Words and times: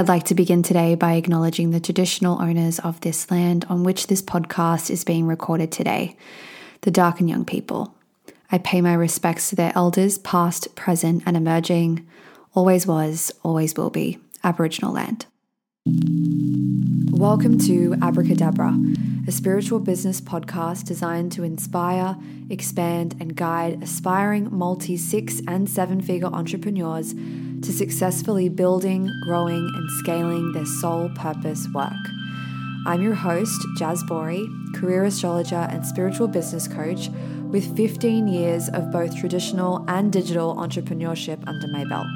I'd 0.00 0.08
like 0.08 0.24
to 0.24 0.34
begin 0.34 0.62
today 0.62 0.94
by 0.94 1.16
acknowledging 1.16 1.72
the 1.72 1.78
traditional 1.78 2.40
owners 2.40 2.78
of 2.78 3.02
this 3.02 3.30
land 3.30 3.66
on 3.68 3.84
which 3.84 4.06
this 4.06 4.22
podcast 4.22 4.88
is 4.88 5.04
being 5.04 5.26
recorded 5.26 5.70
today, 5.70 6.16
the 6.80 6.90
Darkinjung 6.90 7.46
people. 7.46 7.94
I 8.50 8.56
pay 8.56 8.80
my 8.80 8.94
respects 8.94 9.50
to 9.50 9.56
their 9.56 9.72
elders, 9.74 10.16
past, 10.16 10.74
present, 10.74 11.24
and 11.26 11.36
emerging, 11.36 12.08
always 12.54 12.86
was, 12.86 13.30
always 13.42 13.76
will 13.76 13.90
be, 13.90 14.18
Aboriginal 14.42 14.94
land. 14.94 15.26
Welcome 15.86 17.58
to 17.60 17.94
Abracadabra, 18.02 18.78
a 19.26 19.32
spiritual 19.32 19.80
business 19.80 20.20
podcast 20.20 20.84
designed 20.84 21.32
to 21.32 21.42
inspire, 21.42 22.18
expand, 22.50 23.16
and 23.18 23.34
guide 23.34 23.82
aspiring 23.82 24.54
multi 24.54 24.98
six 24.98 25.40
and 25.48 25.70
seven 25.70 26.02
figure 26.02 26.26
entrepreneurs 26.26 27.14
to 27.14 27.72
successfully 27.72 28.50
building, 28.50 29.08
growing, 29.24 29.72
and 29.74 29.90
scaling 30.00 30.52
their 30.52 30.66
soul 30.66 31.08
purpose 31.14 31.66
work. 31.72 31.92
I'm 32.86 33.00
your 33.00 33.14
host, 33.14 33.58
Jazz 33.78 34.04
Bori, 34.04 34.46
career 34.74 35.04
astrologer 35.04 35.66
and 35.70 35.86
spiritual 35.86 36.28
business 36.28 36.68
coach 36.68 37.08
with 37.08 37.74
15 37.74 38.28
years 38.28 38.68
of 38.68 38.92
both 38.92 39.16
traditional 39.16 39.82
and 39.88 40.12
digital 40.12 40.56
entrepreneurship 40.56 41.42
under 41.48 41.68
my 41.68 41.86
belt. 41.86 42.06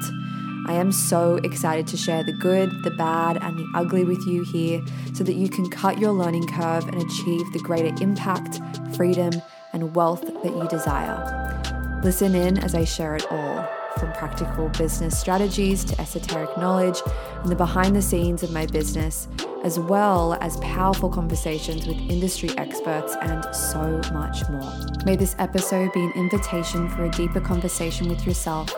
I 0.67 0.73
am 0.73 0.91
so 0.91 1.35
excited 1.43 1.85
to 1.87 1.97
share 1.97 2.23
the 2.23 2.33
good, 2.33 2.83
the 2.83 2.91
bad, 2.91 3.37
and 3.37 3.57
the 3.57 3.67
ugly 3.75 4.03
with 4.03 4.25
you 4.25 4.43
here 4.43 4.81
so 5.13 5.23
that 5.23 5.33
you 5.33 5.47
can 5.47 5.69
cut 5.69 5.99
your 5.99 6.11
learning 6.11 6.47
curve 6.47 6.87
and 6.87 7.01
achieve 7.01 7.51
the 7.53 7.59
greater 7.59 7.95
impact, 8.01 8.59
freedom, 8.95 9.31
and 9.73 9.95
wealth 9.95 10.21
that 10.21 10.55
you 10.55 10.67
desire. 10.67 12.01
Listen 12.03 12.33
in 12.33 12.57
as 12.57 12.73
I 12.73 12.83
share 12.83 13.15
it 13.15 13.31
all 13.31 13.67
from 13.99 14.11
practical 14.13 14.69
business 14.69 15.17
strategies 15.17 15.85
to 15.85 16.01
esoteric 16.01 16.57
knowledge 16.57 16.99
and 17.41 17.49
the 17.49 17.55
behind 17.55 17.95
the 17.95 18.01
scenes 18.01 18.43
of 18.43 18.51
my 18.51 18.65
business, 18.65 19.27
as 19.63 19.79
well 19.79 20.33
as 20.41 20.57
powerful 20.57 21.09
conversations 21.09 21.87
with 21.87 21.97
industry 22.09 22.49
experts 22.57 23.15
and 23.21 23.45
so 23.55 24.01
much 24.13 24.47
more. 24.49 24.73
May 25.05 25.15
this 25.15 25.35
episode 25.39 25.93
be 25.93 26.03
an 26.03 26.11
invitation 26.15 26.89
for 26.89 27.05
a 27.05 27.09
deeper 27.11 27.39
conversation 27.39 28.09
with 28.09 28.25
yourself 28.25 28.73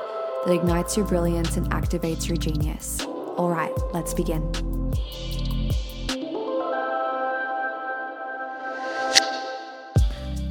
that 0.48 0.54
ignites 0.54 0.96
your 0.96 1.06
brilliance 1.06 1.58
and 1.58 1.70
activates 1.72 2.26
your 2.26 2.38
genius. 2.38 3.02
All 3.36 3.50
right, 3.50 3.74
let's 3.94 4.14
begin. 4.14 4.42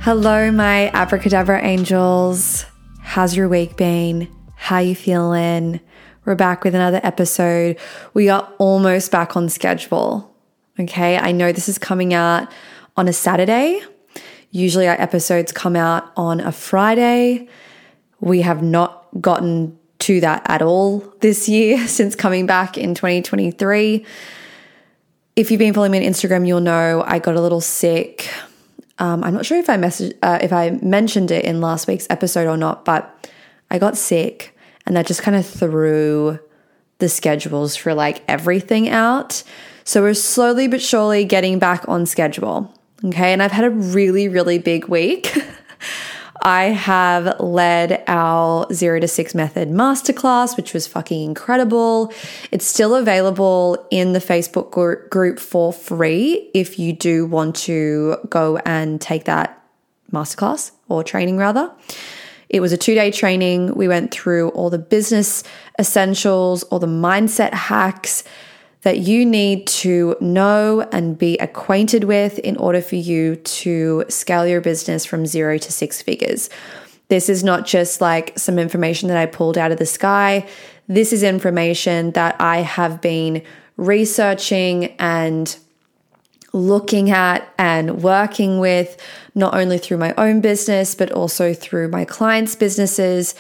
Hello, 0.03 0.53
my 0.53 0.91
abracadabra 0.91 1.65
angels. 1.65 2.67
How's 3.01 3.35
your 3.35 3.49
week 3.49 3.77
been? 3.79 4.29
How 4.55 4.81
you 4.81 4.95
feeling? 4.95 5.81
We're 6.27 6.35
back 6.35 6.63
with 6.63 6.75
another 6.75 7.01
episode. 7.03 7.79
We 8.13 8.29
are 8.29 8.53
almost 8.59 9.11
back 9.11 9.35
on 9.35 9.49
schedule. 9.49 10.31
Okay, 10.79 11.17
I 11.17 11.33
know 11.33 11.53
this 11.53 11.71
is 11.71 11.79
coming 11.79 12.13
out 12.13 12.53
on 12.99 13.09
a 13.09 13.15
Saturday. 13.15 13.81
Usually 14.51 14.87
our 14.89 15.01
episodes 15.01 15.53
come 15.53 15.75
out 15.75 16.13
on 16.19 16.41
a 16.41 16.53
Friday. 16.53 17.49
We 18.21 18.43
have 18.43 18.63
not 18.63 19.09
gotten 19.23 19.79
to 20.07 20.21
that 20.21 20.43
at 20.47 20.63
all 20.63 21.01
this 21.21 21.49
year 21.49 21.87
since 21.89 22.15
coming 22.15 22.47
back 22.47 22.79
in 22.79 22.95
2023. 22.95 24.07
If 25.35 25.51
you've 25.51 25.59
been 25.59 25.75
following 25.75 25.93
me 25.93 25.99
on 26.07 26.13
Instagram, 26.13 26.47
you'll 26.47 26.61
know 26.61 27.03
I 27.07 27.19
got 27.19 27.35
a 27.35 27.41
little 27.41 27.61
sick. 27.61 28.31
Um, 28.99 29.25
I'm 29.25 29.35
not 29.35 29.45
sure 29.45 29.59
if 29.59 29.69
I 29.69 29.77
messaged, 29.77 30.17
uh, 30.23 30.39
if 30.41 30.53
I 30.53 30.71
mentioned 30.81 31.31
it 31.31 31.45
in 31.45 31.61
last 31.61 31.89
week's 31.89 32.07
episode 32.09 32.47
or 32.47 32.57
not, 32.57 32.85
but 32.85 33.29
I 33.71 33.79
got 33.79 33.97
sick, 33.97 34.57
and 34.87 34.97
that 34.97 35.07
just 35.07 35.23
kind 35.23 35.37
of 35.37 35.45
threw 35.45 36.39
the 36.99 37.09
schedules 37.09 37.77
for 37.77 37.93
like 37.93 38.23
everything 38.29 38.89
out. 38.89 39.43
So 39.85 40.03
we're 40.03 40.15
slowly 40.15 40.69
but 40.69 40.81
surely 40.81 41.25
getting 41.25 41.59
back 41.59 41.85
on 41.89 42.07
schedule. 42.07 42.73
Okay, 43.05 43.33
and 43.33 43.43
I've 43.43 43.53
had 43.53 43.65
a 43.65 43.71
really, 43.71 44.29
really 44.29 44.59
big 44.59 44.87
week. 44.87 45.37
I 46.43 46.65
have 46.65 47.41
led 47.41 48.05
our 48.07 48.67
zero 48.73 49.01
to 49.01 49.09
six 49.09 49.35
method 49.35 49.69
masterclass, 49.69 50.57
which 50.57 50.75
was 50.75 50.87
fucking 50.87 51.23
incredible. 51.23 52.13
It's 52.51 52.67
still 52.67 52.95
available 52.95 53.87
in 53.91 54.13
the 54.13 54.19
Facebook 54.19 54.71
group 55.11 55.39
for 55.39 55.73
free 55.73 56.51
if 56.55 56.79
you 56.79 56.93
do 56.93 57.27
want 57.27 57.57
to 57.57 58.17
go 58.29 58.59
and 58.59 59.01
take 59.01 59.25
that 59.25 59.63
masterclass 60.13 60.73
or 60.89 61.03
training 61.03 61.37
rather. 61.37 61.73
It 62.49 62.61
was 62.61 62.73
a 62.73 62.77
two 62.77 62.95
day 62.95 63.11
training. 63.11 63.75
We 63.75 63.89
went 63.89 64.13
through 64.13 64.51
all 64.51 64.71
the 64.71 64.79
business 64.79 65.43
essentials, 65.79 66.63
all 66.65 66.79
the 66.79 66.87
mindset 66.87 67.53
hacks 67.53 68.25
that 68.83 68.99
you 68.99 69.25
need 69.25 69.67
to 69.67 70.17
know 70.21 70.87
and 70.93 71.19
be 71.19 71.37
acquainted 71.39 72.05
with 72.05 72.39
in 72.41 72.57
order 72.57 72.81
for 72.81 72.97
you 72.97 73.37
to 73.37 74.05
scale 74.09 74.47
your 74.47 74.61
business 74.61 75.05
from 75.05 75.27
zero 75.27 75.59
to 75.59 75.73
six 75.73 76.03
figures. 76.03 76.49
This 77.09 77.29
is 77.29 77.45
not 77.45 77.67
just 77.67 78.01
like 78.01 78.39
some 78.39 78.59
information 78.59 79.09
that 79.09 79.17
I 79.17 79.27
pulled 79.27 79.59
out 79.59 79.73
of 79.73 79.79
the 79.79 79.87
sky. 79.87 80.49
This 80.89 81.13
is 81.13 81.23
information 81.23 82.13
that 82.13 82.37
I 82.41 82.59
have 82.59 83.01
been 83.01 83.43
researching 83.77 84.95
and 84.99 85.57
looking 86.53 87.11
at 87.11 87.47
and 87.59 88.03
working 88.03 88.59
with, 88.59 88.97
not 89.35 89.55
only 89.55 89.79
through 89.79 89.99
my 89.99 90.15
own 90.17 90.41
business, 90.41 90.95
but 90.95 91.13
also 91.13 91.53
through 91.53 91.89
my 91.89 92.05
clients' 92.05 92.57
businesses 92.57 93.35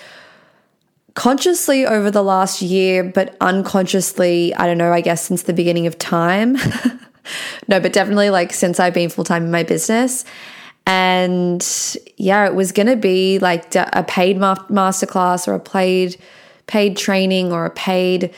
consciously 1.16 1.84
over 1.84 2.10
the 2.10 2.22
last 2.22 2.62
year, 2.62 3.02
but 3.02 3.36
unconsciously, 3.40 4.54
I 4.54 4.66
don't 4.66 4.78
know, 4.78 4.92
I 4.92 5.00
guess 5.00 5.26
since 5.26 5.42
the 5.42 5.54
beginning 5.54 5.88
of 5.88 5.98
time. 5.98 6.52
no, 7.68 7.80
but 7.80 7.92
definitely 7.92 8.30
like 8.30 8.52
since 8.52 8.78
I've 8.78 8.94
been 8.94 9.08
full 9.10 9.24
time 9.24 9.44
in 9.44 9.50
my 9.50 9.64
business. 9.64 10.24
And 10.86 11.66
yeah, 12.16 12.46
it 12.46 12.54
was 12.54 12.70
going 12.70 12.86
to 12.86 12.96
be 12.96 13.40
like 13.40 13.74
a 13.74 14.04
paid 14.06 14.36
masterclass 14.36 15.48
or 15.48 15.54
a 15.54 15.60
paid 15.60 16.16
paid 16.68 16.96
training 16.96 17.52
or 17.52 17.64
a 17.64 17.70
paid 17.70 18.32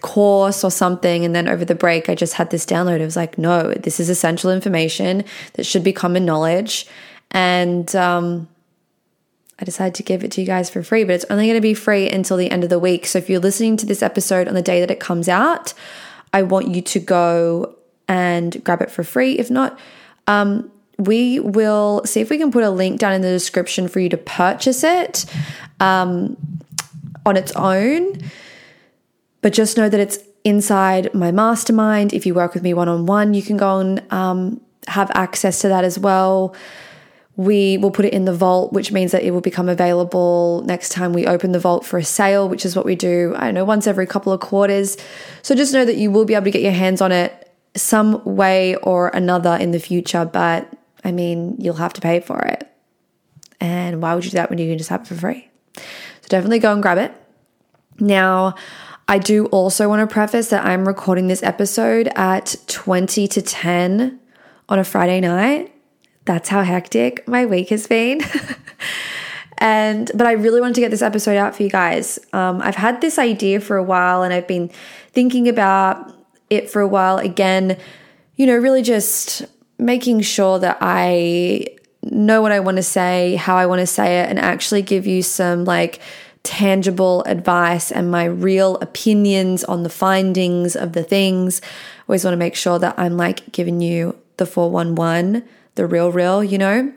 course 0.00 0.62
or 0.62 0.70
something. 0.70 1.24
And 1.24 1.34
then 1.34 1.48
over 1.48 1.64
the 1.64 1.74
break, 1.74 2.08
I 2.08 2.14
just 2.14 2.34
had 2.34 2.50
this 2.50 2.66
download. 2.66 3.00
It 3.00 3.04
was 3.04 3.16
like, 3.16 3.38
no, 3.38 3.72
this 3.72 3.98
is 3.98 4.08
essential 4.08 4.50
information 4.50 5.24
that 5.54 5.64
should 5.64 5.82
be 5.82 5.92
common 5.92 6.24
knowledge. 6.24 6.86
And 7.30 7.94
um, 7.96 8.48
I 9.58 9.64
decided 9.64 9.94
to 9.96 10.02
give 10.02 10.22
it 10.22 10.30
to 10.32 10.40
you 10.40 10.46
guys 10.46 10.70
for 10.70 10.82
free, 10.82 11.04
but 11.04 11.14
it's 11.14 11.24
only 11.30 11.46
going 11.46 11.56
to 11.56 11.60
be 11.60 11.74
free 11.74 12.08
until 12.08 12.36
the 12.36 12.50
end 12.50 12.62
of 12.62 12.70
the 12.70 12.78
week. 12.78 13.06
So 13.06 13.18
if 13.18 13.28
you're 13.28 13.40
listening 13.40 13.76
to 13.78 13.86
this 13.86 14.02
episode 14.02 14.46
on 14.46 14.54
the 14.54 14.62
day 14.62 14.80
that 14.80 14.90
it 14.90 15.00
comes 15.00 15.28
out, 15.28 15.74
I 16.32 16.42
want 16.42 16.68
you 16.68 16.80
to 16.80 17.00
go 17.00 17.74
and 18.06 18.62
grab 18.62 18.82
it 18.82 18.90
for 18.90 19.02
free. 19.02 19.32
If 19.38 19.50
not, 19.50 19.78
um, 20.28 20.70
we 20.96 21.40
will 21.40 22.02
see 22.04 22.20
if 22.20 22.30
we 22.30 22.38
can 22.38 22.52
put 22.52 22.62
a 22.62 22.70
link 22.70 23.00
down 23.00 23.12
in 23.12 23.22
the 23.22 23.30
description 23.30 23.88
for 23.88 23.98
you 23.98 24.08
to 24.10 24.16
purchase 24.16 24.84
it 24.84 25.24
um, 25.80 26.36
on 27.26 27.36
its 27.36 27.52
own. 27.52 28.12
But 29.40 29.52
just 29.52 29.76
know 29.76 29.88
that 29.88 30.00
it's 30.00 30.18
inside 30.44 31.12
my 31.14 31.32
mastermind. 31.32 32.12
If 32.12 32.26
you 32.26 32.34
work 32.34 32.54
with 32.54 32.62
me 32.62 32.74
one 32.74 32.88
on 32.88 33.06
one, 33.06 33.34
you 33.34 33.42
can 33.42 33.56
go 33.56 33.80
and 33.80 34.12
um, 34.12 34.60
have 34.86 35.10
access 35.14 35.60
to 35.60 35.68
that 35.68 35.84
as 35.84 35.98
well 35.98 36.54
we 37.38 37.78
will 37.78 37.92
put 37.92 38.04
it 38.04 38.12
in 38.12 38.24
the 38.24 38.34
vault, 38.34 38.72
which 38.72 38.90
means 38.90 39.12
that 39.12 39.22
it 39.22 39.30
will 39.30 39.40
become 39.40 39.68
available 39.68 40.60
next 40.66 40.88
time 40.88 41.12
we 41.12 41.24
open 41.24 41.52
the 41.52 41.60
vault 41.60 41.86
for 41.86 41.96
a 41.96 42.02
sale, 42.02 42.48
which 42.48 42.66
is 42.66 42.74
what 42.74 42.84
we 42.84 42.96
do, 42.96 43.32
I 43.36 43.44
don't 43.44 43.54
know, 43.54 43.64
once 43.64 43.86
every 43.86 44.08
couple 44.08 44.32
of 44.32 44.40
quarters. 44.40 44.96
So 45.42 45.54
just 45.54 45.72
know 45.72 45.84
that 45.84 45.96
you 45.96 46.10
will 46.10 46.24
be 46.24 46.34
able 46.34 46.46
to 46.46 46.50
get 46.50 46.62
your 46.62 46.72
hands 46.72 47.00
on 47.00 47.12
it 47.12 47.54
some 47.76 48.24
way 48.24 48.74
or 48.76 49.10
another 49.10 49.54
in 49.54 49.70
the 49.70 49.78
future, 49.78 50.24
but 50.24 50.68
I 51.04 51.12
mean, 51.12 51.54
you'll 51.60 51.76
have 51.76 51.92
to 51.92 52.00
pay 52.00 52.18
for 52.18 52.40
it. 52.40 52.68
And 53.60 54.02
why 54.02 54.16
would 54.16 54.24
you 54.24 54.32
do 54.32 54.38
that 54.38 54.50
when 54.50 54.58
you 54.58 54.68
can 54.68 54.76
just 54.76 54.90
have 54.90 55.02
it 55.02 55.06
for 55.06 55.14
free? 55.14 55.48
So 55.76 56.28
definitely 56.28 56.58
go 56.58 56.72
and 56.72 56.82
grab 56.82 56.98
it. 56.98 57.14
Now, 58.00 58.56
I 59.06 59.18
do 59.18 59.46
also 59.46 59.88
want 59.88 60.00
to 60.00 60.12
preface 60.12 60.48
that 60.50 60.64
I'm 60.64 60.88
recording 60.88 61.28
this 61.28 61.44
episode 61.44 62.08
at 62.16 62.56
20 62.66 63.28
to 63.28 63.40
10 63.40 64.18
on 64.68 64.78
a 64.80 64.84
Friday 64.84 65.20
night 65.20 65.72
that's 66.28 66.50
how 66.50 66.62
hectic 66.62 67.26
my 67.26 67.46
week 67.46 67.70
has 67.70 67.86
been. 67.86 68.20
and 69.58 70.10
but 70.14 70.26
I 70.26 70.32
really 70.32 70.60
wanted 70.60 70.74
to 70.74 70.82
get 70.82 70.90
this 70.90 71.00
episode 71.00 71.38
out 71.38 71.56
for 71.56 71.62
you 71.62 71.70
guys. 71.70 72.18
Um, 72.34 72.60
I've 72.62 72.76
had 72.76 73.00
this 73.00 73.18
idea 73.18 73.60
for 73.60 73.78
a 73.78 73.82
while, 73.82 74.22
and 74.22 74.32
I've 74.32 74.46
been 74.46 74.70
thinking 75.12 75.48
about 75.48 76.14
it 76.50 76.70
for 76.70 76.82
a 76.82 76.86
while. 76.86 77.16
Again, 77.16 77.78
you 78.36 78.46
know, 78.46 78.56
really 78.56 78.82
just 78.82 79.46
making 79.78 80.20
sure 80.20 80.58
that 80.58 80.76
I 80.82 81.68
know 82.02 82.42
what 82.42 82.52
I 82.52 82.60
want 82.60 82.76
to 82.76 82.82
say, 82.82 83.36
how 83.36 83.56
I 83.56 83.64
want 83.64 83.80
to 83.80 83.86
say 83.86 84.20
it, 84.20 84.28
and 84.28 84.38
actually 84.38 84.82
give 84.82 85.06
you 85.06 85.22
some 85.22 85.64
like 85.64 85.98
tangible 86.42 87.22
advice 87.24 87.90
and 87.90 88.10
my 88.10 88.24
real 88.24 88.76
opinions 88.76 89.64
on 89.64 89.82
the 89.82 89.88
findings 89.88 90.76
of 90.76 90.92
the 90.92 91.02
things. 91.02 91.62
Always 92.06 92.22
want 92.22 92.34
to 92.34 92.38
make 92.38 92.54
sure 92.54 92.78
that 92.78 92.98
I'm 92.98 93.16
like 93.16 93.50
giving 93.50 93.80
you 93.80 94.14
the 94.36 94.44
411 94.44 95.42
the 95.78 95.86
real, 95.86 96.12
real, 96.12 96.44
you 96.44 96.58
know? 96.58 96.92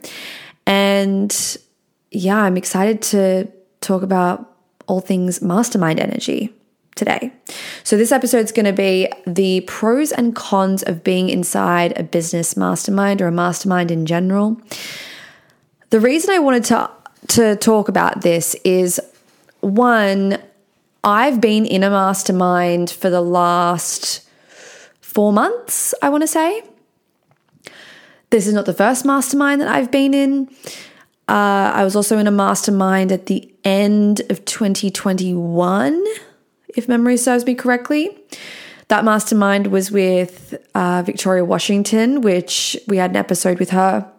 And 0.66 1.56
yeah, 2.10 2.36
I'm 2.36 2.56
excited 2.56 3.00
to 3.02 3.50
talk 3.80 4.02
about 4.02 4.56
all 4.86 5.00
things 5.00 5.40
mastermind 5.40 5.98
energy. 5.98 6.52
today. 6.94 7.32
So, 7.84 7.96
this 7.96 8.12
episode 8.12 8.44
is 8.44 8.52
going 8.52 8.66
to 8.66 8.72
be 8.72 9.08
the 9.26 9.62
pros 9.62 10.12
and 10.12 10.36
cons 10.36 10.82
of 10.82 11.02
being 11.02 11.30
inside 11.30 11.98
a 11.98 12.02
business 12.02 12.54
mastermind 12.54 13.22
or 13.22 13.28
a 13.28 13.32
mastermind 13.32 13.90
in 13.90 14.04
general. 14.04 14.60
The 15.88 16.00
reason 16.00 16.34
I 16.34 16.38
wanted 16.38 16.64
to, 16.64 16.90
to 17.28 17.56
talk 17.56 17.88
about 17.88 18.20
this 18.20 18.54
is 18.62 19.00
one, 19.60 20.36
I've 21.02 21.40
been 21.40 21.64
in 21.64 21.82
a 21.82 21.88
mastermind 21.88 22.90
for 22.90 23.08
the 23.08 23.22
last 23.22 24.28
four 25.00 25.32
months, 25.32 25.94
I 26.02 26.10
want 26.10 26.22
to 26.22 26.28
say. 26.28 26.62
This 28.32 28.46
is 28.46 28.54
not 28.54 28.64
the 28.64 28.72
first 28.72 29.04
mastermind 29.04 29.60
that 29.60 29.68
I've 29.68 29.90
been 29.90 30.14
in. 30.14 30.48
Uh, 31.28 31.70
I 31.74 31.84
was 31.84 31.94
also 31.94 32.16
in 32.16 32.26
a 32.26 32.30
mastermind 32.30 33.12
at 33.12 33.26
the 33.26 33.52
end 33.62 34.22
of 34.30 34.42
2021, 34.46 36.02
if 36.68 36.88
memory 36.88 37.18
serves 37.18 37.44
me 37.44 37.54
correctly. 37.54 38.16
That 38.88 39.04
mastermind 39.04 39.66
was 39.66 39.90
with 39.90 40.54
uh, 40.74 41.02
Victoria 41.04 41.44
Washington, 41.44 42.22
which 42.22 42.74
we 42.88 42.96
had 42.96 43.10
an 43.10 43.16
episode 43.16 43.58
with 43.58 43.68
her. 43.68 44.10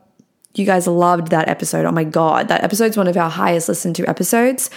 You 0.54 0.68
guys 0.68 0.86
loved 0.86 1.30
that 1.30 1.48
episode. 1.48 1.84
Oh 1.84 1.92
my 1.92 2.04
God. 2.04 2.50
That 2.50 2.64
episode's 2.64 2.96
one 2.96 3.08
of 3.08 3.18
our 3.18 3.32
highest 3.32 3.68
listened 3.68 3.96
to 3.96 4.08
episodes. 4.08 4.70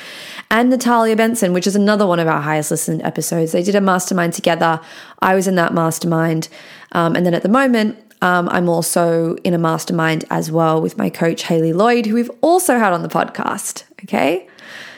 And 0.51 0.71
Natalia 0.71 1.15
Benson, 1.15 1.53
which 1.53 1.67
is 1.67 1.77
another 1.77 2.07
one 2.07 2.21
of 2.21 2.27
our 2.27 2.41
highest 2.41 2.71
listened 2.71 3.03
episodes. 3.03 3.53
They 3.53 3.63
did 3.63 3.75
a 3.75 3.83
mastermind 3.83 4.33
together. 4.33 4.81
I 5.21 5.35
was 5.35 5.47
in 5.47 5.57
that 5.57 5.75
mastermind. 5.75 6.49
Um, 6.93 7.15
and 7.15 7.27
then 7.27 7.35
at 7.35 7.43
the 7.43 7.51
moment, 7.51 7.99
um, 8.23 8.49
I'm 8.49 8.69
also 8.69 9.37
in 9.45 9.55
a 9.55 9.59
mastermind 9.59 10.25
as 10.31 10.51
well 10.51 10.81
with 10.81 10.97
my 10.97 11.11
coach, 11.11 11.45
Haley 11.45 11.73
Lloyd, 11.73 12.07
who 12.07 12.15
we've 12.15 12.31
also 12.41 12.79
had 12.79 12.93
on 12.93 13.03
the 13.03 13.09
podcast. 13.09 13.85
Okay. 14.05 14.49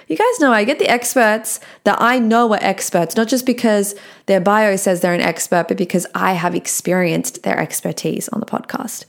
You 0.09 0.17
guys 0.17 0.41
know 0.41 0.53
I 0.53 0.65
get 0.65 0.79
the 0.79 0.89
experts 0.89 1.61
that 1.85 2.01
I 2.01 2.19
know 2.19 2.51
are 2.55 2.59
experts, 2.63 3.15
not 3.15 3.29
just 3.29 3.45
because 3.45 3.95
their 4.25 4.41
bio 4.41 4.77
says 4.77 5.03
they're 5.03 5.13
an 5.13 5.21
expert, 5.21 5.69
but 5.69 5.77
because 5.77 6.07
I 6.15 6.33
have 6.33 6.55
experienced 6.55 7.43
their 7.43 7.59
expertise 7.59 8.29
on 8.31 8.41
the 8.41 8.47
podcast. 8.47 9.05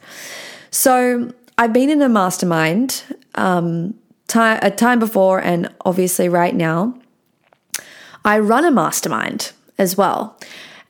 So 0.72 1.32
I've 1.58 1.72
been 1.72 1.90
in 1.90 2.02
a 2.02 2.10
mastermind 2.10 3.04
um, 3.36 3.96
time, 4.28 4.60
a 4.62 4.72
time 4.72 5.00
before, 5.00 5.40
and 5.40 5.74
obviously 5.86 6.28
right 6.28 6.56
now. 6.56 7.00
I 8.26 8.40
run 8.40 8.66
a 8.66 8.72
mastermind 8.72 9.54
as 9.78 9.96
well. 9.96 10.38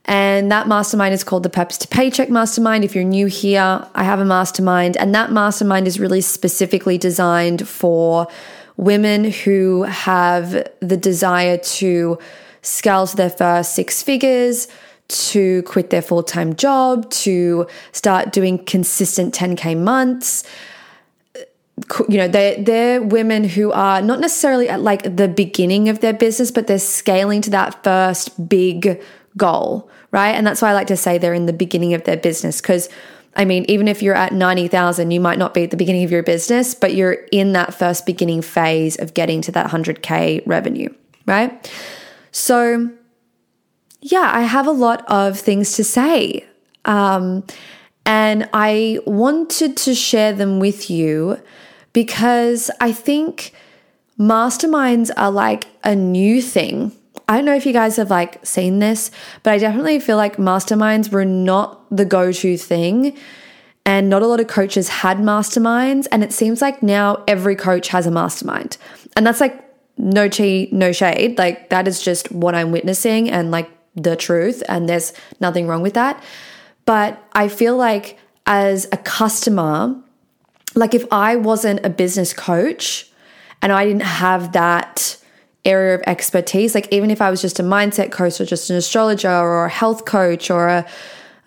And 0.10 0.52
that 0.52 0.68
mastermind 0.68 1.14
is 1.14 1.24
called 1.24 1.44
the 1.44 1.52
Purpose 1.52 1.78
to 1.78 1.88
Paycheck 1.88 2.32
Mastermind. 2.32 2.84
If 2.84 2.96
you're 2.96 3.04
new 3.04 3.28
here, 3.28 3.88
I 3.94 4.04
have 4.04 4.20
a 4.20 4.26
mastermind, 4.26 4.98
and 4.98 5.14
that 5.14 5.32
mastermind 5.32 5.86
is 5.86 6.00
really 6.00 6.22
specifically 6.22 6.98
designed 6.98 7.68
for 7.68 8.28
women 8.76 9.26
who 9.26 9.84
have 9.84 10.68
the 10.80 10.98
desire 10.98 11.58
to 11.58 12.18
scale 12.64 13.06
to 13.06 13.16
their 13.16 13.30
first 13.30 13.76
six 13.76 14.02
figures, 14.02 14.68
to 15.10 15.62
quit 15.62 15.92
their 15.92 16.02
full 16.02 16.24
time 16.24 16.56
job, 16.56 17.08
to 17.12 17.68
start 17.92 18.32
doing 18.32 18.66
consistent 18.66 19.36
10K 19.36 19.78
months. 19.78 20.44
You 22.08 22.18
know, 22.18 22.28
they're, 22.28 22.62
they're 22.62 23.02
women 23.02 23.44
who 23.44 23.72
are 23.72 24.02
not 24.02 24.20
necessarily 24.20 24.70
at 24.70 24.82
like 24.82 25.16
the 25.16 25.28
beginning 25.28 25.90
of 25.90 26.00
their 26.00 26.14
business, 26.14 26.52
but 26.52 26.68
they're 26.68 26.80
scaling 26.80 27.42
to 27.42 27.50
that 27.52 27.84
first 27.84 28.50
big 28.50 29.02
goal 29.38 29.90
right? 30.12 30.32
And 30.32 30.46
that's 30.46 30.62
why 30.62 30.70
I 30.70 30.74
like 30.74 30.88
to 30.88 30.98
say 30.98 31.18
they're 31.18 31.34
in 31.34 31.46
the 31.46 31.54
beginning 31.54 31.94
of 31.94 32.04
their 32.04 32.18
business 32.18 32.62
because 32.62 32.90
I 33.36 33.46
mean, 33.46 33.64
even 33.70 33.88
if 33.88 34.02
you're 34.02 34.16
at 34.16 34.34
90,000, 34.34 35.12
you 35.12 35.22
might 35.22 35.38
not 35.38 35.54
be 35.54 35.64
at 35.64 35.72
the 35.72 35.78
beginning 35.78 36.04
of 36.04 36.12
your 36.12 36.24
business, 36.24 36.74
but 36.74 36.96
you're 36.96 37.14
in 37.32 37.54
that 37.54 37.74
first 37.74 38.06
beginning 38.06 38.42
phase 38.42 38.98
of 38.98 39.14
getting 39.14 39.40
to 39.42 39.52
that 39.52 39.70
100K 39.70 40.42
revenue, 40.48 40.90
right? 41.28 41.72
So, 42.32 42.90
yeah, 44.02 44.32
I 44.34 44.42
have 44.42 44.66
a 44.66 44.72
lot 44.72 45.06
of 45.08 45.40
things 45.40 45.74
to 45.74 45.84
say. 45.84 46.44
Um, 46.86 47.46
and 48.04 48.50
I 48.52 49.00
wanted 49.06 49.78
to 49.78 49.94
share 49.94 50.34
them 50.34 50.60
with 50.60 50.90
you 50.90 51.40
because 51.94 52.72
I 52.80 52.92
think 52.92 53.54
masterminds 54.20 55.12
are 55.18 55.32
like 55.32 55.68
a 55.84 55.96
new 55.96 56.42
thing 56.42 56.92
I 57.30 57.36
don't 57.36 57.46
know 57.46 57.56
if 57.56 57.68
you 57.68 57.74
guys 57.74 57.98
have 57.98 58.10
like 58.10 58.44
seen 58.44 58.80
this, 58.80 59.12
but 59.44 59.54
I 59.54 59.60
definitely 59.60 60.00
feel 60.00 60.18
like 60.18 60.38
masterminds 60.38 61.12
were 61.12 61.26
not 61.26 61.86
the 61.96 62.04
go 62.04 62.32
to 62.32 62.58
thing. 62.58 63.16
And 63.86 64.10
not 64.10 64.24
a 64.24 64.28
lot 64.28 64.40
of 64.40 64.48
coaches 64.48 64.90
had 64.90 65.20
masterminds. 65.20 66.08
And 66.12 66.24
it 66.24 66.34
seems 66.34 66.60
like 66.60 66.82
now 66.82 67.24
every 67.28 67.56
coach 67.56 67.90
has 67.90 68.08
a 68.08 68.12
mastermind. 68.12 68.78
And 69.16 69.28
that's 69.28 69.40
like 69.40 69.64
no 69.96 70.28
chi, 70.28 70.70
no 70.72 70.92
shade. 70.92 71.38
Like 71.38 71.70
that 71.70 71.88
is 71.88 72.02
just 72.02 72.32
what 72.32 72.56
I'm 72.56 72.72
witnessing 72.72 73.30
and 73.30 73.52
like 73.52 73.70
the 73.96 74.16
truth. 74.16 74.64
And 74.68 74.90
there's 74.90 75.14
nothing 75.40 75.68
wrong 75.68 75.84
with 75.84 75.94
that. 75.94 76.22
But 76.86 77.24
I 77.34 77.48
feel 77.48 77.78
like 77.78 78.18
as 78.48 78.88
a 78.92 78.98
customer, 78.98 79.96
like 80.80 80.94
if 80.94 81.06
I 81.12 81.36
wasn't 81.36 81.86
a 81.86 81.90
business 81.90 82.34
coach 82.34 83.10
and 83.62 83.72
I 83.72 83.86
didn't 83.86 84.04
have 84.04 84.54
that 84.54 85.18
area 85.66 85.96
of 85.96 86.02
expertise. 86.08 86.74
Like 86.74 86.88
even 86.92 87.12
if 87.12 87.22
I 87.22 87.30
was 87.30 87.42
just 87.42 87.60
a 87.60 87.64
mindset 87.64 88.12
coach 88.12 88.40
or 88.40 88.46
just 88.46 88.70
an 88.70 88.78
astrologer 88.78 89.30
or 89.30 89.66
a 89.66 89.70
health 89.70 90.06
coach 90.06 90.50
or 90.50 90.68
a 90.68 90.86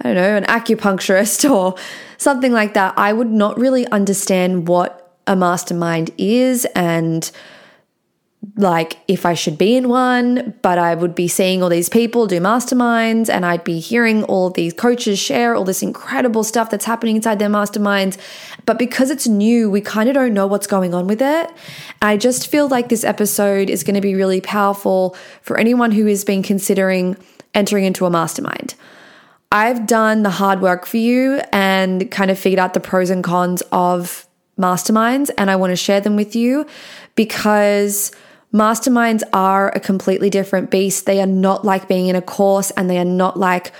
I 0.01 0.13
don't 0.13 0.15
know, 0.17 0.37
an 0.37 0.45
acupuncturist 0.45 1.49
or 1.57 1.77
something 2.19 2.53
like 2.53 2.75
that, 2.75 2.95
I 2.97 3.13
would 3.13 3.31
not 3.31 3.59
really 3.59 3.87
understand 3.89 4.69
what 4.69 5.17
a 5.27 5.37
mastermind 5.37 6.11
is 6.19 6.65
and 6.75 7.31
like 8.57 8.99
if 9.09 9.25
I 9.25 9.35
should 9.35 9.57
be 9.57 9.77
in 9.77 9.89
one, 9.89 10.55
but 10.63 10.79
I 10.79 10.95
would 10.95 11.15
be 11.15 11.29
seeing 11.29 11.63
all 11.63 11.69
these 11.69 11.89
people 11.89 12.27
do 12.27 12.41
masterminds 12.41 13.31
and 13.31 13.47
I'd 13.47 13.65
be 13.65 13.79
hearing 13.79 14.25
all 14.25 14.51
these 14.51 14.73
coaches 14.73 15.19
share 15.19 15.55
all 15.55 15.65
this 15.65 15.83
incredible 15.83 16.43
stuff 16.43 16.69
that's 16.69 16.85
happening 16.85 17.17
inside 17.17 17.39
their 17.39 17.49
masterminds. 17.49 18.19
But 18.67 18.79
because 18.79 19.11
it's 19.11 19.29
new, 19.29 19.71
we 19.71 19.81
kind 19.81 20.09
of 20.09 20.15
don't 20.15 20.35
know 20.35 20.47
what's 20.47 20.67
going 20.67 20.93
on 20.93 21.07
with 21.07 21.23
it. 21.23 21.51
I 22.03 22.17
just 22.17 22.49
feel 22.49 22.69
like 22.69 22.89
this 22.89 23.05
episode 23.05 23.71
is 23.71 23.85
going 23.85 23.95
to 23.95 24.01
be 24.01 24.15
really 24.15 24.41
powerful 24.41 25.17
for 25.41 25.57
anyone 25.57 25.93
who 25.93 26.07
has 26.07 26.25
been 26.25 26.43
considering 26.43 27.17
entering 27.55 27.85
into 27.85 28.07
a 28.07 28.11
mastermind. 28.11 28.75
I've 29.53 29.87
done 29.87 30.23
the 30.23 30.31
hard 30.31 30.61
work 30.61 30.87
for 30.87 30.97
you 30.97 31.41
and 31.53 32.11
kind 32.11 32.31
of 32.31 32.39
figured 32.39 32.59
out 32.59 32.75
the 32.75 32.81
pros 32.81 33.11
and 33.11 33.23
cons 33.23 33.63
of 33.71 34.27
masterminds, 34.59 35.31
and 35.37 35.51
I 35.51 35.57
want 35.57 35.71
to 35.71 35.77
share 35.77 36.01
them 36.01 36.17
with 36.17 36.35
you 36.35 36.67
because 37.15 38.13
Masterminds 38.53 39.23
are 39.33 39.71
a 39.71 39.81
completely 39.81 40.29
different 40.29 40.71
beast. 40.71 41.07
They 41.07 41.21
are 41.21 41.27
not 41.27 41.65
like 41.65 41.89
being 41.89 42.09
in 42.09 42.17
a 42.17 42.23
course 42.23 42.71
and 42.73 42.89
they 42.91 42.99
are 42.99 43.05
not 43.05 43.39
like 43.39 43.73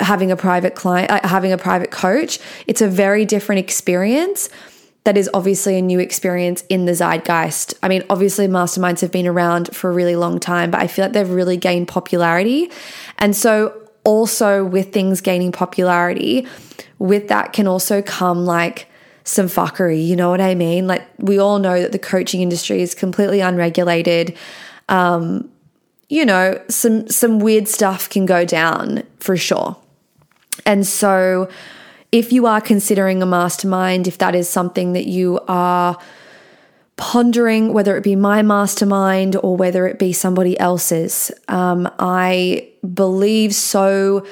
having 0.00 0.30
a 0.30 0.36
private 0.36 0.74
client, 0.74 1.10
uh, 1.10 1.26
having 1.26 1.52
a 1.52 1.58
private 1.58 1.90
coach. 1.90 2.38
It's 2.66 2.80
a 2.80 2.88
very 2.88 3.24
different 3.24 3.58
experience 3.58 4.48
that 5.04 5.16
is 5.16 5.30
obviously 5.32 5.76
a 5.76 5.82
new 5.82 5.98
experience 5.98 6.62
in 6.68 6.84
the 6.84 6.92
zeitgeist. 6.92 7.74
I 7.82 7.88
mean, 7.88 8.04
obviously, 8.10 8.46
masterminds 8.48 9.00
have 9.00 9.10
been 9.10 9.26
around 9.26 9.74
for 9.74 9.90
a 9.90 9.92
really 9.92 10.16
long 10.16 10.38
time, 10.40 10.70
but 10.70 10.80
I 10.80 10.86
feel 10.86 11.06
like 11.06 11.12
they've 11.12 11.28
really 11.28 11.56
gained 11.56 11.88
popularity. 11.88 12.70
And 13.18 13.34
so, 13.34 13.76
also 14.04 14.64
with 14.64 14.92
things 14.92 15.20
gaining 15.20 15.52
popularity, 15.52 16.46
with 16.98 17.28
that 17.28 17.52
can 17.52 17.66
also 17.66 18.02
come 18.02 18.44
like 18.44 18.86
some 19.30 19.46
fuckery. 19.46 20.04
You 20.04 20.16
know 20.16 20.30
what 20.30 20.40
I 20.40 20.54
mean? 20.54 20.86
Like, 20.86 21.06
we 21.18 21.38
all 21.38 21.58
know 21.58 21.80
that 21.80 21.92
the 21.92 21.98
coaching 21.98 22.42
industry 22.42 22.82
is 22.82 22.94
completely 22.94 23.40
unregulated. 23.40 24.36
Um, 24.88 25.50
you 26.08 26.24
know, 26.26 26.60
some 26.68 27.08
some 27.08 27.38
weird 27.38 27.68
stuff 27.68 28.10
can 28.10 28.26
go 28.26 28.44
down 28.44 29.04
for 29.20 29.36
sure. 29.36 29.76
And 30.66 30.86
so, 30.86 31.48
if 32.10 32.32
you 32.32 32.46
are 32.46 32.60
considering 32.60 33.22
a 33.22 33.26
mastermind, 33.26 34.08
if 34.08 34.18
that 34.18 34.34
is 34.34 34.48
something 34.48 34.92
that 34.94 35.06
you 35.06 35.40
are 35.46 35.96
pondering, 36.96 37.72
whether 37.72 37.96
it 37.96 38.02
be 38.02 38.16
my 38.16 38.42
mastermind 38.42 39.36
or 39.36 39.56
whether 39.56 39.86
it 39.86 39.98
be 39.98 40.12
somebody 40.12 40.58
else's, 40.58 41.30
um, 41.48 41.88
I 41.98 42.68
believe 42.92 43.54
so 43.54 44.26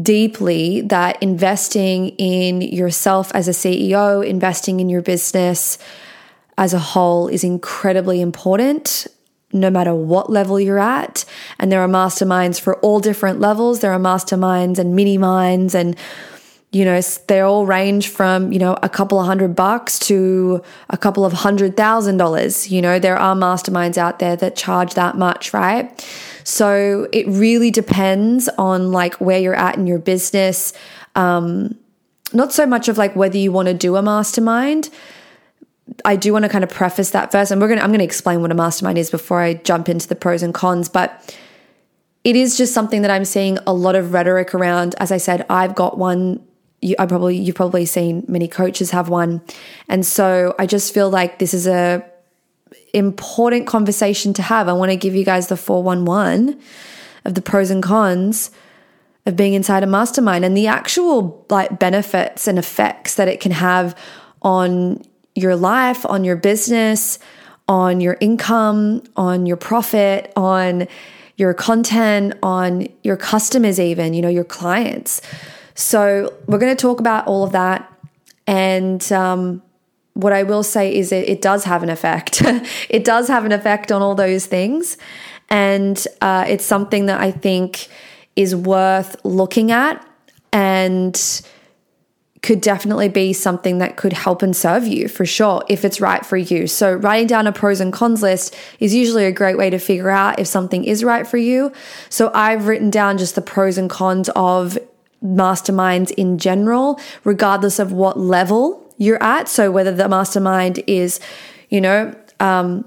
deeply 0.00 0.80
that 0.82 1.22
investing 1.22 2.10
in 2.10 2.62
yourself 2.62 3.30
as 3.34 3.48
a 3.48 3.50
CEO, 3.50 4.26
investing 4.26 4.80
in 4.80 4.88
your 4.88 5.02
business 5.02 5.78
as 6.56 6.72
a 6.72 6.78
whole 6.78 7.28
is 7.28 7.44
incredibly 7.44 8.20
important 8.20 9.06
no 9.52 9.68
matter 9.68 9.94
what 9.94 10.30
level 10.30 10.58
you're 10.58 10.78
at. 10.78 11.26
And 11.58 11.70
there 11.70 11.82
are 11.82 11.88
masterminds 11.88 12.58
for 12.58 12.78
all 12.78 13.00
different 13.00 13.38
levels. 13.38 13.80
There 13.80 13.92
are 13.92 13.98
masterminds 13.98 14.78
and 14.78 14.96
mini 14.96 15.18
minds 15.18 15.74
and 15.74 15.96
you 16.70 16.86
know, 16.86 16.98
they 17.28 17.40
all 17.40 17.66
range 17.66 18.08
from, 18.08 18.50
you 18.50 18.58
know, 18.58 18.78
a 18.82 18.88
couple 18.88 19.20
of 19.20 19.26
hundred 19.26 19.54
bucks 19.54 19.98
to 19.98 20.62
a 20.88 20.96
couple 20.96 21.26
of 21.26 21.34
hundred 21.34 21.76
thousand 21.76 22.16
dollars. 22.16 22.72
You 22.72 22.80
know, 22.80 22.98
there 22.98 23.18
are 23.18 23.34
masterminds 23.34 23.98
out 23.98 24.20
there 24.20 24.36
that 24.36 24.56
charge 24.56 24.94
that 24.94 25.18
much, 25.18 25.52
right? 25.52 25.92
So 26.44 27.08
it 27.12 27.26
really 27.26 27.70
depends 27.70 28.48
on 28.58 28.92
like 28.92 29.14
where 29.14 29.38
you're 29.38 29.54
at 29.54 29.76
in 29.76 29.86
your 29.86 29.98
business. 29.98 30.72
Um, 31.14 31.78
not 32.32 32.52
so 32.52 32.66
much 32.66 32.88
of 32.88 32.98
like 32.98 33.14
whether 33.14 33.36
you 33.36 33.52
want 33.52 33.68
to 33.68 33.74
do 33.74 33.96
a 33.96 34.02
mastermind. 34.02 34.88
I 36.04 36.16
do 36.16 36.32
want 36.32 36.44
to 36.44 36.48
kind 36.48 36.64
of 36.64 36.70
preface 36.70 37.10
that 37.10 37.32
first, 37.32 37.50
and 37.50 37.60
we're 37.60 37.68
gonna 37.68 37.82
I'm 37.82 37.90
gonna 37.90 38.04
explain 38.04 38.40
what 38.40 38.50
a 38.50 38.54
mastermind 38.54 38.98
is 38.98 39.10
before 39.10 39.40
I 39.40 39.54
jump 39.54 39.88
into 39.88 40.08
the 40.08 40.14
pros 40.14 40.42
and 40.42 40.54
cons. 40.54 40.88
But 40.88 41.36
it 42.24 42.36
is 42.36 42.56
just 42.56 42.72
something 42.72 43.02
that 43.02 43.10
I'm 43.10 43.24
seeing 43.24 43.58
a 43.66 43.72
lot 43.72 43.94
of 43.94 44.12
rhetoric 44.12 44.54
around. 44.54 44.94
As 44.98 45.12
I 45.12 45.18
said, 45.18 45.44
I've 45.50 45.74
got 45.74 45.98
one. 45.98 46.42
You, 46.80 46.96
I 46.98 47.06
probably 47.06 47.36
you've 47.36 47.56
probably 47.56 47.84
seen 47.86 48.24
many 48.26 48.48
coaches 48.48 48.90
have 48.90 49.08
one, 49.08 49.42
and 49.88 50.06
so 50.06 50.54
I 50.58 50.66
just 50.66 50.94
feel 50.94 51.10
like 51.10 51.38
this 51.38 51.52
is 51.54 51.66
a 51.66 52.04
important 52.92 53.66
conversation 53.66 54.32
to 54.34 54.42
have. 54.42 54.68
I 54.68 54.72
want 54.72 54.90
to 54.90 54.96
give 54.96 55.14
you 55.14 55.24
guys 55.24 55.48
the 55.48 55.56
four 55.56 55.82
one 55.82 56.04
one 56.04 56.60
of 57.24 57.34
the 57.34 57.42
pros 57.42 57.70
and 57.70 57.82
cons 57.82 58.50
of 59.24 59.36
being 59.36 59.54
inside 59.54 59.82
a 59.82 59.86
mastermind 59.86 60.44
and 60.44 60.56
the 60.56 60.66
actual 60.66 61.46
like 61.48 61.78
benefits 61.78 62.48
and 62.48 62.58
effects 62.58 63.14
that 63.14 63.28
it 63.28 63.40
can 63.40 63.52
have 63.52 63.96
on 64.42 65.02
your 65.34 65.56
life, 65.56 66.04
on 66.06 66.24
your 66.24 66.36
business, 66.36 67.18
on 67.68 68.00
your 68.00 68.16
income, 68.20 69.02
on 69.16 69.46
your 69.46 69.56
profit, 69.56 70.32
on 70.36 70.88
your 71.36 71.54
content, 71.54 72.34
on 72.42 72.86
your 73.02 73.16
customers, 73.16 73.80
even, 73.80 74.12
you 74.14 74.20
know, 74.20 74.28
your 74.28 74.44
clients. 74.44 75.22
So, 75.74 76.34
we're 76.46 76.58
going 76.58 76.76
to 76.76 76.80
talk 76.80 77.00
about 77.00 77.26
all 77.26 77.44
of 77.44 77.52
that. 77.52 77.90
And 78.46 79.10
um, 79.12 79.62
what 80.14 80.32
I 80.32 80.42
will 80.42 80.62
say 80.62 80.94
is 80.94 81.12
it, 81.12 81.28
it 81.28 81.40
does 81.40 81.64
have 81.64 81.82
an 81.82 81.88
effect. 81.88 82.42
it 82.88 83.04
does 83.04 83.28
have 83.28 83.44
an 83.44 83.52
effect 83.52 83.90
on 83.90 84.02
all 84.02 84.14
those 84.14 84.46
things. 84.46 84.96
And 85.48 86.02
uh, 86.20 86.44
it's 86.48 86.64
something 86.64 87.06
that 87.06 87.20
I 87.20 87.30
think 87.30 87.88
is 88.36 88.54
worth 88.56 89.16
looking 89.24 89.70
at 89.70 90.06
and 90.52 91.42
could 92.42 92.60
definitely 92.60 93.08
be 93.08 93.32
something 93.32 93.78
that 93.78 93.96
could 93.96 94.12
help 94.12 94.42
and 94.42 94.54
serve 94.54 94.86
you 94.86 95.06
for 95.06 95.24
sure 95.24 95.62
if 95.68 95.84
it's 95.84 96.00
right 96.00 96.26
for 96.26 96.36
you. 96.36 96.66
So, 96.66 96.94
writing 96.94 97.28
down 97.28 97.46
a 97.46 97.52
pros 97.52 97.80
and 97.80 97.92
cons 97.92 98.20
list 98.20 98.56
is 98.80 98.94
usually 98.94 99.26
a 99.26 99.32
great 99.32 99.56
way 99.56 99.70
to 99.70 99.78
figure 99.78 100.10
out 100.10 100.40
if 100.40 100.48
something 100.48 100.84
is 100.84 101.04
right 101.04 101.26
for 101.26 101.36
you. 101.36 101.72
So, 102.08 102.32
I've 102.34 102.66
written 102.66 102.90
down 102.90 103.16
just 103.18 103.36
the 103.36 103.42
pros 103.42 103.78
and 103.78 103.88
cons 103.88 104.28
of 104.34 104.76
masterminds 105.22 106.10
in 106.12 106.36
general, 106.36 106.98
regardless 107.22 107.78
of 107.78 107.92
what 107.92 108.18
level 108.18 108.91
you're 109.02 109.22
at. 109.22 109.48
So, 109.48 109.70
whether 109.70 109.92
the 109.92 110.08
mastermind 110.08 110.82
is, 110.86 111.20
you 111.68 111.80
know, 111.80 112.14
um, 112.40 112.84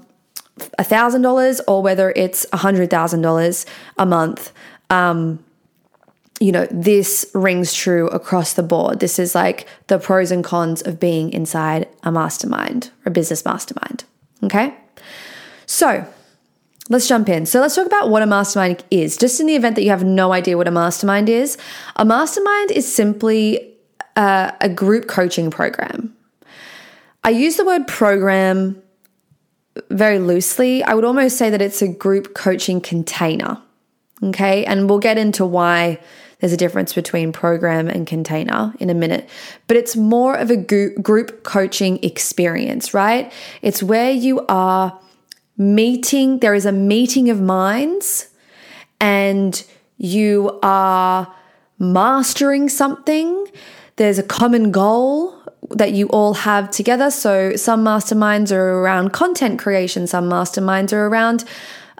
$1,000 0.60 1.62
or 1.68 1.84
whether 1.84 2.14
it's 2.16 2.46
$100,000 2.54 3.66
a 3.98 4.06
month. 4.06 4.54
Um, 4.90 5.44
you 6.40 6.52
know, 6.52 6.68
this 6.70 7.26
rings 7.34 7.74
true 7.74 8.08
across 8.08 8.54
the 8.54 8.64
board. 8.64 9.00
This 9.00 9.20
is 9.20 9.36
like 9.36 9.68
the 9.88 9.98
pros 9.98 10.32
and 10.32 10.44
cons 10.44 10.82
of 10.82 11.00
being 11.00 11.32
inside 11.32 11.88
a 12.04 12.12
mastermind 12.12 12.92
or 13.06 13.10
a 13.10 13.12
business 13.12 13.46
mastermind. 13.46 14.04
Okay. 14.44 14.74
So 15.66 16.06
let's 16.90 17.08
jump 17.08 17.30
in. 17.30 17.46
So 17.46 17.62
let's 17.62 17.76
talk 17.76 17.88
about 17.88 18.10
what 18.10 18.22
a 18.22 18.26
mastermind 18.26 18.84
is. 18.92 19.16
Just 19.16 19.40
in 19.40 19.48
the 19.48 19.56
event 19.56 19.76
that 19.76 19.84
you 19.84 19.90
have 19.90 20.04
no 20.04 20.34
idea 20.34 20.58
what 20.58 20.68
a 20.68 20.72
mastermind 20.72 21.30
is, 21.30 21.58
a 21.96 22.04
mastermind 22.04 22.72
is 22.72 22.94
simply 22.94 23.75
a, 24.16 24.54
a 24.62 24.70
group 24.70 25.08
coaching 25.08 25.52
program. 25.52 26.16
I 27.24 27.30
use 27.30 27.58
the 27.58 27.66
word 27.66 27.88
program 27.88 28.82
very 29.90 30.20
loosely. 30.20 30.84
I 30.84 30.94
would 30.94 31.06
almost 31.06 31.38
say 31.38 31.50
that 31.50 31.62
it's 31.62 31.82
a 31.82 31.88
group 31.88 32.34
coaching 32.34 32.80
container. 32.82 33.62
Okay. 34.24 34.66
And 34.66 34.90
we'll 34.90 35.00
get 35.00 35.18
into 35.18 35.46
why 35.46 36.00
there's 36.40 36.54
a 36.54 36.58
difference 36.58 36.94
between 36.94 37.32
program 37.32 37.88
and 37.88 38.06
container 38.06 38.74
in 38.80 38.90
a 38.90 38.94
minute, 38.94 39.30
but 39.68 39.78
it's 39.78 39.96
more 39.96 40.36
of 40.36 40.52
a 40.52 40.58
group 40.58 41.44
coaching 41.44 42.04
experience, 42.04 42.94
right? 42.94 43.32
It's 43.62 43.82
where 43.82 44.12
you 44.12 44.46
are 44.48 45.00
meeting, 45.58 46.40
there 46.40 46.54
is 46.54 46.66
a 46.66 46.72
meeting 46.72 47.30
of 47.30 47.40
minds, 47.40 48.28
and 49.00 49.64
you 49.98 50.60
are 50.62 51.34
mastering 51.80 52.70
something. 52.70 53.48
There's 53.98 54.20
a 54.20 54.24
common 54.24 54.72
goal 54.72 55.34
that 55.70 55.94
you 55.94 56.08
all 56.10 56.34
have 56.34 56.70
together. 56.70 57.10
So, 57.10 57.56
some 57.56 57.84
masterminds 57.84 58.52
are 58.52 58.80
around 58.80 59.14
content 59.14 59.60
creation, 59.60 60.08
some 60.08 60.30
masterminds 60.30 60.94
are 60.94 61.08
around 61.08 61.46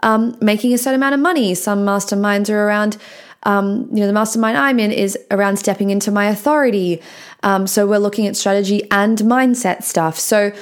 um, 0.02 0.36
making 0.40 0.72
a 0.72 0.78
certain 0.78 1.00
amount 1.00 1.14
of 1.14 1.20
money, 1.20 1.54
some 1.54 1.84
masterminds 1.84 2.50
are 2.50 2.66
around 2.66 2.98
um, 3.46 3.88
you 3.92 4.00
know, 4.00 4.08
the 4.08 4.12
mastermind 4.12 4.58
I'm 4.58 4.80
in 4.80 4.90
is 4.90 5.16
around 5.30 5.56
stepping 5.58 5.90
into 5.90 6.10
my 6.10 6.26
authority. 6.26 7.00
Um, 7.44 7.66
so 7.68 7.86
we're 7.86 7.98
looking 7.98 8.26
at 8.26 8.36
strategy 8.36 8.82
and 8.90 9.16
mindset 9.18 9.84
stuff. 9.84 10.18
So, 10.18 10.52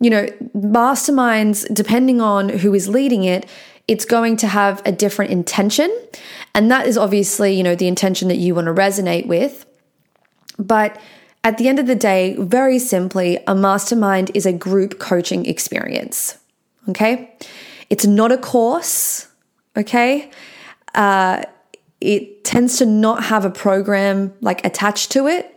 you 0.00 0.10
know, 0.10 0.26
masterminds, 0.56 1.72
depending 1.72 2.20
on 2.20 2.48
who 2.48 2.74
is 2.74 2.88
leading 2.88 3.22
it, 3.22 3.48
it's 3.86 4.04
going 4.04 4.36
to 4.38 4.48
have 4.48 4.82
a 4.84 4.90
different 4.90 5.30
intention. 5.30 5.96
And 6.52 6.68
that 6.70 6.86
is 6.86 6.98
obviously, 6.98 7.54
you 7.54 7.62
know, 7.62 7.76
the 7.76 7.86
intention 7.86 8.26
that 8.28 8.38
you 8.38 8.56
want 8.56 8.66
to 8.66 8.74
resonate 8.74 9.26
with. 9.26 9.64
But 10.62 11.00
at 11.44 11.58
the 11.58 11.68
end 11.68 11.78
of 11.78 11.86
the 11.86 11.94
day, 11.94 12.36
very 12.38 12.78
simply, 12.78 13.38
a 13.46 13.54
mastermind 13.54 14.30
is 14.34 14.46
a 14.46 14.52
group 14.52 14.98
coaching 14.98 15.44
experience. 15.46 16.38
Okay. 16.88 17.34
It's 17.90 18.06
not 18.06 18.32
a 18.32 18.38
course. 18.38 19.28
Okay. 19.76 20.30
Uh, 20.94 21.42
it 22.00 22.44
tends 22.44 22.78
to 22.78 22.86
not 22.86 23.24
have 23.24 23.44
a 23.44 23.50
program 23.50 24.32
like 24.40 24.64
attached 24.64 25.12
to 25.12 25.26
it. 25.26 25.48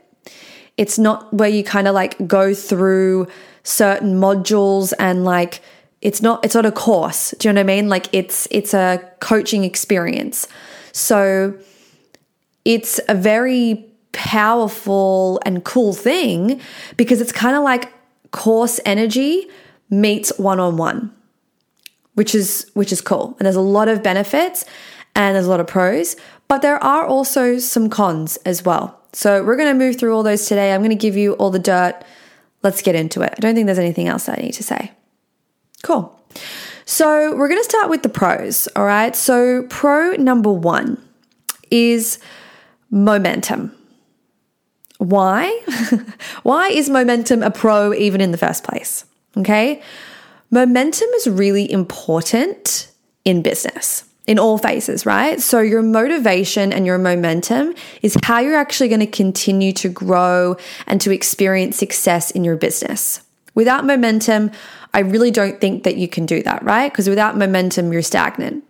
It's 0.78 1.00
not 1.00 1.34
where 1.34 1.50
you 1.50 1.64
kind 1.64 1.88
of 1.88 1.96
like 1.96 2.28
go 2.28 2.54
through 2.54 3.28
certain 3.64 4.20
modules 4.20 4.94
and 5.00 5.24
like 5.24 5.62
it's 6.02 6.22
not 6.22 6.46
it's 6.46 6.54
not 6.54 6.66
a 6.66 6.72
course. 6.72 7.34
Do 7.40 7.48
you 7.48 7.54
know 7.54 7.62
what 7.62 7.72
I 7.72 7.76
mean? 7.76 7.90
Like 7.90 8.08
it's 8.14 8.48
it's 8.52 8.74
a 8.74 9.02
coaching 9.20 9.64
experience. 9.64 10.48
So 10.92 11.58
it's 12.64 13.00
a 13.10 13.16
very 13.16 13.86
powerful 14.16 15.40
and 15.46 15.64
cool 15.64 15.94
thing 15.94 16.60
because 16.98 17.22
it's 17.22 17.32
kind 17.32 17.56
of 17.56 17.64
like 17.64 17.92
course 18.32 18.80
energy 18.86 19.48
meets 19.90 20.32
one-on-one 20.38 21.14
which 22.16 22.34
is 22.34 22.70
which 22.74 22.92
is 22.92 23.02
cool 23.02 23.36
and 23.38 23.46
there's 23.46 23.56
a 23.56 23.62
lot 23.62 23.88
of 23.88 24.02
benefits 24.02 24.66
and 25.16 25.36
there's 25.36 25.46
a 25.46 25.50
lot 25.50 25.60
of 25.60 25.68
pros 25.68 26.16
but 26.48 26.62
there 26.62 26.82
are 26.84 27.06
also 27.06 27.58
some 27.58 27.90
cons 27.90 28.38
as 28.38 28.64
well. 28.64 29.00
So 29.14 29.44
we're 29.44 29.56
going 29.56 29.74
to 29.74 29.78
move 29.78 29.98
through 29.98 30.16
all 30.16 30.24
those 30.24 30.46
today. 30.46 30.74
I'm 30.74 30.82
going 30.82 30.90
to 30.90 30.96
give 30.96 31.16
you 31.16 31.34
all 31.34 31.50
the 31.50 31.60
dirt. 31.60 32.04
Let's 32.64 32.82
get 32.82 32.96
into 32.96 33.22
it. 33.22 33.34
I 33.38 33.40
don't 33.40 33.56
think 33.56 33.66
there's 33.66 33.80
anything 33.80 34.08
else 34.08 34.28
I 34.30 34.36
need 34.36 34.54
to 34.54 34.64
say. 34.64 34.92
Cool. 35.84 36.20
So 36.86 37.36
we're 37.36 37.48
going 37.48 37.60
to 37.60 37.70
start 37.70 37.90
with 37.90 38.04
the 38.04 38.10
pros. 38.10 38.68
All 38.76 38.86
right. 38.86 39.16
So, 39.16 39.64
pro 39.70 40.12
number 40.12 40.52
one 40.52 41.02
is 41.72 42.20
momentum. 42.92 43.76
Why? 45.10 45.62
Why 46.44 46.70
is 46.70 46.90
momentum 46.90 47.44
a 47.44 47.52
pro 47.52 47.94
even 47.94 48.22
in 48.22 48.32
the 48.32 48.38
first 48.38 48.64
place? 48.64 49.06
Okay. 49.38 49.82
Momentum 50.52 51.08
is 51.16 51.28
really 51.28 51.70
important 51.72 52.92
in 53.24 53.42
business 53.42 54.06
in 54.28 54.40
all 54.40 54.58
phases, 54.58 55.06
right? 55.06 55.40
So 55.40 55.60
your 55.60 55.84
motivation 55.84 56.74
and 56.74 56.86
your 56.86 56.98
momentum 56.98 57.76
is 58.02 58.18
how 58.24 58.40
you're 58.40 58.56
actually 58.56 58.90
going 58.90 59.02
to 59.02 59.08
continue 59.08 59.72
to 59.74 59.90
grow 59.90 60.58
and 60.88 61.00
to 61.02 61.12
experience 61.12 61.78
success 61.78 62.32
in 62.32 62.44
your 62.44 62.56
business. 62.56 63.22
Without 63.54 63.86
momentum, 63.86 64.52
I 64.94 65.00
really 65.00 65.30
don't 65.30 65.62
think 65.62 65.84
that 65.84 65.98
you 65.98 66.08
can 66.08 66.26
do 66.26 66.42
that, 66.44 66.64
right? 66.64 66.92
Because 66.92 67.08
without 67.08 67.38
momentum, 67.38 67.94
you're 67.94 68.02
stagnant. 68.02 68.64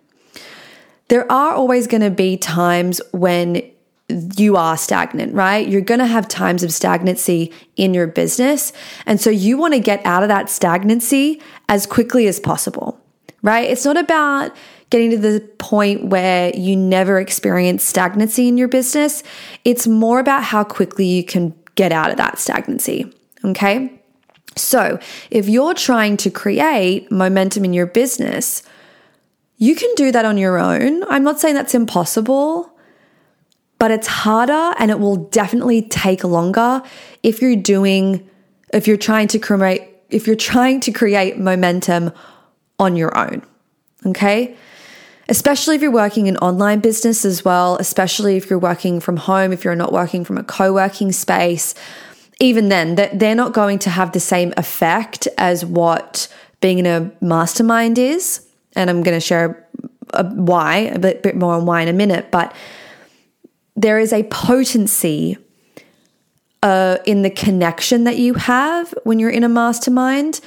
There 1.08 1.32
are 1.32 1.54
always 1.54 1.88
going 1.88 2.02
to 2.02 2.10
be 2.10 2.36
times 2.36 3.00
when 3.14 3.62
you 4.08 4.56
are 4.56 4.78
stagnant, 4.78 5.34
right? 5.34 5.68
You're 5.68 5.82
going 5.82 6.00
to 6.00 6.06
have 6.06 6.28
times 6.28 6.64
of 6.64 6.72
stagnancy 6.72 7.52
in 7.76 7.94
your 7.94 8.08
business. 8.08 8.72
And 9.06 9.20
so 9.20 9.30
you 9.30 9.58
want 9.58 9.74
to 9.74 9.80
get 9.80 10.06
out 10.06 10.22
of 10.22 10.30
that 10.30 10.50
stagnancy 10.50 11.42
as 11.70 11.88
quickly 11.88 12.28
as 12.28 12.40
possible, 12.40 13.00
right? 13.42 13.68
It's 13.70 13.86
not 13.86 13.98
about 13.98 14.56
getting 14.92 15.10
to 15.10 15.18
the 15.18 15.40
point 15.58 16.06
where 16.06 16.56
you 16.56 16.76
never 16.76 17.20
experience 17.20 17.84
stagnancy 17.84 18.48
in 18.48 18.58
your 18.58 18.68
business. 18.68 19.24
It's 19.64 19.88
more 19.88 20.20
about 20.20 20.44
how 20.44 20.64
quickly 20.64 21.06
you 21.06 21.24
can 21.24 21.56
get 21.74 21.92
out 21.92 22.12
of 22.12 22.18
that 22.18 22.38
stagnancy. 22.38 23.12
Okay. 23.44 23.92
So 24.56 25.00
if 25.32 25.50
you're 25.50 25.74
trying 25.74 26.18
to 26.18 26.30
create 26.30 27.12
momentum 27.12 27.66
in 27.66 27.74
your 27.74 27.88
business, 27.88 28.64
you 29.58 29.76
can 29.76 29.94
do 29.96 30.12
that 30.12 30.26
on 30.26 30.38
your 30.38 30.58
own. 30.58 31.04
I'm 31.06 31.24
not 31.24 31.40
saying 31.40 31.56
that's 31.56 31.76
impossible, 31.76 32.72
but 33.86 33.92
it's 33.92 34.08
harder 34.08 34.74
and 34.80 34.90
it 34.90 35.00
will 35.00 35.18
definitely 35.30 35.84
take 35.84 36.24
longer 36.24 36.82
if 37.22 37.40
you're 37.40 37.56
doing, 37.56 38.28
if 38.74 38.88
you're 38.88 38.98
trying 38.98 39.28
to 39.28 39.38
create, 39.38 39.84
if 40.10 40.26
you're 40.26 40.36
trying 40.36 40.80
to 40.80 40.92
create 40.92 41.38
momentum 41.38 42.12
on 42.80 42.96
your 42.96 43.16
own. 43.16 43.44
Okay 44.08 44.58
especially 45.30 45.76
if 45.76 45.84
you're 45.84 45.92
working 45.92 46.26
in 46.26 46.36
online 46.38 46.80
business 46.80 47.26
as 47.26 47.46
well, 47.46 47.78
especially 47.78 48.38
if 48.38 48.50
you're 48.50 48.58
working 48.58 49.00
from 49.00 49.18
home, 49.18 49.52
if 49.52 49.64
you're 49.64 49.76
not 49.76 49.94
working 49.94 50.24
from 50.24 50.40
a 50.40 50.44
co 50.44 50.74
working 50.74 51.12
space, 51.12 51.76
even 52.40 52.70
then, 52.70 52.96
they're 52.96 53.36
not 53.36 53.54
going 53.54 53.78
to 53.80 53.92
have 53.92 54.14
the 54.14 54.20
same 54.20 54.52
effect 54.58 55.28
as 55.38 55.64
what 55.64 56.28
being 56.60 56.80
in 56.80 56.88
a 56.88 57.12
mastermind 57.22 58.00
is. 58.00 58.48
And 58.76 58.90
I'm 58.90 59.04
going 59.04 59.16
to 59.16 59.26
share 59.32 59.68
uh, 60.14 60.24
why, 60.24 60.78
a 60.78 60.98
bit, 60.98 61.22
bit 61.22 61.36
more 61.36 61.54
on 61.54 61.68
why 61.68 61.82
in 61.82 61.88
a 61.88 61.94
minute, 61.94 62.32
but 62.32 62.52
there 63.76 64.00
is 64.00 64.14
a 64.14 64.24
potency 64.24 65.38
uh, 66.64 66.98
in 67.06 67.22
the 67.22 67.30
connection 67.30 68.06
that 68.06 68.18
you 68.18 68.34
have 68.36 68.94
when 69.04 69.20
you're 69.20 69.30
in 69.30 69.44
a 69.44 69.50
mastermind 69.50 70.42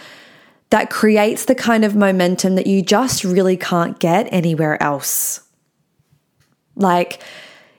that 0.71 0.91
creates 0.91 1.45
the 1.45 1.55
kind 1.55 1.85
of 1.85 1.95
momentum 1.95 2.55
that 2.57 2.67
you 2.67 2.83
just 2.83 3.25
really 3.25 3.57
can't 3.57 3.99
get 3.99 4.29
anywhere 4.33 4.83
else. 4.83 5.41
Like, 6.75 7.23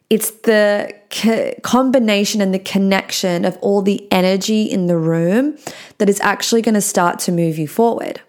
it's 0.10 0.32
the 0.42 0.94
co- 1.12 1.54
combination 1.62 2.42
and 2.42 2.54
the 2.54 2.60
connection 2.60 3.46
of 3.46 3.58
all 3.62 3.82
the 3.82 4.12
energy 4.12 4.64
in 4.64 4.88
the 4.88 4.98
room 4.98 5.58
that 6.00 6.10
is 6.10 6.20
actually 6.22 6.62
going 6.62 6.76
to 6.76 6.82
start 6.82 7.20
to 7.20 7.32
move 7.32 7.58
you 7.58 7.68
forward, 7.68 8.22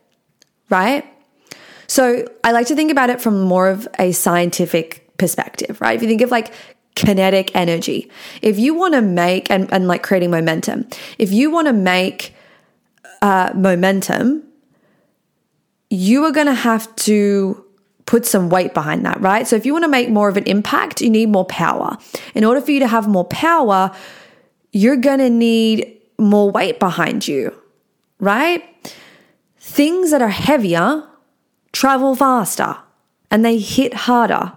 right? 0.69 1.05
So 1.87 2.27
I 2.45 2.53
like 2.53 2.67
to 2.67 2.77
think 2.77 2.91
about 2.91 3.11
it 3.11 3.21
from 3.21 3.41
more 3.41 3.69
of 3.69 3.89
a 3.99 4.12
scientific 4.12 5.17
perspective, 5.17 5.81
right? 5.81 5.97
If 5.97 6.03
you 6.03 6.09
think 6.09 6.21
of 6.21 6.31
like 6.31 6.53
kinetic 6.94 7.54
energy, 7.54 8.11
if 8.42 8.59
you 8.59 8.75
want 8.75 8.94
to 8.94 9.02
make 9.02 9.50
and, 9.50 9.73
and 9.73 9.87
like 9.87 10.02
creating 10.02 10.30
momentum, 10.30 10.87
if 11.18 11.32
you 11.32 11.50
want 11.50 11.66
to 11.66 11.73
make 11.73 12.35
uh, 13.23 13.52
momentum, 13.54 14.42
you 15.88 16.25
are 16.25 16.32
going 16.32 16.47
to 16.47 16.54
have 16.54 16.94
to 16.97 17.64
put 18.06 18.26
some 18.26 18.49
weight 18.49 18.75
behind 18.75 19.04
that, 19.04 19.20
right? 19.20 19.47
So 19.47 19.56
if 19.56 19.64
you 19.64 19.73
want 19.73 19.85
to 19.85 19.88
make 19.88 20.09
more 20.09 20.28
of 20.28 20.37
an 20.37 20.44
impact, 20.44 21.00
you 21.00 21.11
need 21.11 21.28
more 21.28 21.44
power. 21.44 21.97
In 22.35 22.44
order 22.44 22.61
for 22.61 22.70
you 22.73 22.80
to 22.80 22.88
have 22.88 23.06
more 23.06 23.25
power, 23.25 23.94
you're 24.73 24.97
going 24.97 25.18
to 25.18 25.30
need 25.30 25.97
more 26.18 26.50
weight 26.50 26.80
behind 26.80 27.28
you, 27.28 27.54
right? 28.18 28.64
Things 29.59 30.11
that 30.11 30.23
are 30.23 30.28
heavier 30.28 31.06
travel 31.73 32.16
faster 32.16 32.76
and 33.30 33.44
they 33.44 33.59
hit 33.59 33.94
harder. 33.94 34.52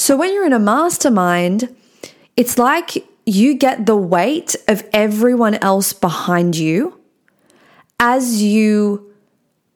So 0.00 0.16
when 0.16 0.32
you're 0.32 0.46
in 0.46 0.54
a 0.54 0.58
mastermind, 0.58 1.76
it's 2.34 2.56
like 2.56 3.06
you 3.26 3.52
get 3.52 3.84
the 3.84 3.98
weight 3.98 4.56
of 4.66 4.82
everyone 4.94 5.56
else 5.56 5.92
behind 5.92 6.56
you 6.56 6.98
as 8.00 8.42
you 8.42 9.12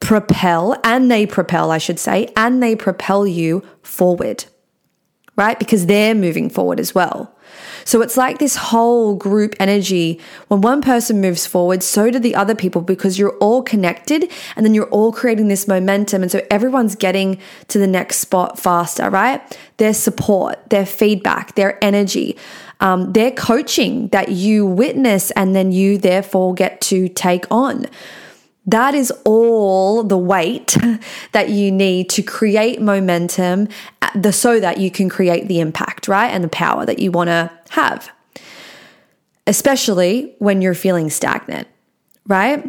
propel, 0.00 0.80
and 0.82 1.10
they 1.10 1.26
propel, 1.26 1.70
I 1.70 1.76
should 1.76 1.98
say, 1.98 2.32
and 2.38 2.62
they 2.62 2.74
propel 2.74 3.26
you 3.26 3.62
forward, 3.82 4.46
right? 5.36 5.58
Because 5.58 5.84
they're 5.84 6.14
moving 6.14 6.48
forward 6.48 6.80
as 6.80 6.94
well. 6.94 7.33
So 7.84 8.02
it's 8.02 8.16
like 8.16 8.38
this 8.38 8.56
whole 8.56 9.14
group 9.14 9.54
energy. 9.60 10.20
When 10.48 10.60
one 10.60 10.82
person 10.82 11.20
moves 11.20 11.46
forward, 11.46 11.82
so 11.82 12.10
do 12.10 12.18
the 12.18 12.34
other 12.34 12.54
people 12.54 12.82
because 12.82 13.18
you're 13.18 13.36
all 13.38 13.62
connected 13.62 14.30
and 14.56 14.64
then 14.64 14.74
you're 14.74 14.88
all 14.88 15.12
creating 15.12 15.48
this 15.48 15.68
momentum. 15.68 16.22
And 16.22 16.30
so 16.30 16.40
everyone's 16.50 16.94
getting 16.94 17.38
to 17.68 17.78
the 17.78 17.86
next 17.86 18.18
spot 18.18 18.58
faster, 18.58 19.10
right? 19.10 19.40
Their 19.76 19.94
support, 19.94 20.70
their 20.70 20.86
feedback, 20.86 21.54
their 21.54 21.82
energy, 21.84 22.36
um, 22.80 23.12
their 23.12 23.30
coaching 23.30 24.08
that 24.08 24.30
you 24.30 24.66
witness 24.66 25.30
and 25.32 25.54
then 25.54 25.72
you 25.72 25.98
therefore 25.98 26.54
get 26.54 26.80
to 26.82 27.08
take 27.08 27.46
on. 27.50 27.86
That 28.66 28.94
is 28.94 29.12
all 29.24 30.02
the 30.02 30.16
weight 30.16 30.76
that 31.32 31.50
you 31.50 31.70
need 31.70 32.08
to 32.10 32.22
create 32.22 32.80
momentum 32.80 33.68
uh, 34.00 34.10
the 34.14 34.32
so 34.32 34.58
that 34.58 34.78
you 34.78 34.90
can 34.90 35.08
create 35.08 35.48
the 35.48 35.60
impact, 35.60 36.08
right? 36.08 36.28
And 36.28 36.42
the 36.42 36.48
power 36.48 36.86
that 36.86 36.98
you 36.98 37.10
want 37.10 37.28
to 37.28 37.50
have. 37.70 38.10
Especially 39.46 40.34
when 40.38 40.62
you're 40.62 40.74
feeling 40.74 41.10
stagnant, 41.10 41.68
right? 42.26 42.64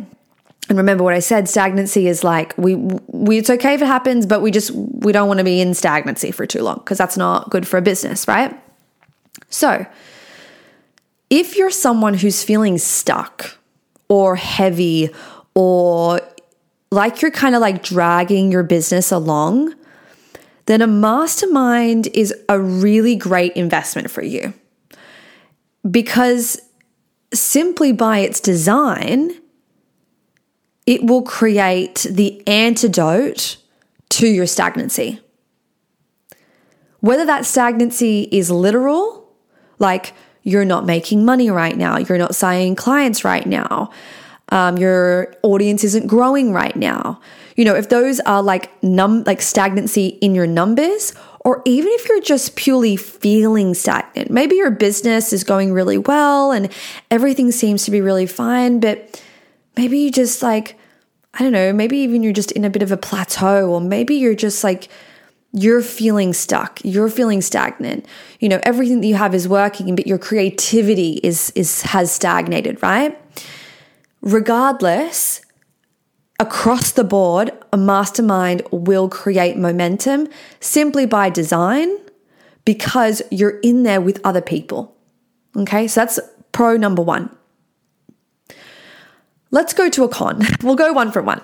And 0.68 0.78
remember 0.78 1.04
what 1.04 1.14
I 1.14 1.20
said, 1.20 1.48
stagnancy 1.48 2.08
is 2.08 2.24
like 2.24 2.58
we 2.58 2.76
we 2.76 3.38
it's 3.38 3.50
okay 3.50 3.76
if 3.76 3.82
it 3.82 3.88
happens, 3.88 4.26
but 4.26 4.42
we 4.42 4.52
just 4.52 4.72
we 4.72 5.12
don't 5.12 5.28
want 5.28 5.38
to 5.38 5.44
be 5.44 5.62
in 5.62 5.74
stagnancy 5.74 6.32
for 6.32 6.46
too 6.46 6.64
long 6.64 6.78
because 6.78 6.98
that's 6.98 7.18
not 7.18 7.50
good 7.50 7.68
for 7.68 7.78
a 7.78 7.82
business, 7.82 8.28
right? 8.28 8.60
So, 9.50 9.86
if 11.30 11.56
you're 11.56 11.72
someone 11.72 12.16
who's 12.16 12.44
feeling 12.44 12.78
stuck 12.78 13.58
or 14.10 14.36
heavy 14.36 15.12
or 15.56 16.22
like 16.92 17.22
you're 17.22 17.32
kind 17.32 17.56
of 17.56 17.62
like 17.62 17.82
dragging 17.82 18.52
your 18.52 18.64
business 18.64 19.12
along, 19.12 19.74
then 20.66 20.82
a 20.82 20.88
mastermind 20.88 22.08
is 22.08 22.34
a 22.50 22.60
really 22.60 23.16
great 23.16 23.54
investment 23.54 24.12
for 24.12 24.24
you. 24.24 24.54
Because 25.90 26.60
simply 27.34 27.92
by 27.92 28.20
its 28.20 28.40
design, 28.40 29.32
it 30.86 31.04
will 31.04 31.22
create 31.22 32.06
the 32.10 32.46
antidote 32.48 33.58
to 34.10 34.28
your 34.28 34.46
stagnancy. 34.46 35.20
Whether 37.00 37.26
that 37.26 37.46
stagnancy 37.46 38.28
is 38.32 38.50
literal, 38.50 39.30
like 39.78 40.14
you're 40.44 40.66
not 40.66 40.86
making 40.86 41.26
money 41.26 41.50
right 41.50 41.78
now, 41.78 41.98
you're 41.98 42.18
not 42.18 42.36
signing 42.36 42.76
clients 42.76 43.24
right 43.24 43.46
now, 43.46 43.92
um, 44.50 44.78
your 44.78 45.34
audience 45.44 45.84
isn't 45.84 46.08
growing 46.08 46.54
right 46.54 46.76
now. 46.76 47.20
You 47.56 47.66
know, 47.66 47.76
if 47.76 47.90
those 47.90 48.20
are 48.22 48.44
like 48.44 48.72
num 48.84 49.24
like 49.24 49.42
stagnancy 49.42 50.08
in 50.22 50.36
your 50.36 50.48
numbers, 50.48 51.14
or 51.40 51.62
even 51.66 51.92
if 51.94 52.08
you're 52.10 52.22
just 52.22 52.56
purely 52.56 52.96
feeling 52.96 53.74
stagnant, 53.74 54.30
maybe 54.30 54.56
your 54.56 54.72
business 54.72 55.32
is 55.32 55.44
going 55.44 55.74
really 55.74 55.98
well 55.98 56.52
and 56.52 56.72
everything 57.10 57.52
seems 57.52 57.86
to 57.86 57.92
be 57.92 58.02
really 58.02 58.26
fine, 58.26 58.80
but 58.80 59.22
maybe 59.78 60.00
you 60.00 60.12
just 60.12 60.44
like, 60.44 60.78
I 61.34 61.40
don't 61.40 61.52
know, 61.52 61.72
maybe 61.72 61.98
even 62.00 62.24
you're 62.24 62.34
just 62.34 62.52
in 62.52 62.66
a 62.66 62.70
bit 62.70 62.82
of 62.82 62.92
a 62.92 62.98
plateau, 62.98 63.70
or 63.70 63.82
maybe 63.82 64.16
you're 64.16 64.36
just 64.36 64.64
like, 64.64 64.90
you're 65.58 65.82
feeling 65.82 66.34
stuck 66.34 66.84
you're 66.84 67.08
feeling 67.08 67.42
stagnant. 67.42 68.06
You 68.42 68.50
know 68.50 68.60
everything 68.64 69.00
that 69.00 69.08
you 69.08 69.16
have 69.16 69.34
is 69.34 69.48
working 69.48 69.96
but 69.96 70.06
your 70.06 70.18
creativity 70.18 71.22
is 71.24 71.50
is 71.52 71.82
has 71.84 72.12
stagnated 72.12 72.84
right 72.84 73.18
regardless, 74.26 75.42
across 76.40 76.92
the 76.92 77.06
board, 77.06 77.52
a 77.72 77.78
mastermind 77.78 78.62
will 78.72 79.08
create 79.08 79.56
momentum 79.56 80.28
simply 80.60 81.06
by 81.06 81.30
design 81.30 81.96
because 82.66 83.22
you're 83.32 83.60
in 83.60 83.84
there 83.84 84.02
with 84.02 84.20
other 84.26 84.42
people. 84.42 84.94
Okay, 85.56 85.88
so 85.88 86.02
that's 86.02 86.20
pro 86.52 86.76
number 86.76 87.02
one. 87.02 87.30
Let's 89.52 89.74
go 89.74 89.90
to 89.90 90.04
a 90.04 90.10
con. 90.10 90.42
We'll 90.64 90.76
go 90.76 90.92
one 90.92 91.12
for 91.12 91.22
one. 91.22 91.42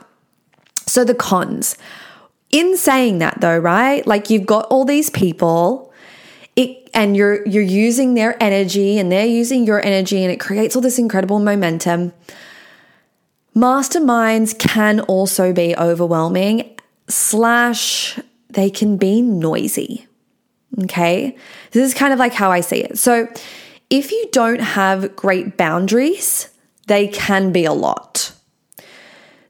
So, 0.87 1.05
the 1.05 1.15
cons. 1.15 1.77
In 2.49 2.75
saying 2.75 3.19
that 3.19 3.39
though, 3.39 3.57
right? 3.57 4.05
Like 4.05 4.29
you've 4.29 4.45
got 4.45 4.65
all 4.65 4.83
these 4.83 5.09
people 5.09 5.93
it, 6.57 6.89
and 6.93 7.15
you're 7.15 7.47
you're 7.47 7.63
using 7.63 8.15
their 8.15 8.41
energy 8.43 8.97
and 8.97 9.09
they're 9.09 9.25
using 9.25 9.65
your 9.65 9.85
energy 9.85 10.21
and 10.21 10.33
it 10.33 10.39
creates 10.39 10.75
all 10.75 10.81
this 10.81 10.99
incredible 10.99 11.39
momentum. 11.39 12.11
Masterminds 13.55 14.57
can 14.57 15.01
also 15.01 15.51
be 15.51 15.75
overwhelming, 15.75 16.77
slash, 17.07 18.19
they 18.49 18.69
can 18.69 18.97
be 18.97 19.21
noisy. 19.21 20.07
Okay. 20.83 21.35
This 21.71 21.85
is 21.85 21.93
kind 21.93 22.13
of 22.13 22.19
like 22.19 22.33
how 22.33 22.51
I 22.51 22.61
see 22.61 22.77
it. 22.77 22.97
So, 22.97 23.27
if 23.89 24.11
you 24.11 24.29
don't 24.31 24.61
have 24.61 25.17
great 25.17 25.57
boundaries, 25.57 26.49
they 26.87 27.09
can 27.09 27.51
be 27.51 27.65
a 27.65 27.73
lot. 27.73 28.31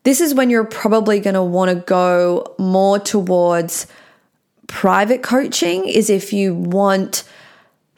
This 0.04 0.20
is 0.20 0.34
when 0.34 0.50
you're 0.50 0.66
probably 0.66 1.20
going 1.20 1.36
to 1.36 1.44
want 1.44 1.70
to 1.70 1.76
go 1.76 2.56
more 2.58 2.98
towards 2.98 3.86
private 4.66 5.22
coaching, 5.22 5.88
is 5.88 6.10
if 6.10 6.34
you 6.34 6.56
want 6.56 7.24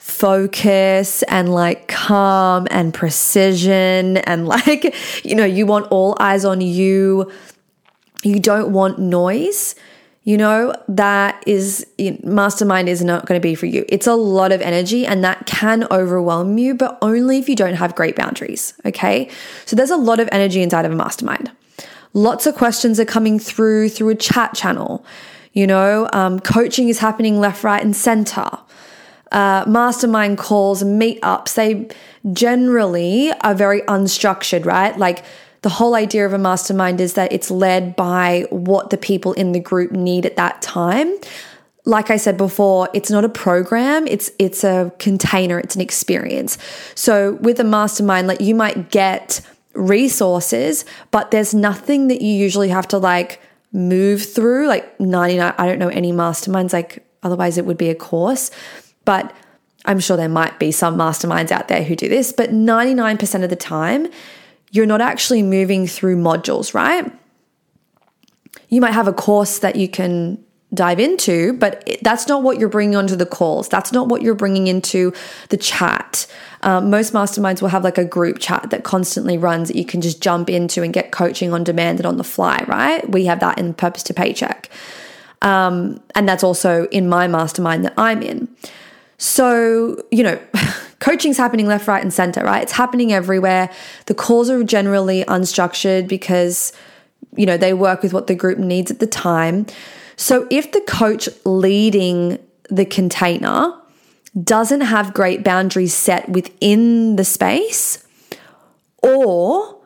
focus 0.04 1.24
and 1.24 1.54
like 1.54 1.88
calm 1.88 2.68
and 2.70 2.94
precision 2.94 4.18
and 4.18 4.46
like 4.56 4.94
you 5.24 5.34
know 5.34 5.46
you 5.46 5.66
want 5.66 5.88
all 5.92 6.18
eyes 6.20 6.44
on 6.44 6.60
you. 6.60 7.32
You 8.22 8.40
don't 8.40 8.74
want 8.74 9.00
noise 9.00 9.76
you 10.26 10.38
know? 10.38 10.74
That 10.88 11.44
is 11.46 11.86
mastermind 12.24 12.88
is 12.88 13.04
not 13.04 13.26
going 13.26 13.40
to 13.40 13.44
be 13.44 13.56
for 13.56 13.66
you. 13.66 13.86
It's 13.90 14.08
a 14.08 14.16
lot 14.16 14.52
of 14.52 14.62
energy 14.62 15.06
and 15.06 15.24
that 15.24 15.46
can 15.46 15.86
overwhelm 15.92 16.58
you 16.58 16.76
but 16.76 16.98
only 17.02 17.38
if 17.40 17.48
you 17.48 17.56
don't 17.56 17.76
have 17.76 17.96
great 17.96 18.16
boundaries 18.16 18.74
okay? 18.86 19.30
So 19.66 19.76
there's 19.76 19.92
a 19.92 19.98
lot 19.98 20.20
of 20.20 20.30
energy 20.32 20.62
inside 20.62 20.86
of 20.86 20.92
a 20.92 20.96
mastermind. 20.96 21.52
Lots 22.14 22.46
of 22.46 22.56
questions 22.56 23.00
are 23.00 23.06
coming 23.06 23.40
through 23.40 23.90
through 23.90 24.10
a 24.10 24.16
chat 24.16 24.54
channel 24.54 25.06
you 25.54 25.68
know? 25.68 26.10
Um, 26.14 26.40
coaching 26.40 26.90
is 26.90 27.00
happening 27.00 27.40
left 27.40 27.64
right 27.64 27.82
and 27.82 27.96
center 27.96 28.50
uh, 29.34 29.66
mastermind 29.68 30.38
calls, 30.38 30.84
meetups, 30.84 31.56
they 31.56 31.88
generally 32.32 33.32
are 33.42 33.56
very 33.56 33.82
unstructured, 33.82 34.66
right? 34.66 34.98
Like 34.98 35.26
the 35.64 35.70
whole 35.70 35.96
idea 35.96 36.26
of 36.26 36.34
a 36.34 36.38
mastermind 36.38 37.02
is 37.02 37.16
that 37.16 37.34
it's 37.34 37.50
led 37.50 37.96
by 37.96 38.46
what 38.50 38.90
the 38.90 38.98
people 38.98 39.34
in 39.34 39.54
the 39.54 39.60
group 39.60 39.92
need 39.92 40.26
at 40.26 40.36
that 40.36 40.62
time. 40.62 41.18
Like 41.86 42.12
I 42.12 42.18
said 42.18 42.38
before, 42.38 42.90
it's 42.94 43.10
not 43.10 43.26
a 43.26 43.30
program, 43.30 44.08
it's 44.08 44.32
it's 44.40 44.64
a 44.64 44.94
container, 45.00 45.60
it's 45.60 45.76
an 45.76 45.82
experience. 45.82 46.58
So 46.96 47.34
with 47.42 47.60
a 47.60 47.64
mastermind, 47.64 48.28
like 48.28 48.40
you 48.40 48.56
might 48.56 48.90
get 48.90 49.42
resources, 49.74 50.86
but 51.12 51.32
there's 51.32 51.54
nothing 51.54 52.08
that 52.08 52.22
you 52.22 52.34
usually 52.34 52.70
have 52.70 52.88
to 52.90 52.98
like 52.98 53.42
move 53.74 54.24
through. 54.24 54.68
Like 54.68 54.98
99, 55.00 55.54
I 55.58 55.66
don't 55.66 55.80
know 55.80 55.90
any 55.90 56.12
masterminds, 56.14 56.72
like 56.72 57.06
otherwise 57.24 57.58
it 57.58 57.66
would 57.66 57.78
be 57.78 57.90
a 57.90 57.96
course. 57.96 58.52
But 59.06 59.36
I'm 59.86 60.00
sure 60.00 60.16
there 60.16 60.30
might 60.30 60.60
be 60.60 60.72
some 60.72 60.98
masterminds 60.98 61.52
out 61.52 61.68
there 61.68 61.84
who 61.84 61.96
do 61.96 62.08
this, 62.08 62.32
but 62.32 62.52
99% 62.52 63.44
of 63.44 63.50
the 63.50 63.56
time, 63.56 64.08
you're 64.72 64.86
not 64.86 65.02
actually 65.02 65.44
moving 65.44 65.88
through 65.88 66.18
modules, 66.18 66.74
right? 66.74 67.12
You 68.70 68.82
might 68.82 68.94
have 68.94 69.08
a 69.08 69.14
course 69.14 69.60
that 69.60 69.76
you 69.76 69.88
can 69.88 70.44
dive 70.74 71.00
into, 71.00 71.54
but 71.54 71.88
that's 72.02 72.28
not 72.28 72.42
what 72.42 72.58
you're 72.58 72.70
bringing 72.70 72.96
onto 72.96 73.16
the 73.16 73.26
calls. 73.26 73.70
That's 73.70 73.92
not 73.92 74.08
what 74.08 74.22
you're 74.22 74.34
bringing 74.34 74.68
into 74.68 75.14
the 75.50 75.58
chat. 75.58 76.26
Um, 76.64 76.90
most 76.90 77.14
masterminds 77.14 77.62
will 77.62 77.70
have 77.70 77.84
like 77.84 77.98
a 77.98 78.06
group 78.06 78.40
chat 78.40 78.70
that 78.72 78.84
constantly 78.84 79.38
runs 79.38 79.68
that 79.68 79.78
you 79.78 79.86
can 79.86 80.02
just 80.02 80.22
jump 80.22 80.50
into 80.50 80.82
and 80.82 80.94
get 80.94 81.12
coaching 81.12 81.54
on 81.54 81.64
demand 81.64 82.00
and 82.00 82.06
on 82.06 82.18
the 82.18 82.24
fly, 82.24 82.64
right? 82.68 83.08
We 83.10 83.26
have 83.26 83.40
that 83.42 83.60
in 83.60 83.74
Purpose 83.74 84.04
to 84.04 84.14
Paycheck. 84.14 84.70
Um, 85.42 86.02
and 86.16 86.28
that's 86.28 86.44
also 86.44 86.86
in 86.86 87.10
my 87.10 87.28
mastermind 87.28 87.84
that 87.86 87.94
I'm 87.98 88.24
in. 88.24 88.48
So, 89.18 90.04
you 90.12 90.24
know, 90.24 90.40
coaching's 91.00 91.38
happening 91.38 91.68
left, 91.68 91.88
right, 91.88 92.02
and 92.02 92.14
center, 92.14 92.44
right? 92.44 92.64
It's 92.64 92.72
happening 92.72 93.14
everywhere. 93.14 93.70
The 94.06 94.14
calls 94.14 94.50
are 94.50 94.64
generally 94.64 95.24
unstructured 95.26 96.08
because, 96.08 96.74
you 97.36 97.46
know, 97.46 97.58
they 97.58 97.74
work 97.74 98.02
with 98.02 98.14
what 98.14 98.28
the 98.28 98.36
group 98.36 98.58
needs 98.58 98.92
at 98.92 99.00
the 99.00 99.08
time. 99.08 99.66
So 100.16 100.48
if 100.50 100.72
the 100.72 100.82
coach 100.82 101.28
leading 101.46 102.40
the 102.70 102.86
container 102.86 103.74
doesn't 104.42 104.82
have 104.82 105.14
great 105.14 105.44
boundaries 105.44 105.94
set 105.94 106.30
within 106.30 107.18
the 107.18 107.24
space, 107.24 108.06
or 109.02 109.78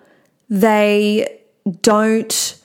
they 0.50 1.42
don't, 1.82 2.57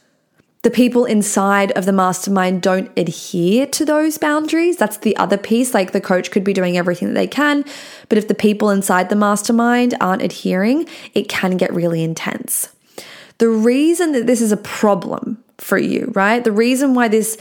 the 0.63 0.71
people 0.71 1.05
inside 1.05 1.73
of 1.73 1.87
the 1.87 1.93
mastermind 1.93 2.63
don't 2.63 2.91
adhere 2.97 3.67
to 3.67 3.85
those 3.85 4.17
boundaries. 4.17 4.77
That's 4.77 4.97
the 4.97 5.17
other 5.17 5.37
piece. 5.37 5.75
Like 5.75 5.91
the 5.91 6.01
coach 6.01 6.31
could 6.31 6.45
be 6.45 6.53
doing 6.53 6.79
everything 6.79 7.09
that 7.09 7.15
they 7.15 7.27
can, 7.27 7.65
but 8.09 8.17
if 8.17 8.29
the 8.29 8.35
people 8.35 8.71
inside 8.71 9.09
the 9.09 9.17
mastermind 9.17 9.95
aren't 10.01 10.23
adhering, 10.23 10.89
it 11.15 11.29
can 11.29 11.57
get 11.57 11.73
really 11.75 12.03
intense. 12.03 12.75
The 13.39 13.49
reason 13.49 14.13
that 14.13 14.27
this 14.29 14.41
is 14.41 14.53
a 14.53 14.57
problem 14.57 15.43
for 15.59 15.79
you, 15.79 16.13
right? 16.15 16.45
The 16.45 16.53
reason 16.53 16.95
why 16.95 17.09
this 17.09 17.37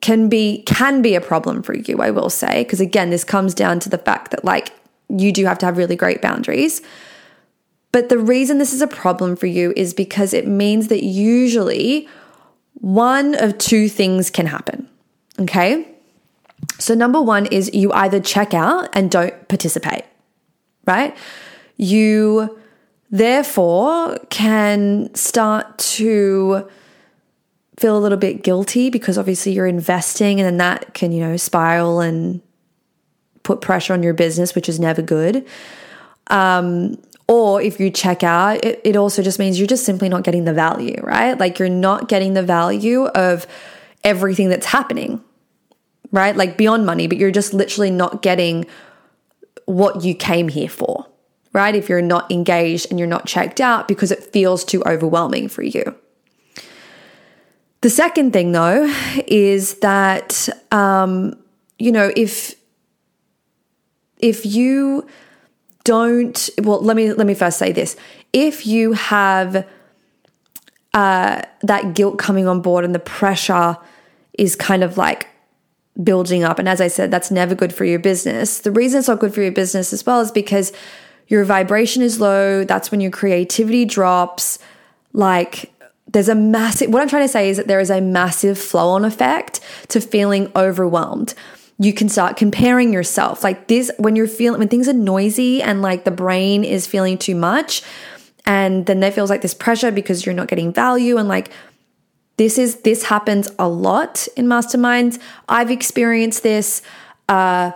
can 0.00 0.28
be 0.28 0.62
can 0.62 1.02
be 1.02 1.14
a 1.14 1.20
problem 1.20 1.62
for 1.62 1.74
you, 1.74 1.98
I 1.98 2.10
will 2.10 2.30
say, 2.30 2.62
because 2.62 2.80
again, 2.80 3.10
this 3.10 3.24
comes 3.24 3.52
down 3.52 3.80
to 3.80 3.90
the 3.90 3.98
fact 3.98 4.30
that 4.30 4.44
like 4.44 4.72
you 5.10 5.32
do 5.32 5.44
have 5.44 5.58
to 5.58 5.66
have 5.66 5.76
really 5.76 5.96
great 5.96 6.22
boundaries. 6.22 6.80
But 7.92 8.08
the 8.08 8.18
reason 8.18 8.58
this 8.58 8.72
is 8.72 8.82
a 8.82 8.86
problem 8.86 9.34
for 9.34 9.46
you 9.46 9.72
is 9.76 9.92
because 9.92 10.32
it 10.32 10.46
means 10.46 10.88
that 10.88 11.02
usually 11.02 12.08
one 12.80 13.34
of 13.34 13.58
two 13.58 13.88
things 13.88 14.30
can 14.30 14.46
happen. 14.46 14.88
Okay? 15.40 15.88
So 16.78 16.94
number 16.94 17.20
1 17.20 17.46
is 17.46 17.72
you 17.74 17.92
either 17.92 18.20
check 18.20 18.54
out 18.54 18.88
and 18.92 19.10
don't 19.10 19.48
participate. 19.48 20.04
Right? 20.86 21.16
You 21.76 22.58
therefore 23.10 24.18
can 24.30 25.14
start 25.14 25.78
to 25.78 26.68
feel 27.78 27.96
a 27.96 28.00
little 28.00 28.18
bit 28.18 28.42
guilty 28.42 28.90
because 28.90 29.16
obviously 29.16 29.52
you're 29.52 29.66
investing 29.66 30.40
and 30.40 30.46
then 30.46 30.56
that 30.56 30.94
can, 30.94 31.12
you 31.12 31.20
know, 31.20 31.36
spiral 31.36 32.00
and 32.00 32.40
put 33.44 33.60
pressure 33.60 33.92
on 33.92 34.02
your 34.02 34.14
business, 34.14 34.54
which 34.54 34.68
is 34.68 34.80
never 34.80 35.00
good. 35.00 35.46
Um, 36.28 36.98
or 37.28 37.60
if 37.60 37.78
you 37.78 37.90
check 37.90 38.24
out, 38.24 38.64
it, 38.64 38.80
it 38.84 38.96
also 38.96 39.22
just 39.22 39.38
means 39.38 39.58
you're 39.58 39.68
just 39.68 39.84
simply 39.84 40.08
not 40.08 40.24
getting 40.24 40.44
the 40.44 40.54
value, 40.54 40.98
right? 41.02 41.38
Like 41.38 41.58
you're 41.58 41.68
not 41.68 42.08
getting 42.08 42.32
the 42.32 42.42
value 42.42 43.04
of 43.06 43.46
everything 44.02 44.48
that's 44.48 44.66
happening, 44.66 45.22
right? 46.10 46.34
Like 46.34 46.56
beyond 46.56 46.86
money, 46.86 47.06
but 47.06 47.18
you're 47.18 47.30
just 47.30 47.52
literally 47.52 47.90
not 47.90 48.22
getting 48.22 48.66
what 49.66 50.02
you 50.02 50.14
came 50.14 50.48
here 50.48 50.70
for, 50.70 51.06
right? 51.52 51.74
If 51.74 51.90
you're 51.90 52.00
not 52.00 52.30
engaged 52.32 52.86
and 52.88 52.98
you're 52.98 53.06
not 53.06 53.26
checked 53.26 53.60
out 53.60 53.86
because 53.86 54.10
it 54.10 54.24
feels 54.24 54.64
too 54.64 54.82
overwhelming 54.86 55.48
for 55.48 55.62
you. 55.62 55.94
The 57.82 57.90
second 57.90 58.32
thing, 58.32 58.52
though, 58.52 58.92
is 59.26 59.74
that 59.80 60.48
um, 60.72 61.38
you 61.78 61.92
know 61.92 62.10
if 62.16 62.56
if 64.18 64.44
you 64.44 65.06
don't 65.88 66.50
well 66.60 66.82
let 66.82 66.98
me 66.98 67.14
let 67.14 67.26
me 67.26 67.32
first 67.32 67.58
say 67.58 67.72
this. 67.72 67.96
If 68.34 68.66
you 68.66 68.92
have 68.92 69.66
uh, 70.92 71.40
that 71.62 71.94
guilt 71.94 72.18
coming 72.18 72.46
on 72.46 72.60
board 72.60 72.84
and 72.84 72.94
the 72.94 72.98
pressure 72.98 73.78
is 74.34 74.54
kind 74.54 74.84
of 74.84 74.98
like 74.98 75.28
building 76.02 76.44
up 76.44 76.60
and 76.60 76.68
as 76.68 76.80
i 76.80 76.86
said 76.86 77.10
that's 77.10 77.30
never 77.30 77.54
good 77.54 77.72
for 77.72 77.86
your 77.86 77.98
business. 77.98 78.60
The 78.60 78.70
reason 78.70 78.98
it's 78.98 79.08
not 79.08 79.18
good 79.18 79.32
for 79.32 79.40
your 79.40 79.50
business 79.50 79.94
as 79.94 80.04
well 80.04 80.20
is 80.20 80.30
because 80.30 80.74
your 81.26 81.44
vibration 81.44 82.02
is 82.02 82.20
low. 82.20 82.64
That's 82.64 82.90
when 82.90 83.00
your 83.00 83.10
creativity 83.10 83.86
drops. 83.86 84.58
Like 85.14 85.72
there's 86.06 86.28
a 86.28 86.34
massive, 86.34 86.90
what 86.90 87.00
I'm 87.00 87.08
trying 87.08 87.24
to 87.24 87.32
say 87.32 87.48
is 87.48 87.56
that 87.56 87.66
there 87.66 87.80
is 87.80 87.90
a 87.90 88.02
massive 88.02 88.58
flow 88.58 88.90
on 88.90 89.06
effect 89.06 89.60
to 89.88 90.00
feeling 90.02 90.52
overwhelmed. 90.54 91.34
You 91.78 91.92
can 91.92 92.08
start 92.08 92.36
comparing 92.36 92.92
yourself. 92.92 93.44
Like 93.44 93.68
this, 93.68 93.90
when 93.98 94.16
you're 94.16 94.26
feeling, 94.26 94.58
when 94.58 94.68
things 94.68 94.88
are 94.88 94.92
noisy 94.92 95.62
and 95.62 95.80
like 95.80 96.04
the 96.04 96.10
brain 96.10 96.64
is 96.64 96.86
feeling 96.86 97.18
too 97.18 97.34
much, 97.34 97.82
and 98.44 98.86
then 98.86 99.00
there 99.00 99.12
feels 99.12 99.30
like 99.30 99.42
this 99.42 99.54
pressure 99.54 99.92
because 99.92 100.24
you're 100.26 100.34
not 100.34 100.48
getting 100.48 100.72
value 100.72 101.18
and 101.18 101.28
like, 101.28 101.50
this 102.38 102.56
is 102.56 102.82
this 102.82 103.02
happens 103.02 103.50
a 103.58 103.68
lot 103.68 104.28
in 104.36 104.46
masterminds. 104.46 105.20
I've 105.48 105.70
experienced 105.70 106.44
this. 106.44 106.82
Uh, 107.28 107.72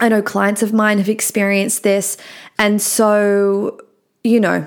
I 0.00 0.08
know 0.08 0.22
clients 0.22 0.62
of 0.62 0.72
mine 0.72 0.98
have 0.98 1.08
experienced 1.08 1.82
this, 1.82 2.16
and 2.58 2.80
so 2.80 3.80
you 4.22 4.40
know 4.40 4.66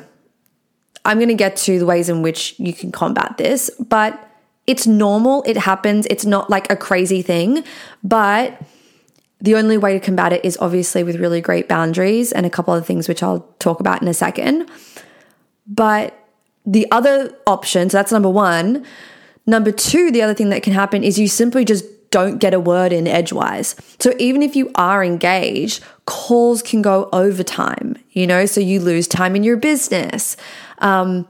I'm 1.05 1.17
going 1.17 1.29
to 1.29 1.35
get 1.35 1.55
to 1.57 1.79
the 1.79 1.85
ways 1.85 2.09
in 2.09 2.21
which 2.21 2.59
you 2.59 2.73
can 2.73 2.91
combat 2.91 3.37
this, 3.37 3.71
but 3.79 4.24
it's 4.67 4.87
normal. 4.87 5.43
It 5.45 5.57
happens. 5.57 6.07
It's 6.09 6.25
not 6.25 6.49
like 6.49 6.71
a 6.71 6.75
crazy 6.75 7.21
thing, 7.21 7.63
but 8.03 8.59
the 9.39 9.55
only 9.55 9.77
way 9.77 9.93
to 9.93 9.99
combat 9.99 10.33
it 10.33 10.43
is 10.43 10.57
obviously 10.59 11.03
with 11.03 11.17
really 11.17 11.41
great 11.41 11.67
boundaries 11.67 12.31
and 12.31 12.45
a 12.45 12.49
couple 12.49 12.73
of 12.73 12.85
things 12.85 13.07
which 13.07 13.21
I'll 13.21 13.41
talk 13.59 13.79
about 13.79 14.01
in 14.01 14.07
a 14.07 14.13
second. 14.13 14.69
But 15.67 16.17
the 16.65 16.89
other 16.91 17.35
option, 17.45 17.89
so 17.89 17.97
that's 17.97 18.11
number 18.11 18.29
one. 18.29 18.85
Number 19.45 19.71
two, 19.71 20.11
the 20.11 20.21
other 20.21 20.33
thing 20.33 20.49
that 20.49 20.63
can 20.63 20.73
happen 20.73 21.03
is 21.03 21.19
you 21.19 21.27
simply 21.27 21.63
just 21.63 21.85
don't 22.09 22.37
get 22.39 22.53
a 22.53 22.59
word 22.59 22.93
in 22.93 23.07
edgewise. 23.07 23.75
So 23.99 24.13
even 24.17 24.41
if 24.41 24.55
you 24.55 24.71
are 24.75 25.03
engaged, 25.03 25.83
calls 26.05 26.63
can 26.63 26.81
go 26.81 27.09
overtime, 27.11 27.97
you 28.11 28.25
know, 28.25 28.45
so 28.45 28.61
you 28.61 28.79
lose 28.79 29.07
time 29.07 29.35
in 29.35 29.43
your 29.43 29.57
business. 29.57 30.37
Um, 30.79 31.27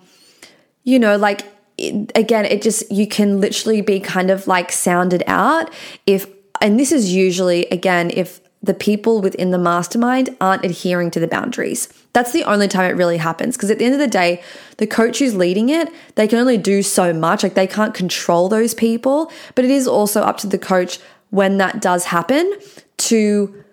you 0.83 0.99
know, 0.99 1.17
like 1.17 1.41
it, 1.77 2.11
again, 2.15 2.45
it 2.45 2.61
just, 2.61 2.89
you 2.91 3.07
can 3.07 3.41
literally 3.41 3.81
be 3.81 3.99
kind 3.99 4.29
of 4.29 4.47
like 4.47 4.71
sounded 4.71 5.23
out 5.27 5.73
if, 6.05 6.27
and 6.61 6.79
this 6.79 6.91
is 6.91 7.13
usually, 7.13 7.65
again, 7.67 8.11
if 8.13 8.39
the 8.65 8.73
people 8.73 9.21
within 9.21 9.51
the 9.51 9.57
mastermind 9.57 10.35
aren't 10.41 10.65
adhering 10.65 11.11
to 11.11 11.19
the 11.19 11.27
boundaries. 11.27 11.87
That's 12.13 12.31
the 12.31 12.43
only 12.45 12.67
time 12.67 12.89
it 12.89 12.97
really 12.97 13.17
happens. 13.17 13.55
Because 13.55 13.69
at 13.69 13.77
the 13.77 13.85
end 13.85 13.93
of 13.93 13.99
the 13.99 14.07
day, 14.07 14.41
the 14.77 14.87
coach 14.87 15.19
who's 15.19 15.35
leading 15.35 15.69
it, 15.69 15.89
they 16.15 16.27
can 16.27 16.39
only 16.39 16.57
do 16.57 16.81
so 16.81 17.13
much. 17.13 17.43
Like 17.43 17.53
they 17.53 17.67
can't 17.67 17.93
control 17.93 18.49
those 18.49 18.73
people. 18.73 19.31
But 19.53 19.65
it 19.65 19.71
is 19.71 19.87
also 19.87 20.21
up 20.21 20.37
to 20.37 20.47
the 20.47 20.57
coach 20.57 20.99
when 21.29 21.57
that 21.57 21.81
does 21.81 22.05
happen 22.05 22.57
to 22.97 23.64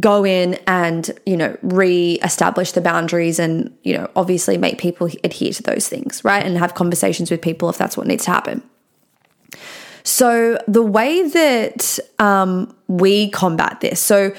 go 0.00 0.24
in 0.24 0.54
and 0.66 1.10
you 1.26 1.36
know 1.36 1.56
re-establish 1.62 2.72
the 2.72 2.80
boundaries 2.80 3.38
and 3.38 3.76
you 3.82 3.96
know 3.96 4.10
obviously 4.16 4.56
make 4.56 4.78
people 4.78 5.08
adhere 5.22 5.52
to 5.52 5.62
those 5.62 5.88
things 5.88 6.24
right? 6.24 6.44
And 6.44 6.56
have 6.58 6.74
conversations 6.74 7.30
with 7.30 7.42
people 7.42 7.68
if 7.68 7.78
that's 7.78 7.96
what 7.96 8.06
needs 8.06 8.24
to 8.24 8.30
happen. 8.30 8.62
So 10.04 10.58
the 10.66 10.82
way 10.82 11.28
that 11.28 11.98
um, 12.18 12.74
we 12.88 13.30
combat 13.30 13.80
this 13.80 14.00
so 14.00 14.32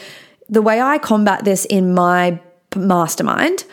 the 0.50 0.62
way 0.62 0.82
i 0.82 0.98
combat 0.98 1.46
this 1.46 1.66
in 1.66 1.94
my 1.94 2.40
mastermind 2.76 3.64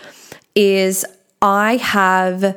is 0.55 1.05
i 1.43 1.77
have 1.77 2.57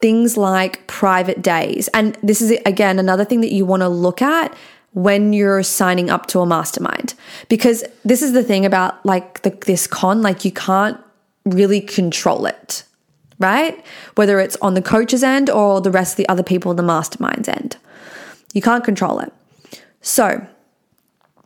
things 0.00 0.36
like 0.36 0.86
private 0.86 1.42
days. 1.42 1.88
And 1.88 2.16
this 2.22 2.40
is 2.40 2.58
again 2.66 2.98
another 2.98 3.24
thing 3.24 3.40
that 3.40 3.52
you 3.52 3.64
want 3.64 3.80
to 3.82 3.88
look 3.88 4.22
at 4.22 4.56
when 4.96 5.34
you're 5.34 5.62
signing 5.62 6.08
up 6.08 6.24
to 6.24 6.40
a 6.40 6.46
mastermind. 6.46 7.12
Because 7.50 7.84
this 8.02 8.22
is 8.22 8.32
the 8.32 8.42
thing 8.42 8.64
about 8.64 9.04
like 9.04 9.42
the, 9.42 9.50
this 9.50 9.86
con, 9.86 10.22
like 10.22 10.42
you 10.42 10.50
can't 10.50 10.98
really 11.44 11.82
control 11.82 12.46
it, 12.46 12.82
right? 13.38 13.84
Whether 14.14 14.40
it's 14.40 14.56
on 14.62 14.72
the 14.72 14.80
coach's 14.80 15.22
end 15.22 15.50
or 15.50 15.82
the 15.82 15.90
rest 15.90 16.14
of 16.14 16.16
the 16.16 16.28
other 16.30 16.42
people 16.42 16.70
in 16.70 16.78
the 16.78 16.82
mastermind's 16.82 17.46
end. 17.46 17.76
You 18.54 18.62
can't 18.62 18.82
control 18.82 19.20
it. 19.20 19.34
So, 20.00 20.46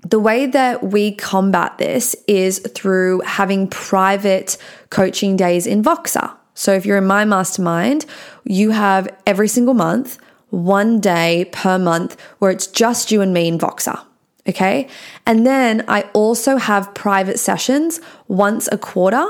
the 0.03 0.21
way 0.21 0.47
that 0.47 0.85
we 0.85 1.13
combat 1.13 1.77
this 1.77 2.15
is 2.29 2.61
through 2.61 3.21
having 3.23 3.67
private 3.67 4.59
coaching 4.91 5.37
days 5.37 5.67
in 5.67 5.83
Voxer. 5.83 6.33
So, 6.55 6.73
if 6.73 6.87
you're 6.87 6.99
in 6.99 7.07
my 7.07 7.25
mastermind, 7.25 8.07
you 8.45 8.71
have 8.71 9.09
every 9.27 9.49
single 9.49 9.75
month 9.75 10.21
one 10.51 11.01
day 11.01 11.47
per 11.53 11.79
month 11.79 12.21
where 12.39 12.51
it's 12.51 12.67
just 12.67 13.11
you 13.11 13.21
and 13.21 13.33
me 13.33 13.49
in 13.49 13.59
Voxer. 13.59 14.01
Okay. 14.49 14.89
And 15.27 15.47
then 15.47 15.85
I 15.87 16.03
also 16.13 16.57
have 16.57 16.93
private 16.95 17.39
sessions 17.39 18.01
once 18.29 18.69
a 18.73 18.79
quarter 18.79 19.27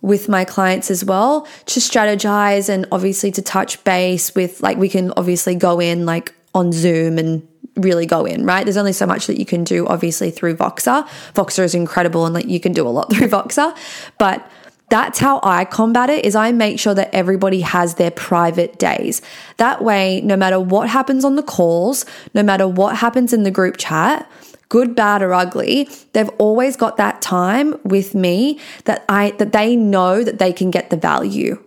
with 0.00 0.28
my 0.28 0.44
clients 0.44 0.90
as 0.90 1.04
well 1.04 1.46
to 1.66 1.80
strategize 1.80 2.68
and 2.68 2.86
obviously 2.92 3.30
to 3.32 3.42
touch 3.42 3.82
base 3.84 4.34
with, 4.34 4.62
like, 4.62 4.76
we 4.76 4.88
can 4.88 5.12
obviously 5.16 5.54
go 5.54 5.80
in 5.80 6.04
like 6.04 6.34
on 6.54 6.72
Zoom 6.72 7.18
and 7.18 7.46
really 7.76 8.06
go 8.06 8.24
in, 8.24 8.44
right? 8.44 8.64
There's 8.64 8.76
only 8.76 8.92
so 8.92 9.06
much 9.06 9.26
that 9.26 9.38
you 9.38 9.46
can 9.46 9.64
do, 9.64 9.86
obviously, 9.86 10.30
through 10.30 10.56
Voxer. 10.56 11.06
Voxer 11.34 11.64
is 11.64 11.74
incredible 11.74 12.26
and 12.26 12.34
like 12.34 12.46
you 12.46 12.60
can 12.60 12.72
do 12.72 12.86
a 12.86 12.90
lot 12.90 13.10
through 13.12 13.28
Voxer, 13.28 13.76
but 14.18 14.48
that's 14.94 15.18
how 15.18 15.40
I 15.42 15.64
combat 15.64 16.08
it 16.08 16.24
is 16.24 16.36
I 16.36 16.52
make 16.52 16.78
sure 16.78 16.94
that 16.94 17.12
everybody 17.12 17.62
has 17.62 17.96
their 17.96 18.12
private 18.12 18.78
days. 18.78 19.22
That 19.56 19.82
way, 19.82 20.20
no 20.20 20.36
matter 20.36 20.60
what 20.60 20.88
happens 20.88 21.24
on 21.24 21.34
the 21.34 21.42
calls, 21.42 22.06
no 22.32 22.44
matter 22.44 22.68
what 22.68 22.96
happens 22.98 23.32
in 23.32 23.42
the 23.42 23.50
group 23.50 23.76
chat, 23.76 24.30
good, 24.68 24.94
bad, 24.94 25.20
or 25.20 25.34
ugly, 25.34 25.88
they've 26.12 26.28
always 26.38 26.76
got 26.76 26.96
that 26.98 27.20
time 27.20 27.74
with 27.82 28.14
me 28.14 28.60
that 28.84 29.04
I 29.08 29.32
that 29.38 29.50
they 29.50 29.74
know 29.74 30.22
that 30.22 30.38
they 30.38 30.52
can 30.52 30.70
get 30.70 30.90
the 30.90 30.96
value 30.96 31.60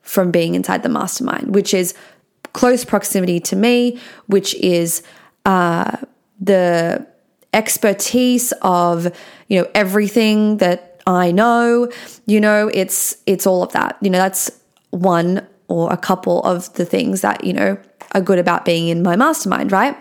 from 0.00 0.32
being 0.32 0.56
inside 0.56 0.82
the 0.82 0.88
mastermind, 0.88 1.54
which 1.54 1.72
is 1.72 1.94
close 2.52 2.84
proximity 2.84 3.38
to 3.38 3.54
me, 3.54 4.00
which 4.26 4.56
is 4.56 5.04
uh, 5.46 5.98
the 6.40 7.06
expertise 7.54 8.52
of 8.62 9.16
you 9.46 9.60
know 9.60 9.70
everything 9.72 10.56
that 10.56 10.91
I 11.06 11.32
know. 11.32 11.90
You 12.26 12.40
know, 12.40 12.70
it's 12.72 13.16
it's 13.26 13.46
all 13.46 13.62
of 13.62 13.72
that. 13.72 13.96
You 14.00 14.10
know, 14.10 14.18
that's 14.18 14.50
one 14.90 15.46
or 15.68 15.92
a 15.92 15.96
couple 15.96 16.42
of 16.42 16.72
the 16.74 16.84
things 16.84 17.22
that 17.22 17.44
you 17.44 17.52
know 17.52 17.78
are 18.14 18.20
good 18.20 18.38
about 18.38 18.64
being 18.64 18.88
in 18.88 19.02
my 19.02 19.16
mastermind, 19.16 19.72
right? 19.72 19.96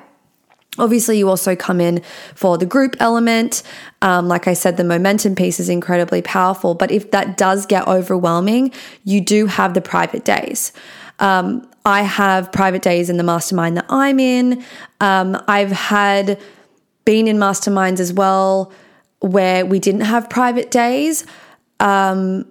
Obviously, 0.78 1.18
you 1.18 1.28
also 1.28 1.56
come 1.56 1.82
in 1.82 2.02
for 2.34 2.58
the 2.58 2.66
group 2.66 2.96
element. 3.00 3.62
Um, 4.02 4.28
like 4.28 4.48
I 4.48 4.54
said, 4.54 4.78
the 4.78 4.86
momentum 4.86 5.36
piece 5.36 5.60
is 5.60 5.68
incredibly 5.68 6.22
powerful. 6.22 6.76
But 6.76 6.92
if 6.92 7.12
that 7.12 7.36
does 7.36 7.66
get 7.66 7.88
overwhelming, 7.88 8.72
you 9.04 9.20
do 9.20 9.48
have 9.48 9.74
the 9.74 9.82
private 9.82 10.24
days. 10.24 10.72
Um, 11.20 11.70
I 11.84 12.04
have 12.04 12.52
private 12.52 12.82
days 12.82 13.10
in 13.10 13.18
the 13.18 13.24
mastermind 13.24 13.76
that 13.78 13.86
I'm 13.90 14.20
in. 14.20 14.64
Um, 15.02 15.42
I've 15.48 15.72
had 15.72 16.40
been 17.04 17.28
in 17.28 17.38
masterminds 17.38 18.00
as 18.00 18.14
well 18.14 18.72
where 19.22 19.66
we 19.66 19.80
didn't 19.80 20.02
have 20.02 20.30
private 20.30 20.70
days. 20.70 21.26
Um, 21.80 22.46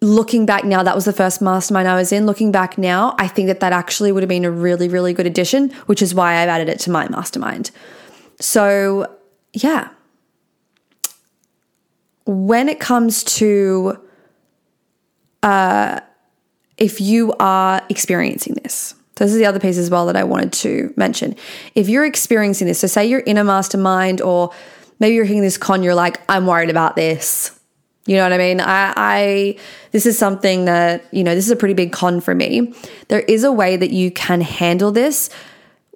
looking 0.00 0.44
back 0.44 0.64
now, 0.64 0.82
that 0.82 0.94
was 0.94 1.04
the 1.04 1.12
first 1.12 1.40
mastermind 1.40 1.88
I 1.88 1.94
was 1.94 2.12
in. 2.12 2.26
Looking 2.26 2.52
back 2.52 2.76
now, 2.76 3.14
I 3.18 3.28
think 3.28 3.46
that 3.46 3.60
that 3.60 3.72
actually 3.72 4.12
would 4.12 4.22
have 4.22 4.28
been 4.28 4.44
a 4.44 4.50
really, 4.50 4.88
really 4.88 5.12
good 5.14 5.26
addition, 5.26 5.70
which 5.86 6.02
is 6.02 6.14
why 6.14 6.36
I've 6.36 6.48
added 6.48 6.68
it 6.68 6.78
to 6.80 6.90
my 6.90 7.08
mastermind. 7.08 7.70
So, 8.40 9.16
yeah. 9.52 9.90
When 12.26 12.68
it 12.68 12.80
comes 12.80 13.24
to 13.24 13.98
uh, 15.42 16.00
if 16.76 17.00
you 17.00 17.34
are 17.38 17.82
experiencing 17.88 18.54
this, 18.62 18.94
so 19.16 19.24
this 19.24 19.32
is 19.32 19.38
the 19.38 19.46
other 19.46 19.60
piece 19.60 19.76
as 19.76 19.90
well 19.90 20.06
that 20.06 20.16
I 20.16 20.24
wanted 20.24 20.52
to 20.54 20.94
mention. 20.96 21.36
If 21.74 21.90
you're 21.90 22.06
experiencing 22.06 22.66
this, 22.66 22.80
so 22.80 22.86
say 22.86 23.06
you're 23.06 23.20
in 23.20 23.36
a 23.36 23.44
mastermind 23.44 24.22
or 24.22 24.50
maybe 25.00 25.16
you're 25.16 25.24
hitting 25.24 25.42
this 25.42 25.58
con, 25.58 25.82
you're 25.82 25.94
like, 25.94 26.20
I'm 26.28 26.46
worried 26.46 26.70
about 26.70 26.94
this. 26.94 27.58
You 28.06 28.16
know 28.16 28.22
what 28.22 28.32
I 28.32 28.38
mean? 28.38 28.60
I, 28.60 28.92
I, 28.96 29.56
this 29.92 30.06
is 30.06 30.18
something 30.18 30.66
that, 30.66 31.04
you 31.12 31.24
know, 31.24 31.34
this 31.34 31.44
is 31.44 31.50
a 31.50 31.56
pretty 31.56 31.74
big 31.74 31.92
con 31.92 32.20
for 32.20 32.34
me. 32.34 32.72
There 33.08 33.20
is 33.20 33.44
a 33.44 33.52
way 33.52 33.76
that 33.76 33.90
you 33.90 34.10
can 34.10 34.40
handle 34.40 34.90
this 34.90 35.30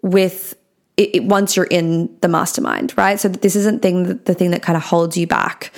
with 0.02 0.54
it, 0.96 1.16
it 1.16 1.24
once 1.24 1.56
you're 1.56 1.66
in 1.66 2.16
the 2.20 2.28
mastermind, 2.28 2.96
right? 2.96 3.18
So 3.18 3.28
this 3.28 3.56
isn't 3.56 3.82
thing 3.82 4.18
the 4.18 4.34
thing 4.34 4.50
that 4.52 4.62
kind 4.62 4.76
of 4.76 4.82
holds 4.82 5.16
you 5.16 5.26
back. 5.26 5.72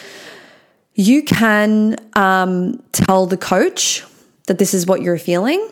You 0.94 1.22
can 1.22 1.96
um, 2.14 2.82
tell 2.92 3.26
the 3.26 3.36
coach 3.36 4.04
that 4.46 4.58
this 4.58 4.74
is 4.74 4.86
what 4.86 5.02
you're 5.02 5.18
feeling. 5.18 5.66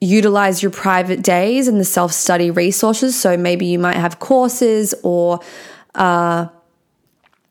Utilize 0.00 0.62
your 0.62 0.70
private 0.70 1.22
days 1.22 1.68
and 1.68 1.78
the 1.78 1.84
self 1.84 2.12
study 2.12 2.50
resources. 2.50 3.18
So 3.18 3.36
maybe 3.36 3.66
you 3.66 3.78
might 3.78 3.96
have 3.96 4.18
courses 4.18 4.94
or 5.02 5.40
uh, 5.94 6.48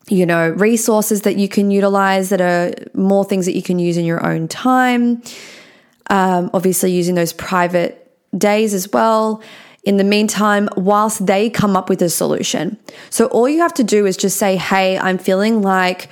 you 0.08 0.26
know, 0.26 0.50
resources 0.50 1.22
that 1.22 1.36
you 1.36 1.48
can 1.48 1.70
utilize 1.70 2.28
that 2.28 2.40
are 2.40 2.74
more 2.94 3.24
things 3.24 3.46
that 3.46 3.54
you 3.54 3.62
can 3.62 3.78
use 3.78 3.96
in 3.96 4.04
your 4.04 4.24
own 4.26 4.48
time. 4.48 5.22
Um, 6.10 6.50
obviously, 6.52 6.92
using 6.92 7.14
those 7.14 7.32
private 7.32 8.00
days 8.36 8.74
as 8.74 8.92
well. 8.92 9.42
In 9.84 9.98
the 9.98 10.04
meantime, 10.04 10.68
whilst 10.76 11.26
they 11.26 11.50
come 11.50 11.76
up 11.76 11.90
with 11.90 12.00
a 12.00 12.08
solution. 12.08 12.78
So, 13.10 13.26
all 13.26 13.48
you 13.48 13.60
have 13.60 13.74
to 13.74 13.84
do 13.84 14.06
is 14.06 14.16
just 14.16 14.38
say, 14.38 14.56
Hey, 14.56 14.98
I'm 14.98 15.18
feeling 15.18 15.62
like 15.62 16.08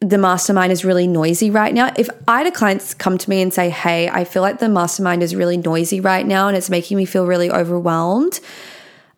the 0.00 0.18
mastermind 0.18 0.72
is 0.72 0.84
really 0.84 1.06
noisy 1.06 1.50
right 1.50 1.74
now. 1.74 1.92
If 1.96 2.08
I 2.28 2.38
had 2.38 2.46
a 2.46 2.52
client 2.52 2.94
come 2.98 3.18
to 3.18 3.30
me 3.30 3.42
and 3.42 3.52
say, 3.52 3.70
Hey, 3.70 4.08
I 4.08 4.24
feel 4.24 4.42
like 4.42 4.58
the 4.58 4.68
mastermind 4.68 5.22
is 5.22 5.34
really 5.34 5.56
noisy 5.56 6.00
right 6.00 6.26
now 6.26 6.48
and 6.48 6.56
it's 6.56 6.70
making 6.70 6.96
me 6.96 7.04
feel 7.04 7.26
really 7.26 7.50
overwhelmed. 7.50 8.40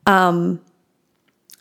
Um, 0.07 0.61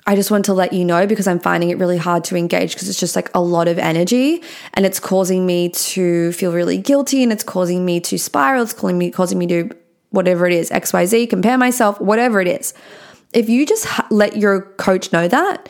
I 0.10 0.16
just 0.16 0.32
want 0.32 0.46
to 0.46 0.56
let 0.56 0.74
you 0.74 0.84
know 0.86 1.06
because 1.06 1.28
I'm 1.28 1.40
finding 1.40 1.70
it 1.70 1.78
really 1.78 2.00
hard 2.00 2.24
to 2.26 2.36
engage 2.36 2.74
because 2.74 2.90
it's 2.90 3.00
just 3.00 3.16
like 3.16 3.30
a 3.36 3.42
lot 3.42 3.68
of 3.68 3.78
energy 3.78 4.42
and 4.74 4.84
it's 4.84 5.00
causing 5.00 5.46
me 5.46 5.70
to 5.70 6.32
feel 6.32 6.52
really 6.52 6.80
guilty 6.80 7.22
and 7.22 7.32
it's 7.32 7.44
causing 7.44 7.86
me 7.86 8.00
to 8.00 8.18
spiral. 8.18 8.64
It's 8.64 8.74
causing 8.74 8.98
me, 8.98 9.12
causing 9.12 9.38
me 9.38 9.46
to 9.46 9.70
whatever 10.10 10.48
it 10.48 10.54
is, 10.54 10.72
XYZ, 10.72 11.30
compare 11.30 11.60
myself, 11.60 12.02
whatever 12.02 12.42
it 12.42 12.48
is. 12.48 12.74
If 13.36 13.50
you 13.50 13.68
just 13.68 13.88
let 14.10 14.36
your 14.36 14.62
coach 14.62 15.14
know 15.14 15.28
that, 15.28 15.70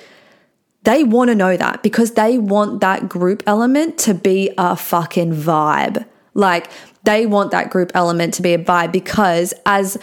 they 0.83 1.03
want 1.03 1.27
to 1.27 1.35
know 1.35 1.57
that 1.57 1.83
because 1.83 2.11
they 2.11 2.37
want 2.37 2.79
that 2.79 3.09
group 3.09 3.43
element 3.45 3.97
to 3.97 4.13
be 4.13 4.51
a 4.57 4.77
fucking 4.77 5.33
vibe. 5.33 6.05
Like 6.33 6.71
they 7.03 7.25
want 7.25 7.51
that 7.51 7.71
group 7.71 7.91
element 7.93 8.35
to 8.35 8.41
be 8.41 8.53
a 8.53 8.57
vibe 8.57 8.93
because 8.93 9.53
as 9.65 9.97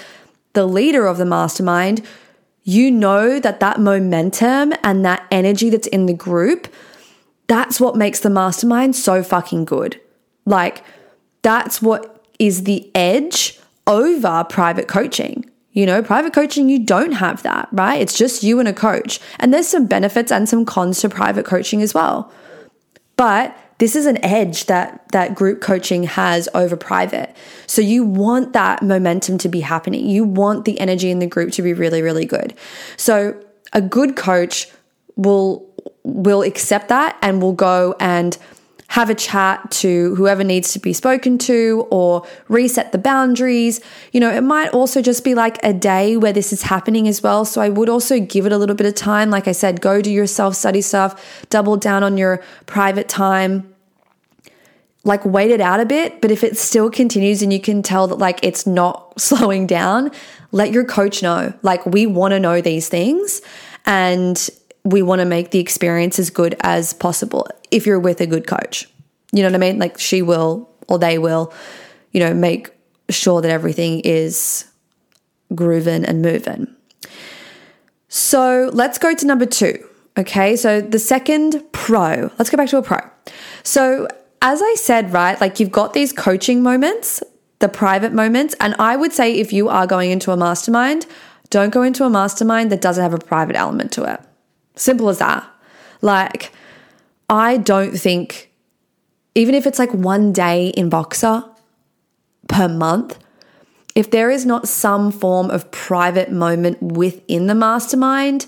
the 0.52 0.66
leader 0.66 1.06
of 1.06 1.16
the 1.16 1.24
mastermind, 1.24 2.06
you 2.66 2.90
know 2.90 3.38
that 3.38 3.60
that 3.60 3.78
momentum 3.78 4.74
and 4.82 5.04
that 5.04 5.24
energy 5.30 5.70
that's 5.70 5.86
in 5.86 6.06
the 6.06 6.12
group, 6.12 6.66
that's 7.46 7.80
what 7.80 7.94
makes 7.94 8.20
the 8.20 8.28
mastermind 8.28 8.96
so 8.96 9.22
fucking 9.22 9.64
good. 9.64 10.00
Like, 10.46 10.82
that's 11.42 11.80
what 11.80 12.26
is 12.40 12.64
the 12.64 12.90
edge 12.92 13.58
over 13.86 14.44
private 14.48 14.88
coaching. 14.88 15.48
You 15.74 15.86
know, 15.86 16.02
private 16.02 16.32
coaching, 16.32 16.68
you 16.68 16.84
don't 16.84 17.12
have 17.12 17.44
that, 17.44 17.68
right? 17.70 18.00
It's 18.00 18.18
just 18.18 18.42
you 18.42 18.58
and 18.58 18.68
a 18.68 18.72
coach. 18.72 19.20
And 19.38 19.54
there's 19.54 19.68
some 19.68 19.86
benefits 19.86 20.32
and 20.32 20.48
some 20.48 20.64
cons 20.64 21.00
to 21.02 21.08
private 21.08 21.46
coaching 21.46 21.82
as 21.82 21.94
well. 21.94 22.32
But 23.16 23.56
this 23.78 23.94
is 23.94 24.06
an 24.06 24.22
edge 24.24 24.66
that 24.66 25.06
that 25.12 25.34
group 25.34 25.60
coaching 25.60 26.04
has 26.04 26.48
over 26.54 26.76
private. 26.76 27.36
So 27.66 27.82
you 27.82 28.04
want 28.04 28.52
that 28.54 28.82
momentum 28.82 29.38
to 29.38 29.48
be 29.48 29.60
happening. 29.60 30.08
You 30.08 30.24
want 30.24 30.64
the 30.64 30.80
energy 30.80 31.10
in 31.10 31.18
the 31.18 31.26
group 31.26 31.52
to 31.52 31.62
be 31.62 31.72
really 31.72 32.02
really 32.02 32.24
good. 32.24 32.54
So 32.96 33.40
a 33.72 33.80
good 33.80 34.16
coach 34.16 34.68
will 35.16 35.66
will 36.04 36.42
accept 36.42 36.88
that 36.88 37.18
and 37.20 37.42
will 37.42 37.52
go 37.52 37.94
and 37.98 38.38
have 38.88 39.10
a 39.10 39.14
chat 39.14 39.70
to 39.70 40.14
whoever 40.14 40.44
needs 40.44 40.72
to 40.72 40.78
be 40.78 40.92
spoken 40.92 41.38
to 41.38 41.86
or 41.90 42.26
reset 42.48 42.92
the 42.92 42.98
boundaries. 42.98 43.80
You 44.12 44.20
know, 44.20 44.30
it 44.30 44.42
might 44.42 44.68
also 44.70 45.02
just 45.02 45.24
be 45.24 45.34
like 45.34 45.58
a 45.64 45.72
day 45.72 46.16
where 46.16 46.32
this 46.32 46.52
is 46.52 46.62
happening 46.62 47.08
as 47.08 47.22
well. 47.22 47.44
So 47.44 47.60
I 47.60 47.68
would 47.68 47.88
also 47.88 48.20
give 48.20 48.46
it 48.46 48.52
a 48.52 48.58
little 48.58 48.76
bit 48.76 48.86
of 48.86 48.94
time. 48.94 49.30
Like 49.30 49.48
I 49.48 49.52
said, 49.52 49.80
go 49.80 50.00
do 50.00 50.10
your 50.10 50.26
self 50.26 50.54
study 50.54 50.80
stuff, 50.80 51.46
double 51.50 51.76
down 51.76 52.02
on 52.02 52.16
your 52.16 52.42
private 52.66 53.08
time. 53.08 53.72
Like 55.04 55.24
wait 55.24 55.50
it 55.50 55.60
out 55.60 55.78
a 55.78 55.86
bit, 55.86 56.20
but 56.20 56.30
if 56.30 56.42
it 56.42 56.56
still 56.56 56.90
continues 56.90 57.40
and 57.40 57.52
you 57.52 57.60
can 57.60 57.82
tell 57.82 58.08
that 58.08 58.16
like 58.16 58.40
it's 58.42 58.66
not 58.66 59.20
slowing 59.20 59.66
down, 59.66 60.10
let 60.52 60.72
your 60.72 60.84
coach 60.84 61.22
know. 61.22 61.52
Like 61.62 61.84
we 61.86 62.06
want 62.06 62.32
to 62.32 62.40
know 62.40 62.60
these 62.60 62.88
things 62.88 63.40
and 63.84 64.48
we 64.86 65.02
want 65.02 65.18
to 65.18 65.24
make 65.24 65.50
the 65.50 65.58
experience 65.58 66.18
as 66.18 66.30
good 66.30 66.54
as 66.60 66.92
possible 66.92 67.46
if 67.70 67.86
you're 67.86 67.98
with 67.98 68.20
a 68.20 68.26
good 68.26 68.46
coach. 68.46 68.88
You 69.32 69.42
know 69.42 69.48
what 69.48 69.56
I 69.56 69.58
mean? 69.58 69.78
Like 69.78 69.98
she 69.98 70.22
will 70.22 70.70
or 70.88 70.98
they 70.98 71.18
will, 71.18 71.52
you 72.12 72.20
know, 72.20 72.32
make 72.32 72.70
sure 73.10 73.40
that 73.42 73.50
everything 73.50 74.00
is 74.00 74.64
grooving 75.54 76.04
and 76.04 76.22
moving. 76.22 76.68
So 78.08 78.70
let's 78.72 78.98
go 78.98 79.14
to 79.14 79.26
number 79.26 79.46
two. 79.46 79.84
Okay, 80.16 80.56
so 80.56 80.80
the 80.80 80.98
second 80.98 81.62
pro, 81.72 82.30
let's 82.38 82.48
go 82.48 82.56
back 82.56 82.68
to 82.70 82.78
a 82.78 82.82
pro. 82.82 82.98
So, 83.64 84.08
as 84.40 84.62
I 84.62 84.74
said, 84.76 85.12
right, 85.12 85.38
like 85.40 85.60
you've 85.60 85.72
got 85.72 85.92
these 85.92 86.12
coaching 86.12 86.62
moments, 86.62 87.22
the 87.58 87.68
private 87.68 88.12
moments, 88.12 88.54
and 88.60 88.74
I 88.78 88.96
would 88.96 89.12
say 89.12 89.34
if 89.34 89.52
you 89.52 89.68
are 89.68 89.86
going 89.86 90.10
into 90.10 90.30
a 90.30 90.36
mastermind, 90.36 91.06
don't 91.50 91.70
go 91.70 91.82
into 91.82 92.04
a 92.04 92.10
mastermind 92.10 92.72
that 92.72 92.80
doesn't 92.80 93.02
have 93.02 93.12
a 93.12 93.18
private 93.18 93.56
element 93.56 93.92
to 93.92 94.04
it. 94.04 94.20
Simple 94.76 95.08
as 95.08 95.18
that. 95.18 95.48
Like, 96.02 96.52
I 97.28 97.56
don't 97.56 97.96
think, 97.96 98.52
even 99.34 99.54
if 99.54 99.66
it's 99.66 99.78
like 99.78 99.92
one 99.92 100.32
day 100.32 100.68
in 100.68 100.90
Voxer 100.90 101.48
per 102.48 102.68
month, 102.68 103.18
if 103.94 104.10
there 104.10 104.30
is 104.30 104.44
not 104.44 104.68
some 104.68 105.10
form 105.10 105.50
of 105.50 105.70
private 105.70 106.30
moment 106.30 106.80
within 106.82 107.46
the 107.46 107.54
mastermind, 107.54 108.46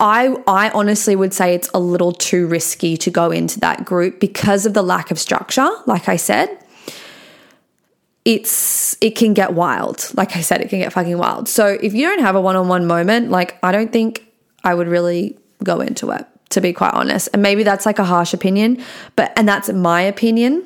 I, 0.00 0.34
I 0.48 0.70
honestly 0.70 1.14
would 1.14 1.32
say 1.32 1.54
it's 1.54 1.70
a 1.74 1.78
little 1.78 2.12
too 2.12 2.46
risky 2.46 2.96
to 2.96 3.10
go 3.10 3.30
into 3.30 3.60
that 3.60 3.84
group 3.84 4.18
because 4.18 4.66
of 4.66 4.74
the 4.74 4.82
lack 4.82 5.10
of 5.10 5.18
structure. 5.18 5.70
Like 5.86 6.08
I 6.08 6.16
said, 6.16 6.48
it's 8.24 8.96
it 9.00 9.16
can 9.16 9.34
get 9.34 9.54
wild. 9.54 10.10
Like 10.14 10.36
I 10.36 10.40
said, 10.40 10.60
it 10.60 10.68
can 10.68 10.78
get 10.78 10.92
fucking 10.92 11.18
wild. 11.18 11.48
So 11.48 11.78
if 11.82 11.92
you 11.94 12.06
don't 12.06 12.20
have 12.20 12.36
a 12.36 12.40
one-on-one 12.40 12.86
moment, 12.86 13.30
like 13.30 13.58
I 13.62 13.72
don't 13.72 13.92
think 13.92 14.26
I 14.64 14.74
would 14.74 14.88
really 14.88 15.36
go 15.64 15.80
into 15.80 16.10
it, 16.10 16.26
to 16.50 16.60
be 16.60 16.72
quite 16.72 16.94
honest. 16.94 17.28
And 17.32 17.42
maybe 17.42 17.62
that's 17.62 17.86
like 17.86 17.98
a 17.98 18.04
harsh 18.04 18.32
opinion, 18.32 18.82
but 19.16 19.32
and 19.36 19.48
that's 19.48 19.68
my 19.70 20.02
opinion. 20.02 20.64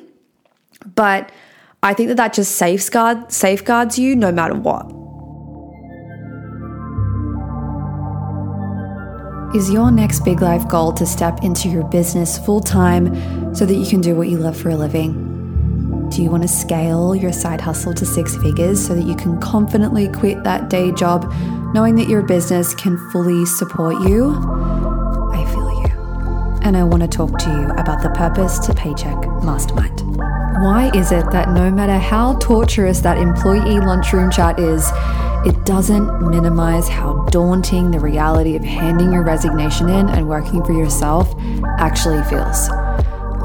But 0.95 1.31
I 1.81 1.93
think 1.93 2.09
that 2.09 2.17
that 2.17 2.33
just 2.33 2.55
safeguard 2.55 3.31
safeguards 3.31 3.97
you 3.97 4.15
no 4.15 4.31
matter 4.31 4.55
what. 4.55 4.93
Is 9.55 9.71
your 9.71 9.91
next 9.91 10.25
big 10.25 10.41
life 10.41 10.67
goal 10.67 10.91
to 10.93 11.05
step 11.05 11.41
into 11.41 11.69
your 11.69 11.85
business 11.85 12.37
full 12.37 12.59
time 12.59 13.55
so 13.55 13.65
that 13.65 13.75
you 13.75 13.87
can 13.87 14.01
do 14.01 14.13
what 14.13 14.27
you 14.27 14.37
love 14.37 14.57
for 14.57 14.69
a 14.69 14.75
living? 14.75 15.26
Do 16.09 16.23
you 16.23 16.31
want 16.31 16.43
to 16.43 16.49
scale 16.49 17.15
your 17.15 17.33
side 17.33 17.61
hustle 17.61 17.93
to 17.93 18.05
six 18.05 18.35
figures 18.37 18.85
so 18.85 18.95
that 18.95 19.05
you 19.05 19.15
can 19.15 19.39
confidently 19.39 20.07
quit 20.07 20.43
that 20.43 20.69
day 20.69 20.91
job 20.93 21.31
knowing 21.73 21.95
that 21.95 22.07
your 22.07 22.21
business 22.21 22.73
can 22.73 22.97
fully 23.11 23.45
support 23.45 24.01
you? 24.07 24.31
I 25.33 25.45
feel 25.51 25.69
you. 25.69 26.59
And 26.63 26.77
I 26.77 26.83
want 26.83 27.03
to 27.03 27.07
talk 27.07 27.37
to 27.39 27.49
you 27.49 27.69
about 27.71 28.01
the 28.01 28.09
Purpose 28.09 28.57
to 28.59 28.73
Paycheck 28.73 29.17
Mastermind. 29.43 30.01
Why 30.63 30.89
is 30.95 31.11
it 31.11 31.29
that 31.31 31.49
no 31.49 31.69
matter 31.69 31.97
how 31.97 32.37
torturous 32.39 33.01
that 33.01 33.17
employee 33.17 33.79
lunchroom 33.79 34.31
chat 34.31 34.59
is, 34.59 34.89
it 35.45 35.65
doesn't 35.65 36.21
minimize 36.31 36.87
how 36.87 37.25
daunting 37.25 37.91
the 37.91 37.99
reality 37.99 38.55
of 38.55 38.63
handing 38.63 39.11
your 39.11 39.23
resignation 39.23 39.87
in 39.87 40.09
and 40.09 40.27
working 40.27 40.63
for 40.63 40.73
yourself 40.73 41.31
actually 41.77 42.23
feels? 42.23 42.69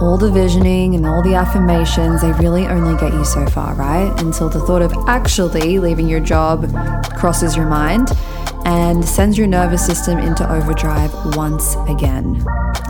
All 0.01 0.17
the 0.19 0.31
visioning 0.31 0.95
and 0.95 1.07
all 1.07 1.23
the 1.23 1.35
affirmations, 1.35 2.23
they 2.23 2.33
really 2.33 2.67
only 2.67 2.99
get 3.01 3.13
you 3.13 3.25
so 3.25 3.47
far, 3.47 3.75
right? 3.75 4.13
Until 4.21 4.49
the 4.49 4.61
thought 4.61 4.83
of 4.83 4.93
actually 5.07 5.79
leaving 5.79 6.09
your 6.09 6.21
job 6.21 6.73
crosses 7.17 7.57
your 7.57 7.67
mind 7.67 8.09
and 8.65 9.05
sends 9.05 9.37
your 9.37 9.47
nervous 9.47 9.85
system 9.85 10.19
into 10.19 10.51
overdrive 10.51 11.13
once 11.37 11.75
again. 11.89 12.45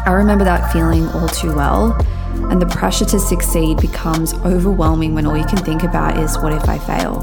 I 0.05 0.13
remember 0.13 0.45
that 0.45 0.73
feeling 0.73 1.07
all 1.09 1.29
too 1.29 1.55
well, 1.55 1.97
and 2.51 2.61
the 2.61 2.67
pressure 2.67 3.05
to 3.07 3.19
succeed 3.19 3.79
becomes 3.79 4.35
overwhelming 4.45 5.15
when 5.15 5.27
all 5.27 5.37
you 5.37 5.45
can 5.45 5.59
think 5.59 5.83
about 5.83 6.19
is 6.19 6.39
what 6.39 6.53
if 6.53 6.69
I 6.69 6.79
fail? 6.79 7.21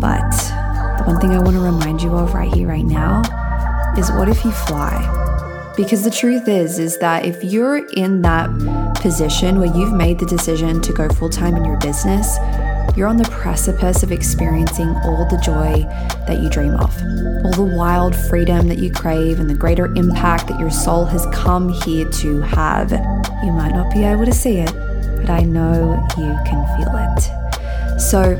But 0.00 0.30
the 0.98 1.04
one 1.06 1.20
thing 1.20 1.30
I 1.30 1.38
want 1.38 1.56
to 1.56 1.60
remind 1.60 2.02
you 2.02 2.14
of 2.14 2.34
right 2.34 2.52
here, 2.52 2.68
right 2.68 2.84
now, 2.84 3.22
is 3.98 4.10
what 4.12 4.28
if 4.28 4.44
you 4.44 4.52
fly? 4.52 5.72
Because 5.76 6.04
the 6.04 6.10
truth 6.10 6.48
is, 6.48 6.78
is 6.78 6.98
that 6.98 7.24
if 7.24 7.42
you're 7.44 7.86
in 7.94 8.22
that 8.22 8.48
position 9.00 9.58
where 9.58 9.74
you've 9.74 9.92
made 9.92 10.18
the 10.18 10.26
decision 10.26 10.80
to 10.80 10.92
go 10.92 11.08
full 11.08 11.28
time 11.28 11.56
in 11.56 11.64
your 11.64 11.78
business, 11.78 12.36
you're 12.96 13.06
on 13.06 13.16
the 13.16 13.28
precipice 13.30 14.02
of 14.02 14.10
experiencing 14.10 14.88
all 15.04 15.26
the 15.26 15.38
joy 15.38 15.84
that 16.26 16.40
you 16.42 16.48
dream 16.50 16.74
of, 16.74 16.94
all 17.44 17.52
the 17.52 17.74
wild 17.76 18.14
freedom 18.14 18.68
that 18.68 18.78
you 18.78 18.90
crave, 18.90 19.38
and 19.38 19.48
the 19.48 19.54
greater 19.54 19.86
impact 19.94 20.48
that 20.48 20.58
your 20.58 20.70
soul 20.70 21.04
has 21.04 21.26
come 21.32 21.72
here 21.84 22.08
to 22.08 22.40
have. 22.40 22.90
You 22.90 23.52
might 23.52 23.72
not 23.72 23.92
be 23.92 24.04
able 24.04 24.24
to 24.24 24.32
see 24.32 24.58
it, 24.58 24.72
but 25.16 25.30
I 25.30 25.40
know 25.42 25.94
you 26.16 26.36
can 26.44 26.66
feel 26.76 26.92
it. 26.94 28.00
So, 28.00 28.36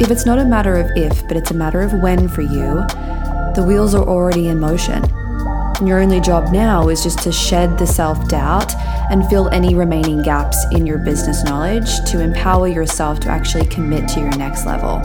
if 0.00 0.10
it's 0.10 0.26
not 0.26 0.38
a 0.38 0.44
matter 0.44 0.76
of 0.76 0.90
if, 0.96 1.26
but 1.28 1.36
it's 1.36 1.50
a 1.50 1.54
matter 1.54 1.80
of 1.80 1.92
when 1.94 2.28
for 2.28 2.42
you, 2.42 2.84
the 3.54 3.64
wheels 3.66 3.94
are 3.94 4.04
already 4.04 4.48
in 4.48 4.60
motion. 4.60 5.02
Your 5.84 6.00
only 6.00 6.20
job 6.20 6.52
now 6.52 6.88
is 6.88 7.02
just 7.02 7.18
to 7.24 7.32
shed 7.32 7.78
the 7.78 7.86
self 7.86 8.28
doubt 8.28 8.74
and 9.10 9.28
fill 9.28 9.50
any 9.50 9.74
remaining 9.74 10.22
gaps 10.22 10.64
in 10.72 10.86
your 10.86 10.96
business 10.96 11.44
knowledge 11.44 12.02
to 12.10 12.20
empower 12.20 12.66
yourself 12.66 13.20
to 13.20 13.28
actually 13.28 13.66
commit 13.66 14.08
to 14.08 14.20
your 14.20 14.34
next 14.38 14.64
level 14.64 15.02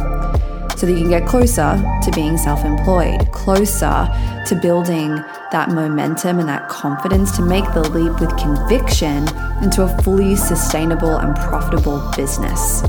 so 0.77 0.87
that 0.87 0.93
you 0.93 1.01
can 1.01 1.09
get 1.09 1.27
closer 1.27 1.75
to 2.01 2.11
being 2.15 2.37
self 2.37 2.63
employed, 2.63 3.29
closer 3.33 4.07
to 4.47 4.59
building 4.61 5.17
that 5.51 5.71
momentum 5.71 6.39
and 6.39 6.47
that 6.47 6.69
confidence 6.69 7.35
to 7.35 7.41
make 7.41 7.65
the 7.73 7.89
leap 7.89 8.21
with 8.21 8.35
conviction 8.37 9.27
into 9.61 9.83
a 9.83 10.01
fully 10.03 10.37
sustainable 10.37 11.17
and 11.17 11.35
profitable 11.35 11.99
business. 12.15 12.81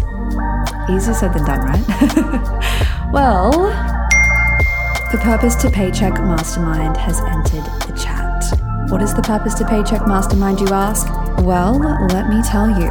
Easier 0.88 1.14
said 1.14 1.34
than 1.34 1.44
done, 1.44 1.60
right? 1.66 3.10
well, 3.12 4.01
the 5.12 5.18
Purpose 5.18 5.54
to 5.56 5.68
Paycheck 5.68 6.14
Mastermind 6.14 6.96
has 6.96 7.20
entered 7.20 7.66
the 7.86 7.92
chat. 8.02 8.42
What 8.90 9.02
is 9.02 9.12
the 9.14 9.20
Purpose 9.20 9.52
to 9.56 9.66
Paycheck 9.66 10.06
Mastermind, 10.06 10.58
you 10.58 10.68
ask? 10.68 11.06
Well, 11.44 11.78
let 12.08 12.30
me 12.30 12.40
tell 12.42 12.70
you. 12.80 12.90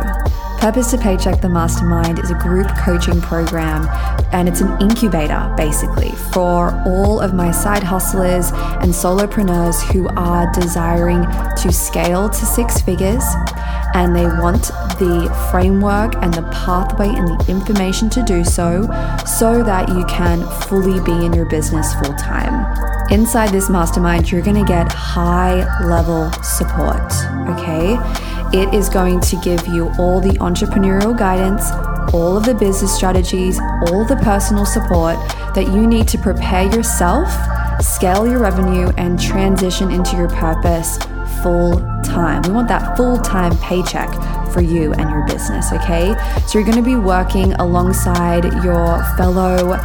Purpose 0.62 0.92
to 0.92 0.98
Paycheck 1.00 1.42
the 1.42 1.50
Mastermind 1.50 2.20
is 2.20 2.30
a 2.30 2.36
group 2.36 2.68
coaching 2.78 3.20
program 3.20 3.88
and 4.32 4.48
it's 4.48 4.62
an 4.62 4.80
incubator 4.80 5.52
basically 5.58 6.12
for 6.32 6.70
all 6.86 7.20
of 7.20 7.34
my 7.34 7.50
side 7.50 7.82
hustlers 7.82 8.52
and 8.52 8.94
solopreneurs 8.94 9.82
who 9.92 10.08
are 10.10 10.52
desiring 10.52 11.24
to 11.58 11.72
scale 11.72 12.30
to 12.30 12.46
six 12.46 12.80
figures 12.80 13.24
and 13.96 14.16
they 14.16 14.28
want 14.28 14.68
the 15.00 15.36
framework 15.50 16.14
and 16.18 16.32
the 16.36 16.44
pathway 16.54 17.08
and 17.08 17.28
the 17.28 17.46
information 17.50 18.08
to 18.12 18.22
do 18.22 18.46
so 18.46 18.84
so 19.26 19.64
that 19.64 19.90
you 19.90 20.06
can 20.06 20.48
fully 20.68 21.02
be 21.02 21.26
in 21.26 21.34
your 21.34 21.46
business 21.46 21.92
full 21.96 22.14
time. 22.14 23.10
Inside 23.12 23.50
this 23.50 23.68
mastermind, 23.68 24.32
you're 24.32 24.44
going 24.44 24.64
to 24.64 24.64
get 24.64 24.92
high 24.92 25.66
level 25.84 26.32
support, 26.44 27.12
okay? 27.50 27.98
It 28.54 28.74
is 28.74 28.90
going 28.90 29.22
to 29.22 29.38
give 29.38 29.66
you 29.68 29.94
all 29.98 30.20
the 30.20 30.38
entrepreneurial 30.40 31.18
guidance, 31.18 31.72
all 32.14 32.36
of 32.36 32.44
the 32.44 32.54
business 32.54 32.94
strategies, 32.94 33.58
all 33.88 34.04
the 34.04 34.18
personal 34.18 34.66
support 34.66 35.16
that 35.56 35.68
you 35.68 35.88
need 35.88 36.10
to 36.10 36.18
prepare 36.18 36.64
yourself, 36.64 37.30
scale 37.82 38.28
your 38.28 38.40
revenue, 38.40 38.92
and 38.98 39.18
transition 39.18 39.90
into 39.90 40.18
your 40.18 40.28
purpose 40.28 40.98
full 41.42 41.78
time. 42.04 42.42
We 42.42 42.52
want 42.52 42.68
that 42.68 42.98
full 42.98 43.18
time 43.20 43.58
paycheck 43.60 44.12
for 44.52 44.60
you 44.62 44.92
and 44.94 45.10
your 45.10 45.26
business, 45.26 45.72
okay? 45.72 46.14
So 46.46 46.60
you're 46.60 46.68
gonna 46.68 46.82
be 46.82 46.98
working 46.98 47.54
alongside 47.54 48.44
your 48.66 49.02
fellow 49.16 49.80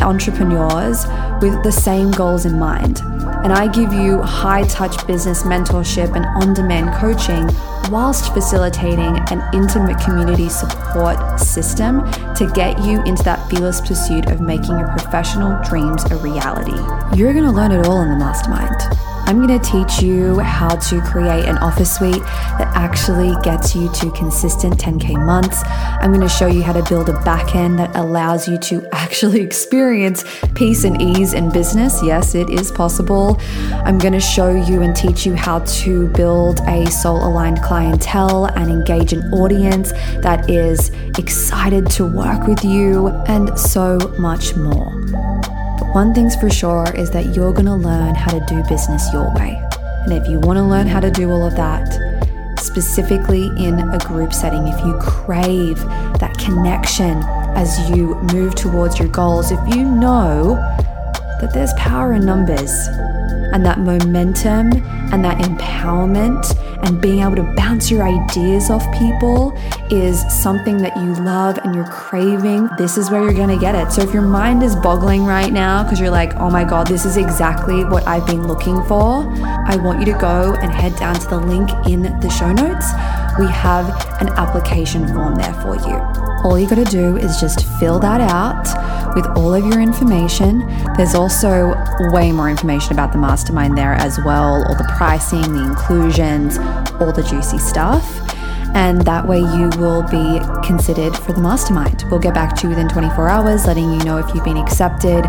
entrepreneurs 0.00 1.06
with 1.40 1.62
the 1.62 1.72
same 1.72 2.10
goals 2.10 2.46
in 2.46 2.58
mind. 2.58 3.00
And 3.42 3.52
I 3.52 3.68
give 3.68 3.92
you 3.92 4.20
high 4.22 4.64
touch 4.64 5.06
business 5.06 5.42
mentorship 5.44 6.14
and 6.14 6.26
on 6.42 6.54
demand 6.54 6.94
coaching 7.00 7.48
whilst 7.90 8.32
facilitating 8.32 9.18
an 9.30 9.42
intimate 9.54 9.98
community 10.00 10.48
support 10.48 11.40
system 11.40 12.10
to 12.34 12.50
get 12.54 12.78
you 12.84 13.02
into 13.04 13.22
that 13.24 13.48
fearless 13.48 13.80
pursuit 13.80 14.30
of 14.30 14.40
making 14.40 14.78
your 14.78 14.88
professional 14.88 15.60
dreams 15.64 16.04
a 16.10 16.16
reality. 16.16 16.76
You're 17.16 17.32
gonna 17.32 17.52
learn 17.52 17.72
it 17.72 17.86
all 17.86 18.02
in 18.02 18.10
the 18.10 18.16
mastermind. 18.16 19.09
I'm 19.30 19.46
going 19.46 19.60
to 19.60 19.70
teach 19.70 20.02
you 20.02 20.40
how 20.40 20.74
to 20.74 21.00
create 21.02 21.44
an 21.44 21.56
office 21.58 21.94
suite 21.94 22.20
that 22.58 22.68
actually 22.74 23.32
gets 23.44 23.76
you 23.76 23.88
to 23.92 24.10
consistent 24.10 24.76
10K 24.76 25.24
months. 25.24 25.62
I'm 25.64 26.10
going 26.10 26.20
to 26.20 26.28
show 26.28 26.48
you 26.48 26.64
how 26.64 26.72
to 26.72 26.82
build 26.88 27.08
a 27.10 27.12
backend 27.12 27.76
that 27.76 27.94
allows 27.94 28.48
you 28.48 28.58
to 28.58 28.84
actually 28.92 29.40
experience 29.40 30.24
peace 30.56 30.82
and 30.82 31.00
ease 31.00 31.32
in 31.32 31.48
business. 31.52 32.02
Yes, 32.02 32.34
it 32.34 32.50
is 32.50 32.72
possible. 32.72 33.40
I'm 33.70 33.98
going 33.98 34.14
to 34.14 34.20
show 34.20 34.50
you 34.50 34.82
and 34.82 34.96
teach 34.96 35.24
you 35.24 35.36
how 35.36 35.60
to 35.60 36.08
build 36.08 36.58
a 36.66 36.90
soul 36.90 37.24
aligned 37.24 37.62
clientele 37.62 38.46
and 38.46 38.68
engage 38.68 39.12
an 39.12 39.22
audience 39.32 39.92
that 40.22 40.50
is 40.50 40.90
excited 41.18 41.88
to 41.90 42.04
work 42.04 42.48
with 42.48 42.64
you, 42.64 43.10
and 43.28 43.56
so 43.56 43.96
much 44.18 44.56
more. 44.56 45.59
One 45.92 46.14
thing's 46.14 46.36
for 46.36 46.48
sure 46.48 46.86
is 46.94 47.10
that 47.10 47.34
you're 47.34 47.52
going 47.52 47.66
to 47.66 47.74
learn 47.74 48.14
how 48.14 48.30
to 48.30 48.46
do 48.46 48.62
business 48.68 49.12
your 49.12 49.34
way. 49.34 49.60
And 50.04 50.12
if 50.12 50.28
you 50.28 50.38
want 50.38 50.56
to 50.56 50.62
learn 50.62 50.86
how 50.86 51.00
to 51.00 51.10
do 51.10 51.32
all 51.32 51.44
of 51.44 51.56
that, 51.56 52.60
specifically 52.60 53.46
in 53.58 53.80
a 53.80 53.98
group 54.06 54.32
setting, 54.32 54.68
if 54.68 54.78
you 54.84 54.96
crave 55.00 55.80
that 56.20 56.38
connection 56.38 57.20
as 57.56 57.90
you 57.90 58.14
move 58.32 58.54
towards 58.54 59.00
your 59.00 59.08
goals, 59.08 59.50
if 59.50 59.58
you 59.74 59.84
know 59.84 60.54
that 61.40 61.50
there's 61.52 61.72
power 61.72 62.12
in 62.12 62.24
numbers 62.24 62.70
and 63.52 63.66
that 63.66 63.80
momentum 63.80 64.72
and 65.12 65.24
that 65.24 65.38
empowerment 65.38 66.54
and 66.82 67.00
being 67.00 67.20
able 67.20 67.36
to 67.36 67.54
bounce 67.56 67.90
your 67.90 68.02
ideas 68.02 68.70
off 68.70 68.84
people 68.98 69.56
is 69.90 70.20
something 70.42 70.78
that 70.78 70.96
you 70.96 71.14
love 71.24 71.58
and 71.58 71.74
you're 71.74 71.88
craving, 71.88 72.68
this 72.78 72.96
is 72.96 73.10
where 73.10 73.22
you're 73.22 73.34
gonna 73.34 73.58
get 73.58 73.74
it. 73.74 73.92
So 73.92 74.02
if 74.02 74.12
your 74.12 74.22
mind 74.22 74.62
is 74.62 74.76
boggling 74.76 75.24
right 75.24 75.52
now 75.52 75.82
because 75.82 76.00
you're 76.00 76.10
like, 76.10 76.34
oh 76.36 76.50
my 76.50 76.64
God, 76.64 76.86
this 76.86 77.04
is 77.04 77.16
exactly 77.16 77.84
what 77.84 78.06
I've 78.06 78.26
been 78.26 78.46
looking 78.46 78.82
for, 78.84 79.26
I 79.42 79.76
want 79.76 80.00
you 80.00 80.12
to 80.12 80.18
go 80.18 80.54
and 80.60 80.72
head 80.72 80.96
down 80.96 81.14
to 81.16 81.28
the 81.28 81.38
link 81.38 81.70
in 81.86 82.02
the 82.02 82.30
show 82.30 82.52
notes 82.52 82.86
we 83.40 83.46
have 83.46 83.88
an 84.20 84.28
application 84.30 85.08
form 85.08 85.34
there 85.34 85.54
for 85.54 85.74
you. 85.76 85.96
All 86.44 86.58
you 86.58 86.68
gotta 86.68 86.84
do 86.84 87.16
is 87.16 87.40
just 87.40 87.66
fill 87.78 87.98
that 88.00 88.20
out 88.20 88.66
with 89.16 89.26
all 89.36 89.54
of 89.54 89.64
your 89.64 89.80
information. 89.80 90.58
There's 90.96 91.14
also 91.14 91.74
way 92.12 92.32
more 92.32 92.50
information 92.50 92.92
about 92.92 93.12
the 93.12 93.18
mastermind 93.18 93.76
there 93.76 93.94
as 93.94 94.18
well 94.24 94.62
all 94.68 94.76
the 94.76 94.88
pricing, 94.96 95.54
the 95.54 95.64
inclusions, 95.64 96.58
all 97.00 97.12
the 97.12 97.22
juicy 97.22 97.58
stuff 97.58 98.04
and 98.74 99.02
that 99.02 99.26
way 99.26 99.40
you 99.40 99.68
will 99.78 100.02
be 100.02 100.40
considered 100.64 101.16
for 101.16 101.32
the 101.32 101.40
mastermind. 101.40 102.04
We'll 102.10 102.20
get 102.20 102.34
back 102.34 102.54
to 102.56 102.62
you 102.64 102.68
within 102.68 102.88
24 102.88 103.28
hours, 103.28 103.66
letting 103.66 103.90
you 103.90 103.98
know 104.04 104.18
if 104.18 104.32
you've 104.34 104.44
been 104.44 104.56
accepted 104.56 105.26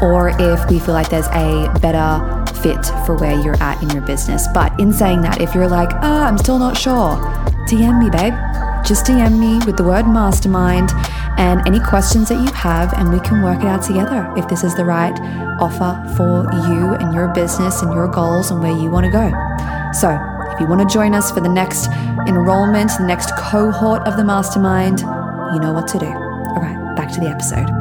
or 0.00 0.30
if 0.38 0.70
we 0.70 0.78
feel 0.78 0.94
like 0.94 1.10
there's 1.10 1.26
a 1.28 1.70
better 1.80 2.44
fit 2.62 2.84
for 3.04 3.16
where 3.16 3.38
you're 3.40 3.60
at 3.62 3.82
in 3.82 3.90
your 3.90 4.02
business. 4.02 4.46
But 4.54 4.78
in 4.80 4.92
saying 4.92 5.20
that, 5.22 5.40
if 5.40 5.54
you're 5.54 5.68
like, 5.68 5.90
ah, 5.92 6.26
I'm 6.26 6.38
still 6.38 6.58
not 6.58 6.76
sure, 6.76 7.16
DM 7.68 7.98
me, 8.00 8.08
babe. 8.08 8.32
Just 8.84 9.04
DM 9.04 9.38
me 9.38 9.58
with 9.66 9.76
the 9.76 9.84
word 9.84 10.06
mastermind 10.06 10.90
and 11.36 11.60
any 11.66 11.80
questions 11.80 12.28
that 12.30 12.40
you 12.42 12.50
have, 12.52 12.94
and 12.94 13.12
we 13.12 13.20
can 13.20 13.42
work 13.42 13.60
it 13.60 13.66
out 13.66 13.82
together 13.82 14.32
if 14.36 14.48
this 14.48 14.64
is 14.64 14.74
the 14.74 14.84
right 14.84 15.12
offer 15.60 15.92
for 16.16 16.48
you 16.66 16.94
and 16.94 17.14
your 17.14 17.28
business 17.28 17.82
and 17.82 17.92
your 17.92 18.08
goals 18.08 18.50
and 18.50 18.60
where 18.60 18.72
you 18.72 18.90
want 18.90 19.04
to 19.04 19.12
go. 19.12 19.28
So, 19.92 20.18
if 20.52 20.60
you 20.60 20.66
want 20.66 20.88
to 20.88 20.92
join 20.92 21.14
us 21.14 21.30
for 21.30 21.40
the 21.40 21.48
next 21.48 21.88
enrollment, 22.26 22.90
the 22.98 23.06
next 23.06 23.36
cohort 23.36 24.02
of 24.08 24.16
the 24.16 24.24
mastermind, 24.24 25.00
you 25.00 25.60
know 25.60 25.72
what 25.72 25.86
to 25.88 25.98
do. 25.98 26.06
All 26.06 26.60
right, 26.60 26.96
back 26.96 27.12
to 27.12 27.20
the 27.20 27.28
episode. 27.28 27.77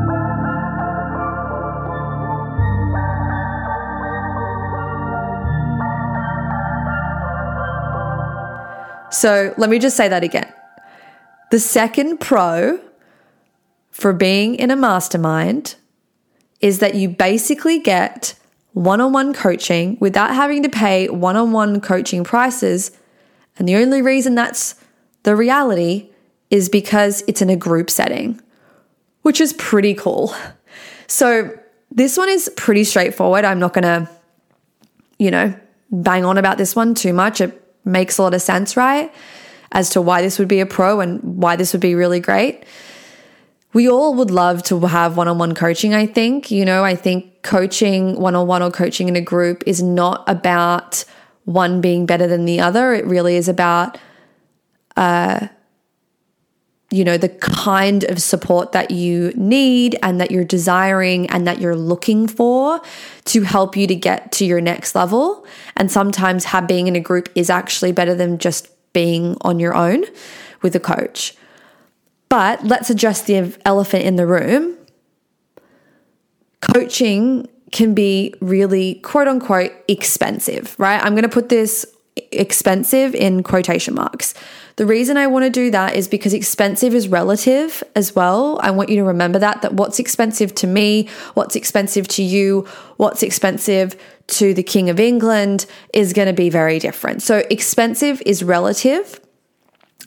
So 9.18 9.52
let 9.58 9.72
me 9.72 9.80
just 9.80 9.98
say 9.98 10.08
that 10.08 10.24
again. 10.24 10.48
The 11.50 11.60
second 11.60 12.20
pro 12.20 12.80
for 13.90 14.14
being 14.14 14.54
in 14.54 14.70
a 14.70 14.76
mastermind 14.76 15.74
is 16.62 16.78
that 16.80 16.94
you 16.94 17.10
basically 17.10 17.80
get 17.80 18.36
one 18.74 19.02
on 19.02 19.14
one 19.14 19.34
coaching 19.34 19.98
without 20.00 20.36
having 20.36 20.62
to 20.62 20.70
pay 20.70 21.10
one 21.10 21.36
on 21.36 21.52
one 21.52 21.82
coaching 21.82 22.24
prices. 22.24 22.92
And 23.58 23.68
the 23.68 23.78
only 23.78 24.04
reason 24.04 24.36
that's 24.36 24.76
the 25.24 25.36
reality 25.36 26.12
is 26.52 26.70
because 26.70 27.24
it's 27.28 27.42
in 27.42 27.50
a 27.50 27.56
group 27.56 27.90
setting, 27.90 28.40
which 29.24 29.42
is 29.42 29.54
pretty 29.54 29.96
cool. 29.96 30.34
So, 31.08 31.58
this 31.90 32.18
one 32.18 32.28
is 32.28 32.52
pretty 32.58 32.84
straightforward. 32.84 33.46
I'm 33.46 33.60
not 33.60 33.74
going 33.74 33.84
to, 33.84 34.10
you 35.18 35.32
know, 35.32 35.58
bang 35.90 36.26
on 36.26 36.38
about 36.38 36.58
this 36.58 36.76
one 36.76 36.94
too 36.94 37.14
much. 37.14 37.40
It 37.40 37.67
makes 37.88 38.18
a 38.18 38.22
lot 38.22 38.34
of 38.34 38.42
sense, 38.42 38.78
right? 38.78 39.14
As 39.72 39.90
to 39.92 40.02
why 40.02 40.22
this 40.22 40.38
would 40.40 40.48
be 40.48 40.60
a 40.60 40.66
pro 40.66 41.00
and 41.00 41.22
why 41.24 41.56
this 41.56 41.74
would 41.74 41.82
be 41.82 41.96
really 41.96 42.20
great. 42.20 42.64
We 43.74 43.90
all 43.90 44.14
would 44.16 44.32
love 44.32 44.64
to 44.64 44.80
have 44.82 45.18
one 45.18 45.28
on 45.28 45.38
one 45.38 45.54
coaching, 45.54 45.94
I 45.94 46.06
think. 46.06 46.52
You 46.52 46.66
know, 46.66 46.84
I 46.84 46.96
think 46.96 47.44
coaching 47.44 48.20
one 48.20 48.36
on 48.36 48.48
one 48.48 48.64
or 48.64 48.72
coaching 48.72 49.08
in 49.08 49.16
a 49.16 49.22
group 49.22 49.64
is 49.66 49.82
not 49.82 50.24
about 50.28 51.04
one 51.46 51.82
being 51.82 52.06
better 52.06 52.28
than 52.28 52.46
the 52.46 52.60
other. 52.60 52.94
It 52.94 53.06
really 53.06 53.36
is 53.36 53.48
about, 53.48 53.98
uh, 54.96 55.48
you 56.90 57.04
know, 57.04 57.18
the 57.18 57.30
kind 57.30 58.06
of 58.06 58.22
support 58.22 58.72
that 58.72 58.92
you 58.92 59.34
need 59.36 59.98
and 60.02 60.22
that 60.22 60.32
you're 60.32 60.46
desiring 60.46 61.30
and 61.30 61.46
that 61.46 61.60
you're 61.60 61.76
looking 61.76 62.28
for 62.28 62.80
to 63.26 63.42
help 63.42 63.76
you 63.76 63.88
to 63.88 63.96
get 63.96 64.32
to 64.34 64.46
your 64.46 64.62
next 64.62 64.96
level. 64.96 65.46
And 65.76 65.92
sometimes 65.92 66.46
being 66.68 66.88
in 66.88 66.96
a 66.96 67.02
group 67.02 67.30
is 67.36 67.50
actually 67.50 67.92
better 67.92 68.16
than 68.16 68.38
just 68.38 68.70
being 68.94 69.36
on 69.42 69.60
your 69.60 69.76
own 69.76 70.06
with 70.62 70.76
a 70.76 70.80
coach. 70.80 71.36
But 72.30 72.64
let's 72.64 72.90
address 72.90 73.22
the 73.22 73.56
elephant 73.66 74.04
in 74.04 74.16
the 74.16 74.26
room. 74.26 74.78
Coaching 76.62 77.48
can 77.72 77.94
be 77.94 78.34
really 78.40 78.96
quote 78.96 79.28
unquote 79.28 79.74
expensive, 79.90 80.76
right? 80.80 81.04
I'm 81.04 81.14
going 81.14 81.24
to 81.24 81.30
put 81.30 81.50
this 81.50 81.86
expensive 82.32 83.16
in 83.16 83.44
quotation 83.44 83.96
marks. 83.96 84.34
The 84.78 84.86
reason 84.86 85.18
I 85.18 85.28
want 85.28 85.44
to 85.44 85.50
do 85.50 85.72
that 85.72 85.96
is 85.96 86.08
because 86.08 86.34
expensive 86.34 86.94
is 86.94 87.08
relative 87.08 87.84
as 87.96 88.16
well. 88.16 88.60
I 88.62 88.72
want 88.72 88.90
you 88.90 88.96
to 88.98 89.04
remember 89.04 89.40
that 89.40 89.64
that 89.64 89.74
what's 89.74 90.00
expensive 90.00 90.54
to 90.56 90.68
me, 90.68 91.10
what's 91.34 91.56
expensive 91.56 92.08
to 92.10 92.24
you, 92.24 92.68
what's 92.98 93.24
expensive 93.24 93.96
to 94.28 94.54
the 94.54 94.64
king 94.64 94.90
of 94.90 95.00
England 95.00 95.66
is 95.94 96.14
going 96.14 96.28
to 96.28 96.34
be 96.34 96.50
very 96.50 96.80
different. 96.80 97.24
So 97.24 97.44
expensive 97.50 98.22
is 98.26 98.44
relative. 98.44 99.20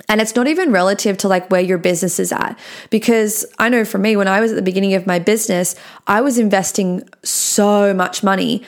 And 0.08 0.20
it's 0.20 0.36
not 0.36 0.46
even 0.46 0.72
relative 0.72 1.18
to 1.18 1.28
like 1.28 1.50
where 1.50 1.61
your 1.61 1.78
business 1.78 2.18
is 2.18 2.32
at. 2.32 2.58
Because 2.90 3.44
I 3.58 3.68
know 3.68 3.84
for 3.84 3.98
me, 3.98 4.16
when 4.16 4.28
I 4.28 4.40
was 4.40 4.52
at 4.52 4.56
the 4.56 4.62
beginning 4.62 4.94
of 4.94 5.06
my 5.06 5.18
business, 5.18 5.74
I 6.06 6.20
was 6.20 6.38
investing 6.38 7.08
so 7.22 7.92
much 7.92 8.22
money, 8.22 8.62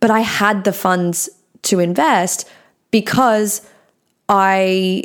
but 0.00 0.10
I 0.10 0.20
had 0.20 0.64
the 0.64 0.72
funds 0.72 1.28
to 1.62 1.80
invest 1.80 2.48
because 2.96 3.60
I, 4.26 5.04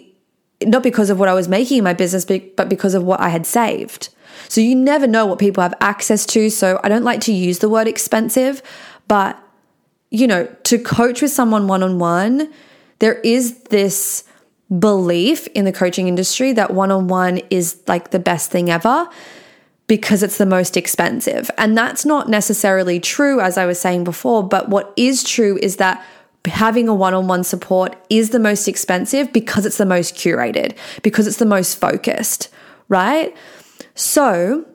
not 0.64 0.82
because 0.82 1.10
of 1.10 1.20
what 1.20 1.28
I 1.28 1.34
was 1.34 1.50
making 1.50 1.80
in 1.80 1.84
my 1.84 1.92
business, 1.92 2.24
but 2.24 2.70
because 2.70 2.94
of 2.94 3.04
what 3.04 3.20
I 3.20 3.28
had 3.28 3.46
saved. 3.46 4.08
So 4.48 4.62
you 4.62 4.76
never 4.76 5.08
know 5.08 5.26
what 5.26 5.40
people 5.40 5.62
have 5.62 5.74
access 5.82 6.26
to. 6.28 6.50
So 6.50 6.80
I 6.86 6.88
don't 6.88 7.04
like 7.04 7.20
to 7.22 7.34
use 7.34 7.60
the 7.60 7.68
word 7.68 7.90
expensive, 7.90 8.64
but 9.10 9.38
you 10.10 10.26
know, 10.26 10.46
to 10.64 10.80
coach 10.80 11.22
with 11.22 11.32
someone 11.32 11.68
one 11.68 11.84
on 11.84 12.00
one, 12.00 12.50
there 13.00 13.16
is 13.16 13.60
this 13.64 14.24
belief 14.80 15.48
in 15.48 15.66
the 15.66 15.74
coaching 15.74 16.08
industry 16.08 16.54
that 16.54 16.74
one 16.74 16.92
on 16.92 17.10
one 17.10 17.40
is 17.50 17.82
like 17.88 18.12
the 18.12 18.20
best 18.20 18.52
thing 18.52 18.70
ever 18.70 19.10
because 19.88 20.24
it's 20.24 20.38
the 20.38 20.46
most 20.46 20.78
expensive. 20.78 21.52
And 21.58 21.78
that's 21.78 22.06
not 22.06 22.30
necessarily 22.30 23.02
true, 23.02 23.42
as 23.42 23.58
I 23.58 23.66
was 23.66 23.82
saying 23.82 24.06
before. 24.06 24.48
But 24.48 24.70
what 24.70 24.94
is 24.96 25.26
true 25.26 25.60
is 25.62 25.76
that 25.76 26.02
having 26.46 26.88
a 26.88 26.94
one 26.94 27.14
on 27.14 27.28
one 27.28 27.44
support 27.44 27.96
is 28.10 28.32
the 28.32 28.40
most 28.40 28.68
expensive 28.68 29.32
because 29.32 29.66
it's 29.66 29.78
the 29.78 29.86
most 29.86 30.16
curated, 30.16 30.76
because 31.04 31.28
it's 31.28 31.38
the 31.38 31.46
most 31.46 31.76
focused, 31.80 32.50
right? 32.90 33.36
So, 33.96 34.66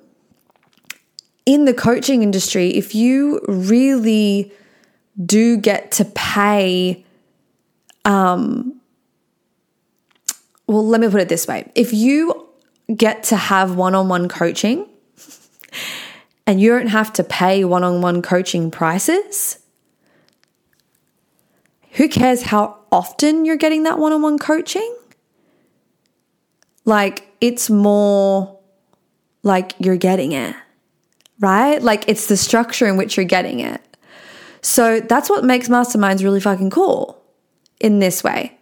in 1.44 1.64
the 1.64 1.74
coaching 1.74 2.22
industry, 2.22 2.70
if 2.70 2.94
you 2.94 3.40
really 3.48 4.52
do 5.24 5.56
get 5.56 5.92
to 5.92 6.04
pay, 6.04 7.04
um, 8.04 8.80
well, 10.66 10.86
let 10.86 11.00
me 11.00 11.08
put 11.08 11.20
it 11.20 11.28
this 11.28 11.46
way 11.46 11.70
if 11.74 11.92
you 11.92 12.48
get 12.94 13.24
to 13.24 13.36
have 13.36 13.76
one 13.76 13.94
on 13.94 14.08
one 14.08 14.28
coaching 14.28 14.86
and 16.46 16.60
you 16.60 16.70
don't 16.70 16.88
have 16.88 17.12
to 17.14 17.24
pay 17.24 17.64
one 17.64 17.82
on 17.82 18.00
one 18.00 18.22
coaching 18.22 18.70
prices, 18.70 19.58
who 21.96 22.08
cares 22.08 22.42
how 22.42 22.76
often 22.92 23.44
you're 23.44 23.56
getting 23.56 23.84
that 23.84 23.98
one 23.98 24.12
on 24.12 24.22
one 24.22 24.38
coaching? 24.38 24.96
Like, 26.84 27.26
it's 27.40 27.68
more 27.68 28.58
like 29.42 29.72
you're 29.78 29.96
getting 29.96 30.32
it, 30.32 30.54
right? 31.40 31.82
Like, 31.82 32.04
it's 32.06 32.26
the 32.26 32.36
structure 32.36 32.86
in 32.86 32.96
which 32.96 33.16
you're 33.16 33.24
getting 33.24 33.60
it. 33.60 33.80
So, 34.60 35.00
that's 35.00 35.30
what 35.30 35.44
makes 35.44 35.68
masterminds 35.68 36.22
really 36.22 36.40
fucking 36.40 36.70
cool 36.70 37.22
in 37.80 37.98
this 37.98 38.22
way. 38.22 38.56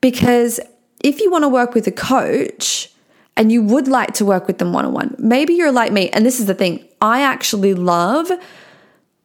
Because 0.00 0.60
if 1.04 1.20
you 1.20 1.30
want 1.30 1.44
to 1.44 1.48
work 1.48 1.74
with 1.74 1.86
a 1.86 1.92
coach 1.92 2.90
and 3.36 3.52
you 3.52 3.62
would 3.62 3.86
like 3.86 4.14
to 4.14 4.24
work 4.24 4.46
with 4.46 4.58
them 4.58 4.72
one 4.72 4.86
on 4.86 4.94
one, 4.94 5.14
maybe 5.18 5.54
you're 5.54 5.72
like 5.72 5.92
me. 5.92 6.08
And 6.10 6.24
this 6.24 6.40
is 6.40 6.46
the 6.46 6.54
thing 6.54 6.88
I 7.02 7.20
actually 7.20 7.74
love 7.74 8.30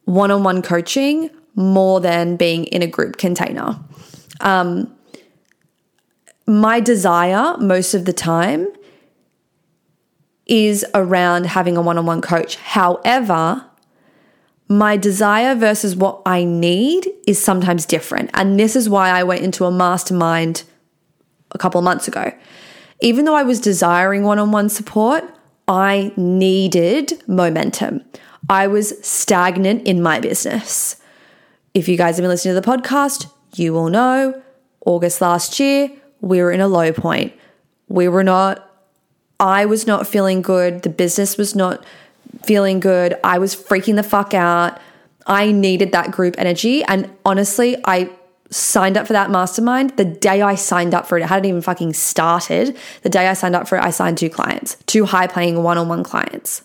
one 0.04 0.30
on 0.30 0.42
one 0.42 0.60
coaching 0.60 1.30
more 1.56 2.00
than 2.00 2.36
being 2.36 2.64
in 2.66 2.82
a 2.82 2.86
group 2.86 3.16
container. 3.16 3.78
Um, 4.40 4.94
my 6.46 6.78
desire 6.78 7.56
most 7.58 7.94
of 7.94 8.04
the 8.04 8.12
time 8.12 8.68
is 10.46 10.84
around 10.94 11.46
having 11.46 11.76
a 11.76 11.82
one 11.82 11.98
on 11.98 12.06
one 12.06 12.20
coach. 12.20 12.56
However, 12.56 13.64
my 14.68 14.96
desire 14.96 15.54
versus 15.54 15.96
what 15.96 16.22
I 16.26 16.44
need 16.44 17.08
is 17.26 17.42
sometimes 17.42 17.86
different. 17.86 18.30
And 18.34 18.58
this 18.58 18.76
is 18.76 18.88
why 18.88 19.10
I 19.10 19.22
went 19.22 19.42
into 19.42 19.64
a 19.64 19.70
mastermind 19.70 20.64
a 21.52 21.58
couple 21.58 21.78
of 21.78 21.84
months 21.84 22.06
ago. 22.06 22.32
Even 23.00 23.24
though 23.24 23.34
I 23.34 23.42
was 23.42 23.60
desiring 23.60 24.22
one 24.22 24.38
on 24.38 24.52
one 24.52 24.68
support, 24.68 25.24
I 25.68 26.12
needed 26.16 27.22
momentum. 27.26 28.02
I 28.48 28.66
was 28.68 28.94
stagnant 29.06 29.86
in 29.86 30.02
my 30.02 30.20
business. 30.20 30.96
If 31.76 31.88
you 31.88 31.98
guys 31.98 32.16
have 32.16 32.22
been 32.22 32.30
listening 32.30 32.54
to 32.54 32.60
the 32.62 32.66
podcast, 32.66 33.30
you 33.54 33.74
will 33.74 33.90
know 33.90 34.42
August 34.86 35.20
last 35.20 35.60
year, 35.60 35.90
we 36.22 36.40
were 36.40 36.50
in 36.50 36.62
a 36.62 36.68
low 36.68 36.90
point. 36.90 37.34
We 37.86 38.08
were 38.08 38.24
not, 38.24 38.66
I 39.38 39.66
was 39.66 39.86
not 39.86 40.06
feeling 40.06 40.40
good. 40.40 40.84
The 40.84 40.88
business 40.88 41.36
was 41.36 41.54
not 41.54 41.84
feeling 42.44 42.80
good. 42.80 43.18
I 43.22 43.36
was 43.36 43.54
freaking 43.54 43.96
the 43.96 44.02
fuck 44.02 44.32
out. 44.32 44.80
I 45.26 45.52
needed 45.52 45.92
that 45.92 46.12
group 46.12 46.36
energy. 46.38 46.82
And 46.84 47.10
honestly, 47.26 47.76
I 47.84 48.08
signed 48.48 48.96
up 48.96 49.06
for 49.06 49.12
that 49.12 49.30
mastermind, 49.30 49.98
the 49.98 50.04
day 50.06 50.40
I 50.40 50.54
signed 50.54 50.94
up 50.94 51.06
for 51.06 51.18
it, 51.18 51.24
it 51.24 51.26
hadn't 51.26 51.44
even 51.44 51.60
fucking 51.60 51.92
started. 51.92 52.74
The 53.02 53.10
day 53.10 53.28
I 53.28 53.34
signed 53.34 53.54
up 53.54 53.68
for 53.68 53.76
it, 53.76 53.84
I 53.84 53.90
signed 53.90 54.16
two 54.16 54.30
clients, 54.30 54.78
two 54.86 55.04
high 55.04 55.26
paying 55.26 55.62
one 55.62 55.76
on 55.76 55.88
one 55.88 56.04
clients, 56.04 56.62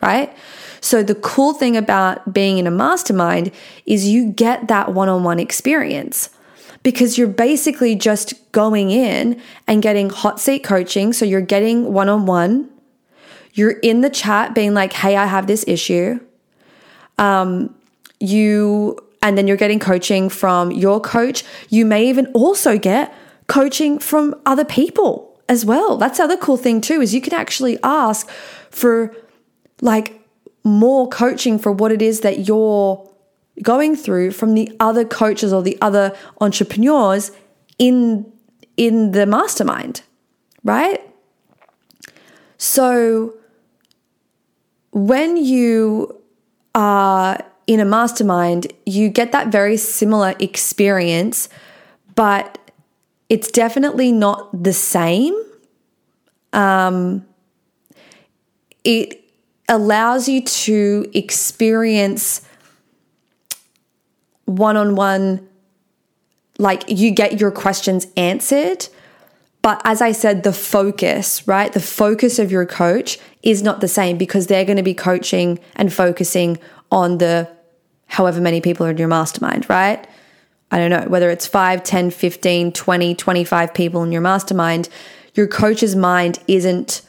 right? 0.00 0.32
So 0.80 1.02
the 1.02 1.14
cool 1.14 1.52
thing 1.52 1.76
about 1.76 2.32
being 2.32 2.58
in 2.58 2.66
a 2.66 2.70
mastermind 2.70 3.52
is 3.86 4.08
you 4.08 4.30
get 4.30 4.68
that 4.68 4.92
one 4.92 5.08
on 5.08 5.24
one 5.24 5.38
experience 5.38 6.30
because 6.82 7.18
you're 7.18 7.28
basically 7.28 7.96
just 7.96 8.34
going 8.52 8.90
in 8.90 9.40
and 9.66 9.82
getting 9.82 10.10
hot 10.10 10.40
seat 10.40 10.62
coaching. 10.62 11.12
So 11.12 11.24
you're 11.24 11.40
getting 11.40 11.92
one 11.92 12.08
on 12.08 12.26
one. 12.26 12.70
You're 13.54 13.78
in 13.80 14.02
the 14.02 14.10
chat 14.10 14.54
being 14.54 14.74
like, 14.74 14.92
hey, 14.92 15.16
I 15.16 15.26
have 15.26 15.46
this 15.46 15.64
issue. 15.66 16.20
Um, 17.18 17.74
you 18.20 18.98
and 19.22 19.36
then 19.36 19.48
you're 19.48 19.56
getting 19.56 19.80
coaching 19.80 20.28
from 20.28 20.70
your 20.70 21.00
coach. 21.00 21.42
You 21.68 21.84
may 21.84 22.08
even 22.08 22.26
also 22.28 22.78
get 22.78 23.12
coaching 23.48 23.98
from 23.98 24.34
other 24.44 24.64
people 24.64 25.40
as 25.48 25.64
well. 25.64 25.96
That's 25.96 26.18
the 26.18 26.24
other 26.24 26.36
cool 26.36 26.56
thing 26.56 26.80
too 26.80 27.00
is 27.00 27.14
you 27.14 27.20
can 27.20 27.34
actually 27.34 27.78
ask 27.82 28.28
for 28.70 29.14
like 29.80 30.20
more 30.66 31.08
coaching 31.08 31.58
for 31.58 31.70
what 31.72 31.92
it 31.92 32.02
is 32.02 32.20
that 32.20 32.46
you're 32.46 33.08
going 33.62 33.96
through 33.96 34.32
from 34.32 34.54
the 34.54 34.74
other 34.80 35.04
coaches 35.04 35.52
or 35.52 35.62
the 35.62 35.78
other 35.80 36.14
entrepreneurs 36.40 37.30
in 37.78 38.30
in 38.76 39.12
the 39.12 39.24
mastermind, 39.24 40.02
right? 40.62 41.00
So 42.58 43.34
when 44.92 45.36
you 45.36 46.20
are 46.74 47.38
in 47.66 47.80
a 47.80 47.84
mastermind, 47.84 48.72
you 48.84 49.08
get 49.08 49.32
that 49.32 49.48
very 49.48 49.76
similar 49.76 50.34
experience, 50.38 51.48
but 52.14 52.58
it's 53.28 53.50
definitely 53.50 54.12
not 54.12 54.62
the 54.62 54.72
same. 54.72 55.34
Um, 56.52 57.26
it 58.84 59.25
allows 59.68 60.28
you 60.28 60.42
to 60.42 61.10
experience 61.14 62.42
one 64.44 64.76
on 64.76 64.94
one, 64.94 65.48
like 66.58 66.84
you 66.88 67.10
get 67.10 67.40
your 67.40 67.50
questions 67.50 68.06
answered. 68.16 68.88
But 69.62 69.82
as 69.84 70.00
I 70.00 70.12
said, 70.12 70.44
the 70.44 70.52
focus, 70.52 71.46
right? 71.48 71.72
The 71.72 71.80
focus 71.80 72.38
of 72.38 72.52
your 72.52 72.64
coach 72.66 73.18
is 73.42 73.62
not 73.62 73.80
the 73.80 73.88
same 73.88 74.16
because 74.16 74.46
they're 74.46 74.64
going 74.64 74.76
to 74.76 74.82
be 74.82 74.94
coaching 74.94 75.58
and 75.74 75.92
focusing 75.92 76.58
on 76.92 77.18
the 77.18 77.50
however 78.06 78.40
many 78.40 78.60
people 78.60 78.86
are 78.86 78.90
in 78.90 78.96
your 78.96 79.08
mastermind, 79.08 79.68
right? 79.68 80.06
I 80.70 80.78
don't 80.78 80.90
know, 80.90 81.08
whether 81.08 81.30
it's 81.30 81.46
5, 81.46 81.82
10, 81.82 82.10
15, 82.10 82.72
20, 82.72 83.14
25 83.14 83.74
people 83.74 84.02
in 84.04 84.12
your 84.12 84.20
mastermind, 84.20 84.88
your 85.34 85.48
coach's 85.48 85.96
mind 85.96 86.38
isn't 86.48 87.02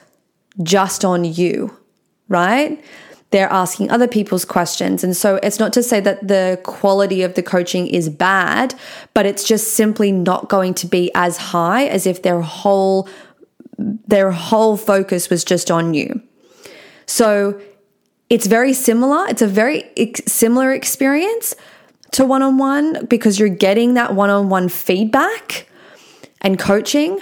just 0.63 1.05
on 1.05 1.23
you, 1.23 1.77
right? 2.29 2.83
They're 3.31 3.51
asking 3.51 3.91
other 3.91 4.07
people's 4.07 4.45
questions. 4.45 5.03
And 5.03 5.15
so 5.15 5.35
it's 5.43 5.59
not 5.59 5.73
to 5.73 5.83
say 5.83 5.99
that 5.99 6.27
the 6.27 6.59
quality 6.63 7.23
of 7.23 7.33
the 7.33 7.43
coaching 7.43 7.87
is 7.87 8.07
bad, 8.09 8.73
but 9.13 9.25
it's 9.25 9.43
just 9.43 9.73
simply 9.73 10.11
not 10.11 10.47
going 10.47 10.73
to 10.75 10.87
be 10.87 11.11
as 11.13 11.37
high 11.37 11.87
as 11.87 12.07
if 12.07 12.21
their 12.21 12.41
whole 12.41 13.07
their 13.77 14.31
whole 14.31 14.75
focus 14.75 15.29
was 15.29 15.43
just 15.43 15.69
on 15.69 15.93
you. 15.93 16.21
So 17.05 17.61
it's 18.29 18.47
very 18.47 18.73
similar. 18.73 19.27
It's 19.27 19.41
a 19.41 19.47
very 19.47 19.91
similar 20.25 20.73
experience 20.73 21.55
to 22.13 22.25
one 22.25 22.41
on 22.41 22.57
one 22.57 23.05
because 23.05 23.39
you're 23.39 23.49
getting 23.49 23.93
that 23.93 24.15
one 24.15 24.29
on 24.29 24.49
one 24.49 24.69
feedback 24.69 25.67
and 26.41 26.57
coaching, 26.57 27.21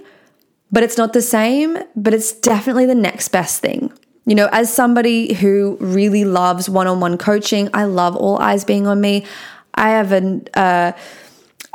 but 0.72 0.84
it's 0.84 0.98
not 0.98 1.14
the 1.14 1.22
same, 1.22 1.78
but 1.96 2.14
it's 2.14 2.32
definitely 2.32 2.86
the 2.86 2.96
next 2.96 3.30
best 3.30 3.62
thing. 3.62 3.92
You 4.26 4.36
know, 4.36 4.50
as 4.52 4.74
somebody 4.74 5.34
who 5.34 5.78
really 5.80 6.26
loves 6.26 6.68
one 6.70 6.88
on 6.88 7.00
one 7.00 7.18
coaching, 7.18 7.70
I 7.74 7.84
love 7.84 8.16
all 8.16 8.40
eyes 8.40 8.66
being 8.66 8.88
on 8.88 9.00
me. 9.00 9.26
I 9.76 9.90
have 9.90 10.12
an, 10.12 10.48
uh, 10.56 10.94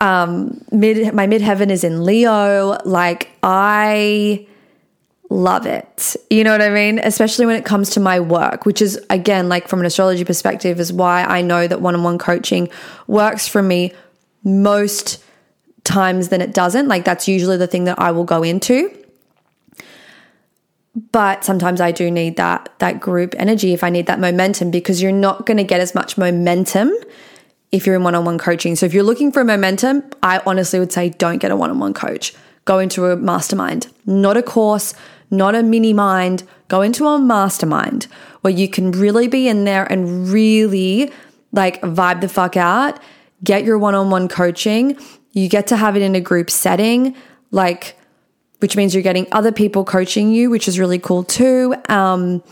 um, 0.00 0.64
mid, 0.72 1.14
my 1.14 1.26
midheaven 1.26 1.70
is 1.70 1.84
in 1.84 2.04
Leo. 2.04 2.78
Like, 2.84 3.30
I 3.42 4.46
love 5.28 5.64
it. 5.64 6.16
You 6.28 6.42
know 6.42 6.50
what 6.50 6.62
I 6.62 6.70
mean? 6.70 6.98
Especially 6.98 7.46
when 7.46 7.54
it 7.54 7.64
comes 7.64 7.90
to 7.90 8.00
my 8.00 8.18
work, 8.18 8.66
which 8.66 8.82
is, 8.82 8.98
again, 9.10 9.48
like 9.48 9.68
from 9.68 9.80
an 9.80 9.86
astrology 9.86 10.24
perspective, 10.24 10.80
is 10.80 10.92
why 10.92 11.22
I 11.22 11.42
know 11.42 11.68
that 11.68 11.80
one 11.80 11.94
on 11.94 12.02
one 12.02 12.18
coaching 12.18 12.68
works 13.06 13.46
for 13.46 13.62
me 13.62 13.92
most 14.42 15.22
times 15.84 16.30
than 16.30 16.40
it 16.40 16.52
doesn't. 16.52 16.88
Like, 16.88 17.04
that's 17.04 17.28
usually 17.28 17.58
the 17.58 17.68
thing 17.68 17.84
that 17.84 18.00
I 18.00 18.10
will 18.10 18.24
go 18.24 18.42
into. 18.42 18.96
But 21.12 21.44
sometimes 21.44 21.80
I 21.80 21.92
do 21.92 22.10
need 22.10 22.36
that 22.36 22.68
that 22.78 23.00
group 23.00 23.34
energy 23.38 23.72
if 23.72 23.84
I 23.84 23.90
need 23.90 24.06
that 24.06 24.18
momentum 24.18 24.70
because 24.70 25.00
you're 25.00 25.12
not 25.12 25.46
going 25.46 25.56
to 25.56 25.64
get 25.64 25.80
as 25.80 25.94
much 25.94 26.18
momentum 26.18 26.92
if 27.70 27.86
you're 27.86 27.94
in 27.94 28.02
one-on-one 28.02 28.38
coaching. 28.38 28.74
So 28.74 28.86
if 28.86 28.92
you're 28.92 29.04
looking 29.04 29.30
for 29.30 29.44
momentum, 29.44 30.02
I 30.22 30.42
honestly 30.44 30.80
would 30.80 30.92
say 30.92 31.10
don't 31.10 31.38
get 31.38 31.52
a 31.52 31.56
one-on-one 31.56 31.94
coach. 31.94 32.34
Go 32.64 32.80
into 32.80 33.06
a 33.06 33.16
mastermind, 33.16 33.86
not 34.04 34.36
a 34.36 34.42
course, 34.42 34.94
not 35.30 35.54
a 35.54 35.62
mini 35.62 35.92
mind, 35.92 36.42
go 36.66 36.82
into 36.82 37.06
a 37.06 37.18
mastermind 37.18 38.08
where 38.40 38.52
you 38.52 38.68
can 38.68 38.90
really 38.90 39.28
be 39.28 39.46
in 39.46 39.64
there 39.64 39.90
and 39.90 40.28
really 40.28 41.12
like 41.52 41.80
vibe 41.82 42.20
the 42.20 42.28
fuck 42.28 42.56
out, 42.56 42.98
get 43.44 43.64
your 43.64 43.78
one 43.78 43.94
on 43.94 44.10
one 44.10 44.26
coaching. 44.28 44.96
You 45.32 45.48
get 45.48 45.68
to 45.68 45.76
have 45.76 45.96
it 45.96 46.02
in 46.02 46.16
a 46.16 46.20
group 46.20 46.50
setting, 46.50 47.14
like, 47.52 47.96
which 48.60 48.76
means 48.76 48.94
you're 48.94 49.02
getting 49.02 49.26
other 49.32 49.52
people 49.52 49.84
coaching 49.84 50.32
you, 50.32 50.50
which 50.50 50.68
is 50.68 50.78
really 50.78 50.98
cool 50.98 51.24
too. 51.24 51.74
Um, 51.88 52.42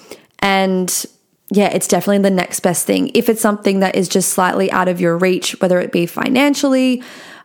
and 0.41 1.07
yeah, 1.51 1.69
it's 1.69 1.89
definitely 1.89 2.19
the 2.19 2.31
next 2.31 2.61
best 2.61 2.87
thing. 2.87 3.11
If 3.15 3.29
it's 3.29 3.41
something 3.41 3.81
that 3.81 3.95
is 3.95 4.09
just 4.09 4.31
slightly 4.31 4.71
out 4.71 4.89
of 4.89 5.01
your 5.01 5.17
reach, 5.17 5.61
whether 5.61 5.81
it 5.81 5.93
be 5.93 6.07
financially, 6.07 7.03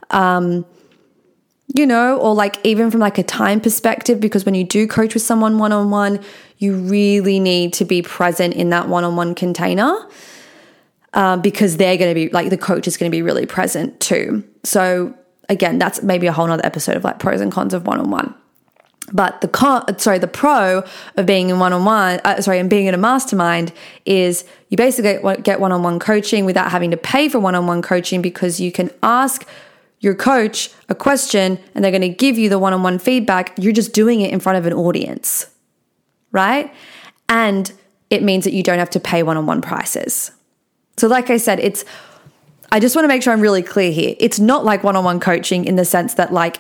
um, 0.10 0.66
you 1.76 1.86
know, 1.86 2.18
or 2.18 2.36
like 2.36 2.58
even 2.66 2.92
from 2.92 3.00
like 3.00 3.18
a 3.18 3.24
time 3.24 3.62
perspective, 3.62 4.20
because 4.20 4.46
when 4.46 4.56
you 4.56 4.64
do 4.64 4.88
coach 4.88 5.14
with 5.14 5.24
someone 5.24 5.58
one 5.58 5.72
on 5.72 5.90
one, 5.90 6.20
you 6.58 6.76
really 6.76 7.40
need 7.40 7.74
to 7.74 7.86
be 7.86 8.02
present 8.02 8.54
in 8.54 8.70
that 8.70 8.90
one 8.90 9.04
on 9.04 9.16
one 9.16 9.36
container 9.36 9.96
um, 11.14 11.42
because 11.42 11.78
they're 11.78 11.98
going 11.98 12.10
to 12.10 12.16
be 12.16 12.30
like 12.30 12.50
the 12.50 12.58
coach 12.58 12.88
is 12.88 12.98
going 12.98 13.10
to 13.10 13.16
be 13.16 13.22
really 13.22 13.46
present 13.46 14.00
too. 14.00 14.44
So 14.64 15.16
again, 15.50 15.80
that's 15.80 16.04
maybe 16.04 16.28
a 16.28 16.32
whole 16.32 16.48
nother 16.48 16.66
episode 16.66 16.98
of 16.98 17.04
like 17.04 17.20
pros 17.20 17.42
and 17.42 17.52
cons 17.52 17.74
of 17.74 17.86
one 17.86 18.00
on 18.00 18.10
one. 18.10 18.36
But 19.12 19.42
the 19.42 19.48
con, 19.48 19.98
sorry, 20.00 20.18
the 20.20 20.28
pro 20.28 20.84
of 21.18 21.26
being 21.26 21.50
in 21.50 21.60
one 21.60 21.74
on 21.74 21.84
one, 21.84 22.42
sorry, 22.42 22.60
and 22.60 22.70
being 22.70 22.88
in 22.88 22.94
a 22.94 22.98
mastermind 22.98 23.74
is 24.06 24.46
you 24.70 24.78
basically 24.78 25.20
get 25.42 25.60
one 25.60 25.72
on 25.72 25.84
one 25.84 26.00
coaching 26.00 26.46
without 26.46 26.72
having 26.72 26.92
to 26.92 26.98
pay 26.98 27.28
for 27.28 27.40
one 27.40 27.54
on 27.54 27.68
one 27.68 27.82
coaching 27.82 28.22
because 28.22 28.60
you 28.60 28.72
can 28.72 28.90
ask 29.04 29.48
your 30.00 30.16
coach 30.16 30.70
a 30.90 30.96
question 30.96 31.60
and 31.74 31.84
they're 31.84 31.92
going 31.92 32.02
to 32.02 32.10
give 32.10 32.38
you 32.38 32.50
the 32.50 32.60
one 32.60 32.74
on 32.74 32.84
one 32.84 33.00
feedback, 33.00 33.54
you're 33.58 33.74
just 33.74 33.94
doing 33.94 34.22
it 34.22 34.32
in 34.32 34.40
front 34.40 34.58
of 34.58 34.66
an 34.66 34.74
audience, 34.74 35.48
right? 36.32 36.74
And 37.30 37.72
it 38.10 38.22
means 38.22 38.44
that 38.44 38.54
you 38.54 38.64
don't 38.64 38.80
have 38.80 38.90
to 38.92 39.00
pay 39.00 39.24
one 39.24 39.38
on 39.38 39.46
one 39.46 39.62
prices. 39.62 40.32
So, 40.98 41.08
like 41.08 41.30
I 41.30 41.38
said, 41.38 41.60
it's, 41.60 41.86
I 42.72 42.80
just 42.80 42.96
want 42.96 43.06
to 43.06 43.08
make 43.08 43.24
sure 43.24 43.32
I'm 43.32 43.42
really 43.42 43.64
clear 43.64 43.92
here. 43.92 44.16
It's 44.20 44.40
not 44.40 44.66
like 44.66 44.84
one 44.84 44.96
on 44.96 45.04
one 45.04 45.20
coaching 45.20 45.66
in 45.66 45.78
the 45.78 45.86
sense 45.86 46.16
that, 46.16 46.34
like, 46.34 46.60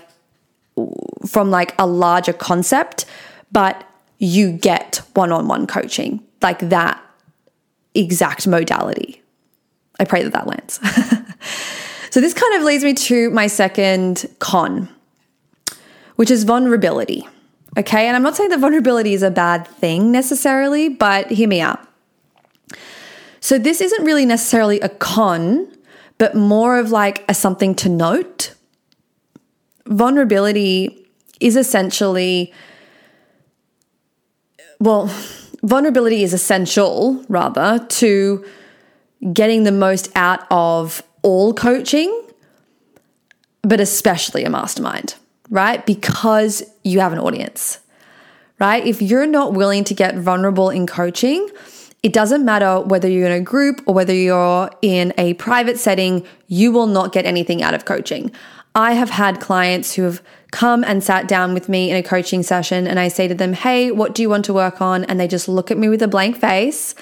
from 1.26 1.52
like 1.52 1.74
a 1.80 1.88
larger 1.88 2.34
concept, 2.34 3.06
but 3.52 3.84
you 4.20 4.52
get 4.52 5.02
one 5.14 5.32
on 5.32 5.48
one 5.48 5.68
coaching, 5.68 6.24
like 6.42 6.60
that 6.70 7.02
exact 7.94 8.48
modality. 8.48 9.22
I 10.00 10.06
pray 10.06 10.24
that 10.24 10.34
that 10.34 10.48
lands. 10.48 10.80
So 12.14 12.22
this 12.22 12.36
kind 12.36 12.54
of 12.54 12.62
leads 12.62 12.84
me 12.84 12.94
to 12.94 13.32
my 13.32 13.48
second 13.48 14.30
con, 14.38 14.88
which 16.16 16.30
is 16.30 16.44
vulnerability. 16.44 17.28
Okay. 17.76 18.06
And 18.06 18.16
I'm 18.16 18.22
not 18.22 18.36
saying 18.36 18.52
that 18.52 18.60
vulnerability 18.60 19.16
is 19.16 19.24
a 19.24 19.32
bad 19.32 19.66
thing 19.66 20.12
necessarily, 20.12 20.90
but 20.90 21.32
hear 21.32 21.48
me 21.48 21.60
out. 21.60 21.80
So 23.40 23.58
this 23.58 23.82
isn't 23.82 24.06
really 24.06 24.28
necessarily 24.28 24.80
a 24.82 24.90
con, 24.90 25.76
but 26.20 26.36
more 26.36 26.78
of 26.78 26.92
like 26.92 27.26
a 27.28 27.34
something 27.34 27.74
to 27.78 27.90
note. 27.90 28.54
Vulnerability 29.88 31.03
is 31.44 31.58
essentially, 31.58 32.54
well, 34.80 35.14
vulnerability 35.62 36.24
is 36.24 36.34
essential 36.34 37.24
rather 37.28 37.86
to 37.90 38.46
getting 39.34 39.64
the 39.64 39.72
most 39.72 40.10
out 40.16 40.46
of 40.50 41.04
all 41.22 41.54
coaching, 41.54 42.22
but 43.62 43.80
especially 43.80 44.44
a 44.44 44.50
mastermind, 44.50 45.16
right? 45.50 45.86
Because 45.86 46.64
you 46.84 47.02
have 47.02 47.14
an 47.14 47.20
audience, 47.20 47.80
right? 48.60 48.86
If 48.86 49.02
you're 49.02 49.28
not 49.28 49.54
willing 49.54 49.84
to 49.86 49.94
get 49.94 50.16
vulnerable 50.16 50.70
in 50.70 50.88
coaching, 50.88 51.50
it 52.04 52.12
doesn't 52.12 52.44
matter 52.44 52.82
whether 52.82 53.10
you're 53.10 53.26
in 53.26 53.32
a 53.32 53.42
group 53.42 53.82
or 53.86 53.94
whether 53.94 54.14
you're 54.14 54.70
in 54.82 55.14
a 55.18 55.34
private 55.36 55.78
setting, 55.78 56.26
you 56.48 56.72
will 56.72 56.88
not 56.88 57.14
get 57.14 57.26
anything 57.26 57.64
out 57.64 57.74
of 57.74 57.86
coaching. 57.86 58.32
I 58.76 58.94
have 58.94 59.12
had 59.12 59.40
clients 59.40 59.94
who 59.94 60.04
have 60.04 60.22
come 60.52 60.84
and 60.84 61.04
sat 61.04 61.28
down 61.28 61.54
with 61.54 61.70
me 61.70 61.90
in 61.90 61.96
a 61.96 62.04
coaching 62.04 62.44
session 62.44 62.88
and 62.88 63.00
I 63.00 63.08
say 63.08 63.28
to 63.28 63.36
them, 63.36 63.54
Hey, 63.54 63.92
what 63.92 64.16
do 64.16 64.22
you 64.22 64.30
want 64.30 64.46
to 64.46 64.54
work 64.54 64.82
on? 64.82 65.04
And 65.06 65.20
they 65.20 65.28
just 65.28 65.48
look 65.48 65.72
at 65.72 65.78
me 65.78 65.90
with 65.90 66.02
a 66.02 66.08
blank 66.08 66.38
face. 66.38 66.96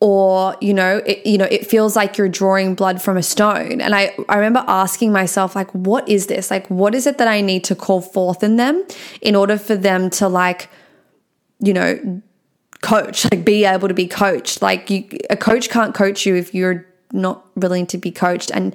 Or, 0.00 0.54
you 0.60 0.74
know, 0.74 0.98
it, 1.06 1.24
you 1.24 1.38
know, 1.38 1.46
it 1.46 1.66
feels 1.66 1.96
like 1.96 2.18
you're 2.18 2.28
drawing 2.28 2.74
blood 2.74 3.00
from 3.00 3.16
a 3.16 3.22
stone. 3.22 3.80
And 3.80 3.94
I, 3.94 4.14
I 4.28 4.36
remember 4.36 4.62
asking 4.68 5.12
myself, 5.12 5.56
like, 5.56 5.70
what 5.70 6.06
is 6.06 6.26
this? 6.26 6.50
Like, 6.50 6.66
what 6.68 6.94
is 6.94 7.06
it 7.06 7.16
that 7.16 7.28
I 7.28 7.40
need 7.40 7.64
to 7.64 7.74
call 7.74 8.02
forth 8.02 8.42
in 8.42 8.56
them 8.56 8.84
in 9.22 9.34
order 9.34 9.56
for 9.56 9.76
them 9.76 10.10
to 10.10 10.28
like, 10.28 10.68
you 11.58 11.72
know, 11.72 12.22
coach, 12.84 13.24
like 13.30 13.44
be 13.44 13.64
able 13.64 13.88
to 13.88 13.94
be 13.94 14.06
coached. 14.06 14.60
Like 14.60 14.90
you, 14.90 15.08
a 15.30 15.36
coach 15.36 15.70
can't 15.70 15.94
coach 15.94 16.26
you 16.26 16.36
if 16.36 16.54
you're 16.54 16.86
not 17.12 17.44
willing 17.56 17.86
to 17.86 17.98
be 17.98 18.10
coached 18.10 18.50
and 18.52 18.74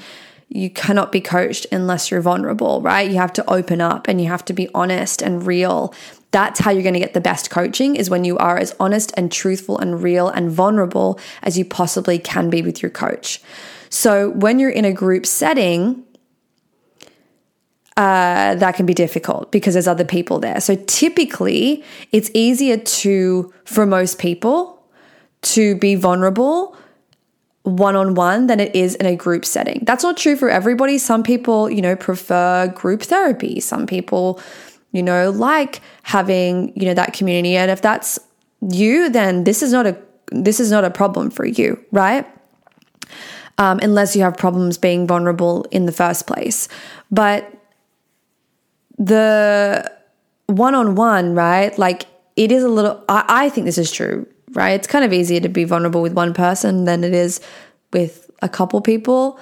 you 0.50 0.70
cannot 0.70 1.12
be 1.12 1.22
coached 1.22 1.68
unless 1.72 2.10
you're 2.10 2.22
vulnerable, 2.22 2.82
right? 2.82 3.10
You 3.10 3.18
have 3.18 3.34
to 3.34 3.50
open 3.50 3.82
up 3.82 4.08
and 4.08 4.20
you 4.20 4.28
have 4.28 4.43
to 4.45 4.54
be 4.54 4.68
honest 4.74 5.22
and 5.22 5.45
real. 5.45 5.93
That's 6.32 6.60
how 6.60 6.72
you're 6.72 6.84
going 6.84 6.93
to 6.93 7.00
get 7.00 7.14
the 7.14 7.22
best 7.22 7.52
coaching 7.52 7.95
is 7.95 8.10
when 8.10 8.24
you 8.24 8.38
are 8.38 8.58
as 8.58 8.76
honest 8.80 9.14
and 9.16 9.32
truthful 9.32 9.78
and 9.78 10.02
real 10.02 10.28
and 10.28 10.50
vulnerable 10.50 11.20
as 11.43 11.58
you 11.58 11.66
possibly 11.66 12.18
can 12.18 12.50
be 12.50 12.64
with 12.64 12.82
your 12.82 12.89
coach. 12.89 13.41
So 13.89 14.32
when 14.32 14.60
you're 14.60 14.70
in 14.72 14.86
a 14.86 14.93
group 14.93 15.28
setting, 15.28 16.04
uh, 17.95 18.56
that 18.56 18.76
can 18.76 18.86
be 18.86 18.93
difficult 18.93 19.52
because 19.52 19.74
there's 19.74 19.88
other 19.88 20.06
people 20.06 20.39
there. 20.39 20.62
So 20.62 20.76
typically, 20.88 21.84
it's 22.12 22.32
easier 22.34 22.78
to, 22.78 23.54
for 23.66 23.86
most 23.86 24.18
people, 24.18 24.84
to 25.41 25.76
be 25.76 25.95
vulnerable 25.95 26.76
one 27.78 27.96
on 27.96 28.16
one 28.16 28.48
than 28.48 28.60
it 28.60 28.76
is 28.76 28.96
in 28.96 29.06
a 29.06 29.16
group 29.16 29.46
setting. 29.46 29.84
That's 29.84 30.04
not 30.04 30.18
true 30.18 30.36
for 30.36 30.50
everybody. 30.50 30.98
Some 30.98 31.24
people, 31.24 31.70
you 31.70 31.82
know, 31.82 31.96
prefer 31.96 32.68
group 32.68 33.04
therapy. 33.04 33.60
Some 33.60 33.88
people, 33.88 34.40
you 34.92 35.04
know, 35.04 35.30
like 35.30 35.82
having, 36.04 36.74
you 36.76 36.86
know, 36.86 36.94
that 36.94 37.14
community. 37.14 37.56
And 37.56 37.72
if 37.72 37.82
that's 37.82 38.20
you, 38.62 39.10
then 39.10 39.44
this 39.44 39.62
is 39.64 39.72
not 39.72 39.88
a 39.88 39.98
this 40.32 40.60
is 40.60 40.70
not 40.70 40.84
a 40.84 40.92
problem 40.92 41.30
for 41.32 41.46
you, 41.46 41.84
right? 41.92 42.26
Um, 43.58 43.80
unless 43.82 44.16
you 44.16 44.22
have 44.22 44.38
problems 44.38 44.78
being 44.78 45.08
vulnerable 45.08 45.66
in 45.72 45.86
the 45.86 45.92
first 45.92 46.28
place. 46.28 46.68
But 47.12 47.52
the 48.98 49.92
one 50.46 50.76
on 50.76 50.96
one, 50.96 51.34
right? 51.34 51.78
Like 51.78 52.06
it 52.36 52.52
is 52.52 52.64
a 52.64 52.70
little, 52.70 53.04
I, 53.10 53.26
I 53.28 53.50
think 53.50 53.66
this 53.66 53.78
is 53.78 53.92
true, 53.92 54.28
right? 54.54 54.72
It's 54.72 54.88
kind 54.88 55.06
of 55.06 55.14
easier 55.14 55.39
to 55.39 55.50
be 55.50 55.64
vulnerable 55.64 56.02
with 56.02 56.14
one 56.14 56.34
person 56.34 56.86
than 56.86 57.04
it 57.04 57.14
is 57.14 57.41
with 57.93 58.30
a 58.41 58.50
couple 58.50 58.82
people. 58.82 59.39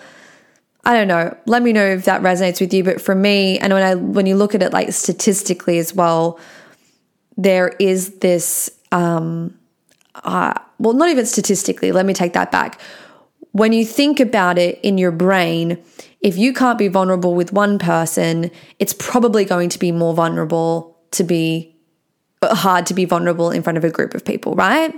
I 0.85 0.93
don't 0.93 1.07
know. 1.07 1.35
Let 1.45 1.63
me 1.63 1.73
know 1.73 1.85
if 1.85 2.05
that 2.05 2.21
resonates 2.21 2.61
with 2.61 2.73
you. 2.73 2.83
But 2.83 3.01
for 3.01 3.13
me, 3.13 3.59
and 3.59 3.73
when 3.73 3.83
I 3.83 3.95
when 3.95 4.25
you 4.25 4.35
look 4.35 4.55
at 4.55 4.63
it 4.63 4.71
like 4.71 4.91
statistically 4.93 5.79
as 5.79 5.93
well, 5.93 6.39
there 7.35 7.69
is 7.79 8.19
this. 8.19 8.69
Um, 8.91 9.57
uh, 10.15 10.53
well, 10.79 10.93
not 10.93 11.09
even 11.09 11.25
statistically. 11.25 11.91
Let 11.91 12.05
me 12.05 12.13
take 12.13 12.33
that 12.33 12.51
back. 12.51 12.79
When 13.51 13.73
you 13.73 13.85
think 13.85 14.19
about 14.19 14.57
it 14.57 14.79
in 14.81 14.97
your 14.97 15.11
brain, 15.11 15.83
if 16.21 16.37
you 16.37 16.53
can't 16.53 16.79
be 16.79 16.87
vulnerable 16.87 17.35
with 17.35 17.51
one 17.53 17.79
person, 17.79 18.49
it's 18.79 18.93
probably 18.93 19.45
going 19.45 19.69
to 19.69 19.79
be 19.79 19.91
more 19.91 20.13
vulnerable 20.13 20.97
to 21.11 21.23
be 21.23 21.76
hard 22.43 22.85
to 22.87 22.93
be 22.93 23.05
vulnerable 23.05 23.51
in 23.51 23.63
front 23.63 23.77
of 23.77 23.83
a 23.83 23.89
group 23.89 24.13
of 24.13 24.23
people, 24.23 24.55
right? 24.55 24.93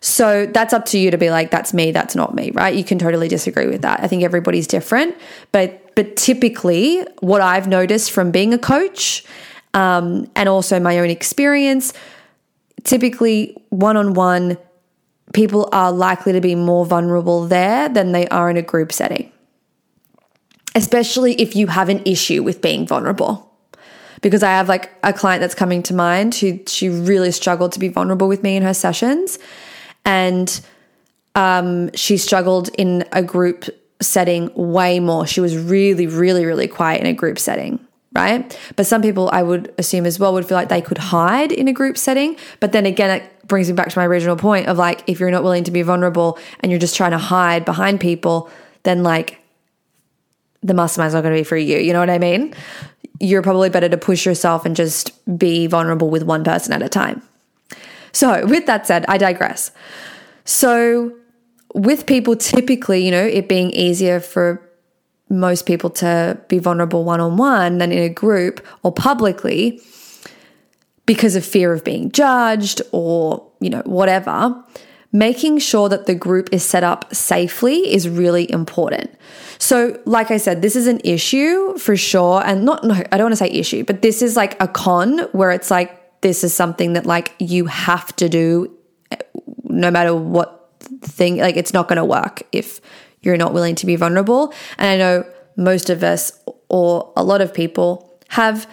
So 0.00 0.46
that's 0.46 0.72
up 0.72 0.86
to 0.86 0.98
you 0.98 1.10
to 1.10 1.18
be 1.18 1.30
like, 1.30 1.50
that's 1.50 1.74
me, 1.74 1.90
that's 1.90 2.16
not 2.16 2.34
me, 2.34 2.50
right? 2.52 2.74
You 2.74 2.84
can 2.84 2.98
totally 2.98 3.28
disagree 3.28 3.66
with 3.66 3.82
that. 3.82 4.00
I 4.00 4.06
think 4.06 4.22
everybody's 4.22 4.66
different, 4.66 5.16
but 5.52 5.94
but 5.96 6.16
typically, 6.16 7.04
what 7.20 7.42
I've 7.42 7.68
noticed 7.68 8.10
from 8.12 8.30
being 8.30 8.54
a 8.54 8.58
coach 8.58 9.24
um, 9.74 10.30
and 10.34 10.48
also 10.48 10.80
my 10.80 10.98
own 10.98 11.10
experience, 11.10 11.92
typically 12.84 13.56
one 13.68 13.96
on 13.96 14.14
one, 14.14 14.56
people 15.34 15.68
are 15.72 15.92
likely 15.92 16.32
to 16.32 16.40
be 16.40 16.54
more 16.54 16.86
vulnerable 16.86 17.46
there 17.46 17.88
than 17.88 18.12
they 18.12 18.26
are 18.28 18.48
in 18.48 18.56
a 18.56 18.62
group 18.62 18.92
setting 18.92 19.30
especially 20.74 21.34
if 21.34 21.56
you 21.56 21.66
have 21.66 21.88
an 21.88 22.02
issue 22.04 22.42
with 22.42 22.62
being 22.62 22.86
vulnerable. 22.86 23.49
Because 24.20 24.42
I 24.42 24.50
have 24.50 24.68
like 24.68 24.90
a 25.02 25.12
client 25.12 25.40
that's 25.40 25.54
coming 25.54 25.82
to 25.84 25.94
mind 25.94 26.34
who 26.34 26.60
she 26.66 26.88
really 26.88 27.32
struggled 27.32 27.72
to 27.72 27.78
be 27.78 27.88
vulnerable 27.88 28.28
with 28.28 28.42
me 28.42 28.56
in 28.56 28.62
her 28.62 28.74
sessions. 28.74 29.38
And 30.04 30.60
um, 31.34 31.92
she 31.94 32.16
struggled 32.16 32.68
in 32.76 33.04
a 33.12 33.22
group 33.22 33.64
setting 34.00 34.50
way 34.54 35.00
more. 35.00 35.26
She 35.26 35.40
was 35.40 35.56
really, 35.56 36.06
really, 36.06 36.44
really 36.44 36.68
quiet 36.68 37.00
in 37.00 37.06
a 37.06 37.12
group 37.12 37.38
setting, 37.38 37.78
right? 38.12 38.58
But 38.76 38.86
some 38.86 39.02
people, 39.02 39.30
I 39.32 39.42
would 39.42 39.72
assume 39.78 40.06
as 40.06 40.18
well, 40.18 40.32
would 40.32 40.46
feel 40.46 40.56
like 40.56 40.68
they 40.68 40.80
could 40.80 40.98
hide 40.98 41.52
in 41.52 41.68
a 41.68 41.72
group 41.72 41.96
setting. 41.96 42.36
But 42.60 42.72
then 42.72 42.86
again, 42.86 43.10
it 43.10 43.48
brings 43.48 43.68
me 43.68 43.74
back 43.74 43.88
to 43.90 43.98
my 43.98 44.06
original 44.06 44.36
point 44.36 44.68
of 44.68 44.78
like, 44.78 45.02
if 45.06 45.20
you're 45.20 45.30
not 45.30 45.42
willing 45.42 45.64
to 45.64 45.70
be 45.70 45.82
vulnerable 45.82 46.38
and 46.60 46.70
you're 46.70 46.78
just 46.78 46.96
trying 46.96 47.12
to 47.12 47.18
hide 47.18 47.64
behind 47.64 48.00
people, 48.00 48.50
then 48.82 49.02
like 49.02 49.38
the 50.62 50.74
mastermind's 50.74 51.14
not 51.14 51.22
going 51.22 51.34
to 51.34 51.40
be 51.40 51.44
for 51.44 51.56
you. 51.56 51.78
You 51.78 51.92
know 51.92 52.00
what 52.00 52.10
I 52.10 52.18
mean? 52.18 52.54
You're 53.20 53.42
probably 53.42 53.68
better 53.68 53.88
to 53.88 53.96
push 53.96 54.26
yourself 54.26 54.66
and 54.66 54.74
just 54.74 55.12
be 55.38 55.66
vulnerable 55.66 56.10
with 56.10 56.24
one 56.24 56.42
person 56.42 56.72
at 56.72 56.82
a 56.82 56.88
time. 56.88 57.22
So, 58.12 58.44
with 58.46 58.66
that 58.66 58.86
said, 58.86 59.04
I 59.08 59.18
digress. 59.18 59.70
So, 60.44 61.12
with 61.74 62.06
people, 62.06 62.34
typically, 62.34 63.04
you 63.04 63.10
know, 63.10 63.24
it 63.24 63.48
being 63.48 63.70
easier 63.70 64.18
for 64.20 64.66
most 65.28 65.64
people 65.64 65.90
to 65.90 66.38
be 66.48 66.58
vulnerable 66.58 67.04
one 67.04 67.20
on 67.20 67.36
one 67.36 67.78
than 67.78 67.92
in 67.92 68.02
a 68.02 68.08
group 68.08 68.66
or 68.82 68.92
publicly 68.92 69.80
because 71.06 71.36
of 71.36 71.44
fear 71.44 71.72
of 71.72 71.84
being 71.84 72.10
judged 72.10 72.82
or, 72.92 73.46
you 73.60 73.70
know, 73.70 73.82
whatever, 73.84 74.62
making 75.12 75.58
sure 75.58 75.88
that 75.88 76.06
the 76.06 76.14
group 76.14 76.48
is 76.52 76.62
set 76.62 76.84
up 76.84 77.12
safely 77.14 77.92
is 77.92 78.08
really 78.08 78.50
important. 78.50 79.10
So, 79.58 80.00
like 80.04 80.30
I 80.30 80.36
said, 80.36 80.62
this 80.62 80.76
is 80.76 80.86
an 80.86 81.00
issue 81.04 81.76
for 81.78 81.96
sure. 81.96 82.42
And 82.44 82.64
not, 82.64 82.84
no, 82.84 82.94
I 82.94 83.16
don't 83.16 83.24
want 83.24 83.32
to 83.32 83.36
say 83.36 83.50
issue, 83.50 83.84
but 83.84 84.02
this 84.02 84.22
is 84.22 84.36
like 84.36 84.60
a 84.62 84.68
con 84.68 85.20
where 85.32 85.50
it's 85.50 85.70
like, 85.70 85.96
this 86.20 86.44
is 86.44 86.54
something 86.54 86.92
that 86.92 87.06
like 87.06 87.34
you 87.38 87.66
have 87.66 88.14
to 88.16 88.28
do 88.28 88.76
no 89.64 89.90
matter 89.90 90.14
what 90.14 90.70
thing, 91.00 91.38
like 91.38 91.56
it's 91.56 91.72
not 91.72 91.88
going 91.88 91.96
to 91.96 92.04
work 92.04 92.42
if 92.52 92.80
you're 93.22 93.36
not 93.36 93.52
willing 93.52 93.74
to 93.76 93.86
be 93.86 93.96
vulnerable. 93.96 94.52
And 94.78 94.88
I 94.88 94.96
know 94.96 95.24
most 95.56 95.90
of 95.90 96.02
us 96.02 96.32
or 96.68 97.12
a 97.16 97.24
lot 97.24 97.40
of 97.40 97.52
people 97.52 98.18
have 98.28 98.68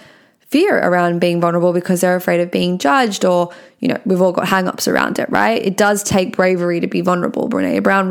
fear 0.47 0.77
around 0.77 1.19
being 1.19 1.41
vulnerable 1.41 1.73
because 1.73 2.01
they're 2.01 2.15
afraid 2.15 2.39
of 2.39 2.49
being 2.49 2.77
judged 2.77 3.25
or 3.25 3.53
you 3.79 3.87
know 3.87 3.99
we've 4.05 4.21
all 4.21 4.31
got 4.31 4.47
hang-ups 4.47 4.87
around 4.87 5.19
it 5.19 5.29
right 5.29 5.61
it 5.61 5.75
does 5.77 6.03
take 6.03 6.35
bravery 6.35 6.79
to 6.79 6.87
be 6.87 7.01
vulnerable 7.01 7.49
Brené 7.49 7.83
Brown 7.83 8.09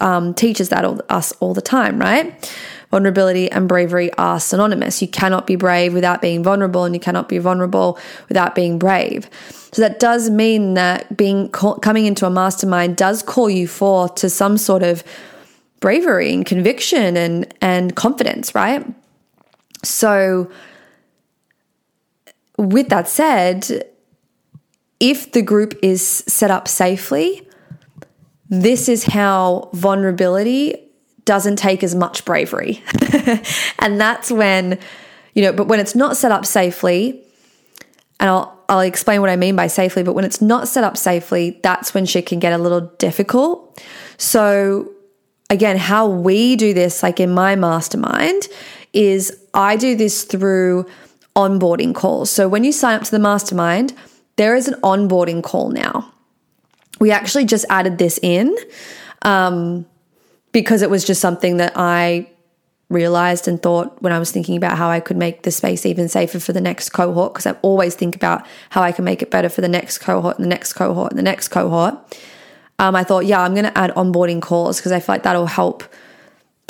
um, 0.00 0.34
teaches 0.34 0.68
that 0.70 0.84
all, 0.84 1.00
us 1.08 1.32
all 1.40 1.54
the 1.54 1.62
time, 1.62 1.98
right? 1.98 2.52
Vulnerability 2.90 3.50
and 3.50 3.68
bravery 3.68 4.12
are 4.14 4.40
synonymous. 4.40 5.00
You 5.00 5.08
cannot 5.08 5.46
be 5.46 5.56
brave 5.56 5.94
without 5.94 6.20
being 6.20 6.42
vulnerable, 6.42 6.84
and 6.84 6.94
you 6.94 7.00
cannot 7.00 7.28
be 7.28 7.38
vulnerable 7.38 7.98
without 8.28 8.54
being 8.54 8.78
brave. 8.78 9.30
So 9.72 9.82
that 9.82 10.00
does 10.00 10.28
mean 10.28 10.74
that 10.74 11.16
being 11.16 11.48
coming 11.50 12.06
into 12.06 12.26
a 12.26 12.30
mastermind 12.30 12.96
does 12.96 13.22
call 13.22 13.48
you 13.48 13.68
forth 13.68 14.16
to 14.16 14.28
some 14.28 14.58
sort 14.58 14.82
of 14.82 15.04
bravery 15.78 16.32
and 16.34 16.44
conviction 16.44 17.16
and 17.16 17.54
and 17.60 17.94
confidence, 17.94 18.54
right? 18.56 18.84
So 19.84 20.50
with 22.60 22.88
that 22.90 23.08
said, 23.08 23.86
if 24.98 25.32
the 25.32 25.42
group 25.42 25.74
is 25.82 26.06
set 26.26 26.50
up 26.50 26.68
safely, 26.68 27.48
this 28.48 28.88
is 28.88 29.04
how 29.04 29.70
vulnerability 29.72 30.90
doesn't 31.24 31.56
take 31.56 31.82
as 31.82 31.94
much 31.94 32.24
bravery. 32.24 32.82
and 33.78 34.00
that's 34.00 34.30
when, 34.30 34.78
you 35.34 35.42
know, 35.42 35.52
but 35.52 35.68
when 35.68 35.80
it's 35.80 35.94
not 35.94 36.16
set 36.16 36.32
up 36.32 36.44
safely, 36.44 37.24
and 38.18 38.28
I'll 38.28 38.58
I'll 38.68 38.80
explain 38.80 39.20
what 39.20 39.30
I 39.30 39.36
mean 39.36 39.56
by 39.56 39.66
safely, 39.66 40.04
but 40.04 40.12
when 40.12 40.24
it's 40.24 40.40
not 40.40 40.68
set 40.68 40.84
up 40.84 40.96
safely, 40.96 41.58
that's 41.62 41.92
when 41.92 42.06
shit 42.06 42.26
can 42.26 42.38
get 42.38 42.52
a 42.52 42.58
little 42.58 42.82
difficult. 42.98 43.82
So 44.16 44.92
again, 45.48 45.76
how 45.76 46.06
we 46.06 46.54
do 46.54 46.72
this, 46.72 47.02
like 47.02 47.18
in 47.18 47.32
my 47.32 47.56
mastermind, 47.56 48.46
is 48.92 49.44
I 49.54 49.76
do 49.76 49.96
this 49.96 50.22
through 50.22 50.86
onboarding 51.48 51.94
calls. 51.94 52.30
So 52.30 52.48
when 52.48 52.64
you 52.64 52.72
sign 52.72 52.96
up 52.96 53.04
to 53.04 53.10
the 53.10 53.18
mastermind, 53.18 53.94
there 54.36 54.54
is 54.54 54.68
an 54.68 54.74
onboarding 54.82 55.42
call 55.42 55.70
now 55.70 56.12
we 57.00 57.10
actually 57.10 57.46
just 57.46 57.64
added 57.68 57.98
this 57.98 58.20
in 58.22 58.54
um, 59.22 59.86
because 60.52 60.82
it 60.82 60.90
was 60.90 61.04
just 61.04 61.20
something 61.20 61.56
that 61.56 61.72
I 61.74 62.28
realized 62.90 63.48
and 63.48 63.60
thought 63.60 64.00
when 64.02 64.12
I 64.12 64.18
was 64.18 64.30
thinking 64.30 64.56
about 64.56 64.76
how 64.76 64.90
I 64.90 65.00
could 65.00 65.16
make 65.16 65.42
the 65.42 65.50
space 65.50 65.86
even 65.86 66.08
safer 66.08 66.38
for 66.38 66.52
the 66.52 66.60
next 66.60 66.90
cohort, 66.90 67.32
because 67.32 67.46
I 67.46 67.52
always 67.62 67.94
think 67.94 68.14
about 68.14 68.46
how 68.68 68.82
I 68.82 68.92
can 68.92 69.04
make 69.04 69.22
it 69.22 69.30
better 69.30 69.48
for 69.48 69.60
the 69.60 69.68
next 69.68 69.98
cohort 69.98 70.36
and 70.36 70.44
the 70.44 70.48
next 70.48 70.74
cohort 70.74 71.10
and 71.10 71.18
the 71.18 71.22
next 71.22 71.48
cohort. 71.48 71.94
Um, 72.78 72.96
I 72.96 73.04
thought, 73.04 73.26
yeah, 73.26 73.40
I'm 73.40 73.54
going 73.54 73.64
to 73.64 73.78
add 73.78 73.90
onboarding 73.92 74.42
calls 74.42 74.78
because 74.78 74.92
I 74.92 75.00
feel 75.00 75.14
like 75.14 75.22
that'll 75.22 75.46
help 75.46 75.84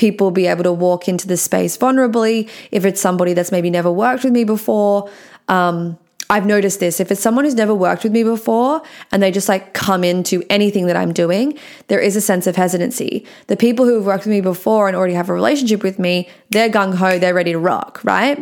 people 0.01 0.31
be 0.31 0.47
able 0.47 0.65
to 0.65 0.73
walk 0.73 1.09
into 1.09 1.29
the 1.29 1.37
space 1.37 1.77
vulnerably. 1.77 2.49
If 2.71 2.87
it's 2.87 3.03
somebody 3.03 3.35
that's 3.35 3.53
maybe 3.53 3.69
never 3.69 3.93
worked 3.93 4.25
with 4.25 4.33
me 4.33 4.45
before, 4.45 5.11
um, 5.49 5.99
I've 6.31 6.47
noticed 6.47 6.81
this. 6.81 7.01
If 7.01 7.11
it's 7.13 7.21
someone 7.21 7.45
who's 7.45 7.55
never 7.55 7.75
worked 7.75 8.03
with 8.03 8.13
me 8.13 8.23
before 8.23 8.81
and 9.13 9.23
they 9.23 9.31
just 9.31 9.49
like 9.49 9.75
come 9.75 10.03
into 10.03 10.43
anything 10.49 10.87
that 10.87 10.97
I'm 10.97 11.13
doing, 11.13 11.59
there 11.89 12.01
is 12.01 12.17
a 12.17 12.21
sense 12.23 12.47
of 12.47 12.57
hesitancy. 12.57 13.27
The 13.49 13.59
people 13.59 13.85
who 13.85 13.97
have 13.97 14.07
worked 14.07 14.25
with 14.25 14.33
me 14.33 14.41
before 14.41 14.89
and 14.89 14.97
already 14.97 15.15
have 15.15 15.29
a 15.29 15.35
relationship 15.35 15.83
with 15.83 15.99
me, 15.99 16.31
they're 16.49 16.71
gung 16.71 16.95
ho, 16.95 17.19
they're 17.19 17.35
ready 17.35 17.53
to 17.53 17.59
rock, 17.59 18.01
right? 18.03 18.39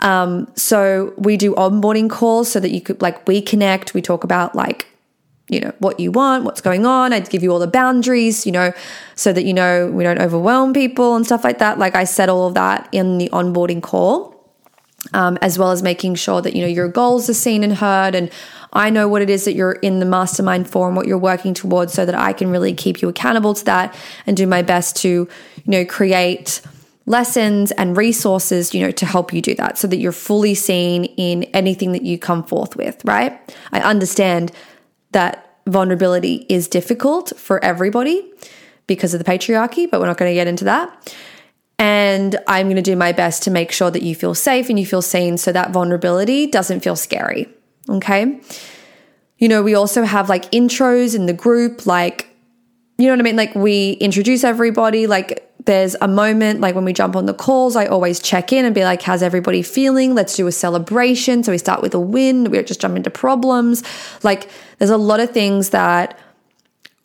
Um, 0.00 0.50
so 0.56 1.14
we 1.18 1.36
do 1.36 1.54
onboarding 1.54 2.10
calls 2.10 2.50
so 2.50 2.58
that 2.58 2.70
you 2.70 2.80
could 2.80 3.00
like 3.00 3.28
we 3.28 3.40
connect, 3.40 3.94
we 3.94 4.02
talk 4.02 4.24
about 4.24 4.56
like 4.56 4.89
you 5.50 5.60
know 5.60 5.72
what 5.78 5.98
you 6.00 6.10
want 6.12 6.44
what's 6.44 6.60
going 6.60 6.86
on. 6.86 7.12
I'd 7.12 7.28
give 7.28 7.42
you 7.42 7.52
all 7.52 7.58
the 7.58 7.66
boundaries 7.66 8.46
you 8.46 8.52
know 8.52 8.72
so 9.14 9.32
that 9.32 9.44
you 9.44 9.52
know 9.52 9.90
we 9.90 10.04
don't 10.04 10.20
overwhelm 10.20 10.72
people 10.72 11.16
and 11.16 11.26
stuff 11.26 11.44
like 11.44 11.58
that. 11.58 11.78
Like 11.78 11.94
i 11.94 12.04
said 12.04 12.28
all 12.28 12.46
of 12.46 12.54
that 12.54 12.88
in 12.92 13.18
the 13.18 13.28
onboarding 13.30 13.82
call 13.82 14.40
um, 15.12 15.38
as 15.42 15.58
well 15.58 15.70
as 15.70 15.82
making 15.82 16.14
sure 16.14 16.40
that 16.42 16.54
you 16.54 16.62
know 16.62 16.68
your 16.68 16.88
goals 16.88 17.28
are 17.28 17.34
seen 17.34 17.64
and 17.64 17.74
heard. 17.74 18.14
And 18.14 18.30
i 18.72 18.88
know 18.88 19.08
what 19.08 19.22
it 19.22 19.28
is 19.28 19.44
that 19.44 19.54
you're 19.54 19.72
in 19.72 19.98
the 19.98 20.06
mastermind 20.06 20.70
for 20.70 20.86
and 20.86 20.96
what 20.96 21.06
you're 21.06 21.18
working 21.18 21.54
towards 21.54 21.92
so 21.92 22.06
that 22.06 22.14
i 22.14 22.32
can 22.32 22.50
really 22.50 22.72
keep 22.72 23.02
you 23.02 23.08
accountable 23.08 23.52
to 23.52 23.64
that 23.64 23.92
and 24.26 24.36
do 24.36 24.46
my 24.46 24.62
best 24.62 24.94
to 24.94 25.08
you 25.08 25.28
know 25.66 25.84
create 25.84 26.60
lessons 27.06 27.72
and 27.72 27.96
resources 27.96 28.72
you 28.72 28.80
know 28.80 28.92
to 28.92 29.04
help 29.04 29.32
you 29.32 29.42
do 29.42 29.56
that 29.56 29.76
so 29.76 29.88
that 29.88 29.96
you're 29.96 30.12
fully 30.12 30.54
seen 30.54 31.04
in 31.16 31.42
anything 31.52 31.90
that 31.90 32.02
you 32.02 32.16
come 32.16 32.44
forth 32.44 32.76
with 32.76 33.04
right? 33.04 33.40
I 33.72 33.80
understand 33.80 34.52
that 35.12 35.58
vulnerability 35.66 36.46
is 36.48 36.68
difficult 36.68 37.32
for 37.36 37.62
everybody 37.64 38.32
because 38.86 39.14
of 39.14 39.22
the 39.22 39.24
patriarchy 39.24 39.90
but 39.90 40.00
we're 40.00 40.06
not 40.06 40.18
going 40.18 40.30
to 40.30 40.34
get 40.34 40.46
into 40.46 40.64
that 40.64 41.14
and 41.80 42.36
I'm 42.46 42.66
going 42.66 42.76
to 42.76 42.82
do 42.82 42.94
my 42.94 43.12
best 43.12 43.42
to 43.44 43.50
make 43.50 43.72
sure 43.72 43.90
that 43.90 44.02
you 44.02 44.14
feel 44.14 44.34
safe 44.34 44.68
and 44.68 44.78
you 44.78 44.84
feel 44.84 45.00
seen 45.00 45.38
so 45.38 45.50
that 45.50 45.70
vulnerability 45.70 46.46
doesn't 46.46 46.80
feel 46.80 46.94
scary. 46.94 47.48
Okay. 47.88 48.38
You 49.38 49.48
know, 49.48 49.62
we 49.62 49.74
also 49.74 50.02
have 50.02 50.28
like 50.28 50.50
intros 50.50 51.16
in 51.16 51.24
the 51.24 51.32
group, 51.32 51.86
like, 51.86 52.28
you 52.98 53.06
know 53.06 53.14
what 53.14 53.20
I 53.20 53.22
mean? 53.22 53.36
Like, 53.36 53.54
we 53.54 53.92
introduce 53.92 54.44
everybody. 54.44 55.06
Like, 55.06 55.49
there's 55.66 55.94
a 56.00 56.08
moment, 56.08 56.60
like 56.60 56.74
when 56.74 56.84
we 56.84 56.92
jump 56.92 57.16
on 57.16 57.26
the 57.26 57.34
calls, 57.34 57.76
I 57.76 57.86
always 57.86 58.20
check 58.20 58.52
in 58.52 58.64
and 58.64 58.74
be 58.74 58.84
like, 58.84 59.02
how's 59.02 59.22
everybody 59.22 59.62
feeling? 59.62 60.14
Let's 60.14 60.34
do 60.36 60.46
a 60.46 60.52
celebration. 60.52 61.42
So 61.42 61.52
we 61.52 61.58
start 61.58 61.82
with 61.82 61.94
a 61.94 62.00
win. 62.00 62.44
We 62.44 62.56
don't 62.56 62.66
just 62.66 62.80
jump 62.80 62.96
into 62.96 63.10
problems. 63.10 63.82
Like, 64.22 64.48
there's 64.78 64.90
a 64.90 64.96
lot 64.96 65.20
of 65.20 65.30
things 65.30 65.70
that 65.70 66.18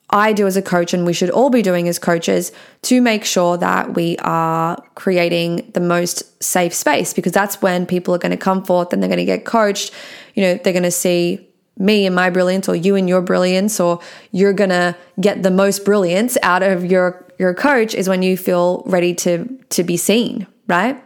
I 0.09 0.33
do 0.33 0.45
as 0.47 0.55
a 0.55 0.61
coach, 0.61 0.93
and 0.93 1.05
we 1.05 1.13
should 1.13 1.31
all 1.31 1.49
be 1.49 1.61
doing 1.61 1.87
as 1.87 1.99
coaches 1.99 2.51
to 2.83 3.01
make 3.01 3.25
sure 3.25 3.57
that 3.57 3.95
we 3.95 4.17
are 4.19 4.81
creating 4.93 5.71
the 5.73 5.79
most 5.79 6.41
safe 6.43 6.73
space 6.73 7.13
because 7.13 7.31
that's 7.31 7.61
when 7.61 7.85
people 7.85 8.13
are 8.13 8.19
going 8.19 8.31
to 8.31 8.37
come 8.37 8.63
forth 8.63 8.93
and 8.93 9.01
they're 9.01 9.09
going 9.09 9.17
to 9.17 9.25
get 9.25 9.45
coached. 9.45 9.91
You 10.35 10.43
know, 10.43 10.59
they're 10.63 10.73
going 10.73 10.83
to 10.83 10.91
see 10.91 11.49
me 11.77 12.05
and 12.05 12.15
my 12.15 12.29
brilliance 12.29 12.69
or 12.69 12.75
you 12.75 12.95
and 12.95 13.09
your 13.09 13.21
brilliance 13.21 13.79
or 13.79 13.99
you're 14.31 14.53
going 14.53 14.69
to 14.69 14.95
get 15.19 15.43
the 15.43 15.51
most 15.51 15.83
brilliance 15.83 16.37
out 16.41 16.63
of 16.63 16.85
your 16.85 17.24
your 17.37 17.53
coach 17.53 17.93
is 17.93 18.07
when 18.07 18.21
you 18.21 18.37
feel 18.37 18.83
ready 18.85 19.13
to 19.15 19.45
to 19.69 19.83
be 19.83 19.97
seen, 19.97 20.47
right? 20.67 21.01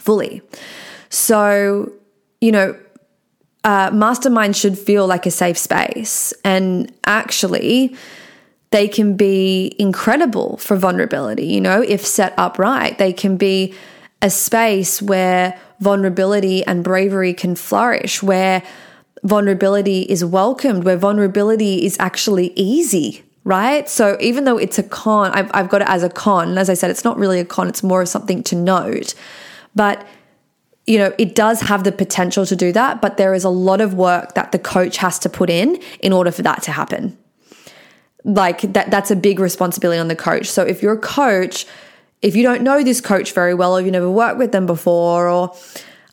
Fully. 0.00 0.42
So, 1.08 1.92
you 2.40 2.52
know, 2.52 2.76
uh, 3.64 3.90
mastermind 3.92 4.56
should 4.56 4.78
feel 4.78 5.06
like 5.06 5.26
a 5.26 5.30
safe 5.30 5.58
space. 5.58 6.32
And 6.44 6.92
actually, 7.04 7.96
they 8.70 8.88
can 8.88 9.16
be 9.16 9.74
incredible 9.78 10.56
for 10.58 10.76
vulnerability, 10.76 11.46
you 11.46 11.60
know, 11.60 11.82
if 11.82 12.06
set 12.06 12.34
up 12.38 12.58
right. 12.58 12.96
They 12.98 13.12
can 13.12 13.36
be 13.36 13.74
a 14.22 14.30
space 14.30 15.02
where 15.02 15.58
vulnerability 15.80 16.64
and 16.64 16.84
bravery 16.84 17.34
can 17.34 17.54
flourish, 17.54 18.22
where 18.22 18.62
vulnerability 19.24 20.02
is 20.02 20.24
welcomed, 20.24 20.84
where 20.84 20.96
vulnerability 20.96 21.84
is 21.84 21.96
actually 21.98 22.52
easy, 22.54 23.22
right? 23.46 23.88
So 23.88 24.16
even 24.20 24.42
though 24.42 24.58
it's 24.58 24.76
a 24.76 24.82
con, 24.82 25.30
I've, 25.30 25.48
I've 25.54 25.68
got 25.68 25.80
it 25.80 25.88
as 25.88 26.02
a 26.02 26.10
con. 26.10 26.58
As 26.58 26.68
I 26.68 26.74
said, 26.74 26.90
it's 26.90 27.04
not 27.04 27.16
really 27.16 27.38
a 27.38 27.44
con, 27.44 27.68
it's 27.68 27.82
more 27.82 28.02
of 28.02 28.08
something 28.08 28.42
to 28.42 28.56
note. 28.56 29.14
But 29.76 30.04
you 30.84 30.98
know, 30.98 31.14
it 31.16 31.34
does 31.34 31.60
have 31.62 31.84
the 31.84 31.92
potential 31.92 32.44
to 32.44 32.56
do 32.56 32.72
that, 32.72 33.00
but 33.00 33.16
there 33.16 33.34
is 33.34 33.44
a 33.44 33.48
lot 33.48 33.80
of 33.80 33.94
work 33.94 34.34
that 34.34 34.50
the 34.50 34.58
coach 34.58 34.96
has 34.98 35.18
to 35.20 35.28
put 35.28 35.48
in 35.48 35.80
in 36.00 36.12
order 36.12 36.32
for 36.32 36.42
that 36.42 36.62
to 36.64 36.72
happen. 36.72 37.16
Like 38.24 38.62
that 38.72 38.90
that's 38.90 39.12
a 39.12 39.16
big 39.16 39.38
responsibility 39.38 40.00
on 40.00 40.08
the 40.08 40.16
coach. 40.16 40.46
So 40.46 40.62
if 40.62 40.82
you're 40.82 40.94
a 40.94 40.98
coach, 40.98 41.66
if 42.22 42.34
you 42.34 42.42
don't 42.42 42.62
know 42.62 42.82
this 42.82 43.00
coach 43.00 43.32
very 43.32 43.54
well 43.54 43.76
or 43.76 43.80
you've 43.80 43.92
never 43.92 44.10
worked 44.10 44.38
with 44.38 44.50
them 44.50 44.66
before 44.66 45.28
or 45.28 45.54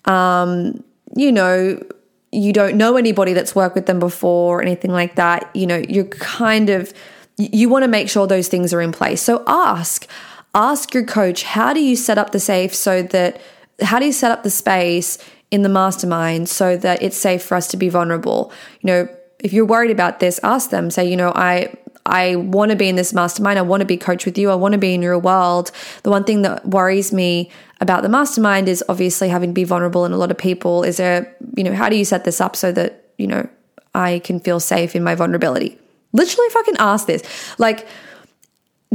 um, 0.05 0.83
you 1.15 1.31
know, 1.31 1.83
you 2.31 2.53
don't 2.53 2.75
know 2.75 2.95
anybody 2.95 3.33
that's 3.33 3.55
worked 3.55 3.73
with 3.73 3.87
them 3.87 3.99
before 3.99 4.59
or 4.59 4.61
anything 4.61 4.91
like 4.91 5.15
that, 5.15 5.49
you 5.55 5.65
know, 5.65 5.81
you're 5.89 6.05
kind 6.05 6.69
of 6.69 6.93
you 7.37 7.69
want 7.69 7.83
to 7.83 7.87
make 7.87 8.09
sure 8.09 8.27
those 8.27 8.47
things 8.47 8.73
are 8.73 8.81
in 8.81 8.91
place. 8.91 9.21
So 9.21 9.43
ask 9.47 10.07
ask 10.55 10.93
your 10.93 11.05
coach, 11.05 11.43
how 11.43 11.73
do 11.73 11.83
you 11.83 11.95
set 11.95 12.17
up 12.17 12.31
the 12.31 12.39
safe 12.39 12.75
so 12.75 13.01
that 13.01 13.41
how 13.81 13.99
do 13.99 14.05
you 14.05 14.11
set 14.11 14.31
up 14.31 14.43
the 14.43 14.51
space 14.51 15.17
in 15.49 15.63
the 15.63 15.69
mastermind 15.69 16.47
so 16.47 16.77
that 16.77 17.01
it's 17.01 17.17
safe 17.17 17.43
for 17.43 17.55
us 17.55 17.67
to 17.69 17.77
be 17.77 17.89
vulnerable? 17.89 18.51
You 18.81 18.87
know, 18.87 19.07
if 19.39 19.51
you're 19.51 19.65
worried 19.65 19.91
about 19.91 20.19
this, 20.19 20.39
ask 20.43 20.69
them. 20.69 20.91
Say, 20.91 21.09
you 21.09 21.17
know, 21.17 21.31
I 21.35 21.73
I 22.05 22.35
want 22.35 22.71
to 22.71 22.75
be 22.75 22.89
in 22.89 22.95
this 22.95 23.13
mastermind. 23.13 23.57
I 23.57 23.61
want 23.61 23.81
to 23.81 23.85
be 23.85 23.97
coach 23.97 24.25
with 24.25 24.37
you. 24.37 24.51
I 24.51 24.55
want 24.55 24.73
to 24.73 24.77
be 24.77 24.93
in 24.93 25.01
your 25.01 25.17
world. 25.17 25.71
The 26.03 26.09
one 26.09 26.23
thing 26.23 26.41
that 26.41 26.65
worries 26.67 27.13
me 27.13 27.49
about 27.79 28.03
the 28.03 28.09
mastermind 28.09 28.67
is 28.67 28.83
obviously 28.89 29.29
having 29.29 29.49
to 29.49 29.53
be 29.53 29.63
vulnerable 29.63 30.05
in 30.05 30.11
a 30.11 30.17
lot 30.17 30.31
of 30.31 30.37
people. 30.37 30.83
Is 30.83 30.97
there, 30.97 31.35
you 31.55 31.63
know, 31.63 31.73
how 31.73 31.89
do 31.89 31.95
you 31.95 32.05
set 32.05 32.25
this 32.25 32.41
up 32.41 32.55
so 32.55 32.71
that, 32.73 33.05
you 33.17 33.27
know, 33.27 33.47
I 33.95 34.19
can 34.19 34.39
feel 34.39 34.59
safe 34.59 34.95
in 34.95 35.03
my 35.03 35.15
vulnerability? 35.15 35.79
Literally 36.13 36.49
fucking 36.49 36.75
ask 36.79 37.07
this. 37.07 37.23
Like, 37.57 37.87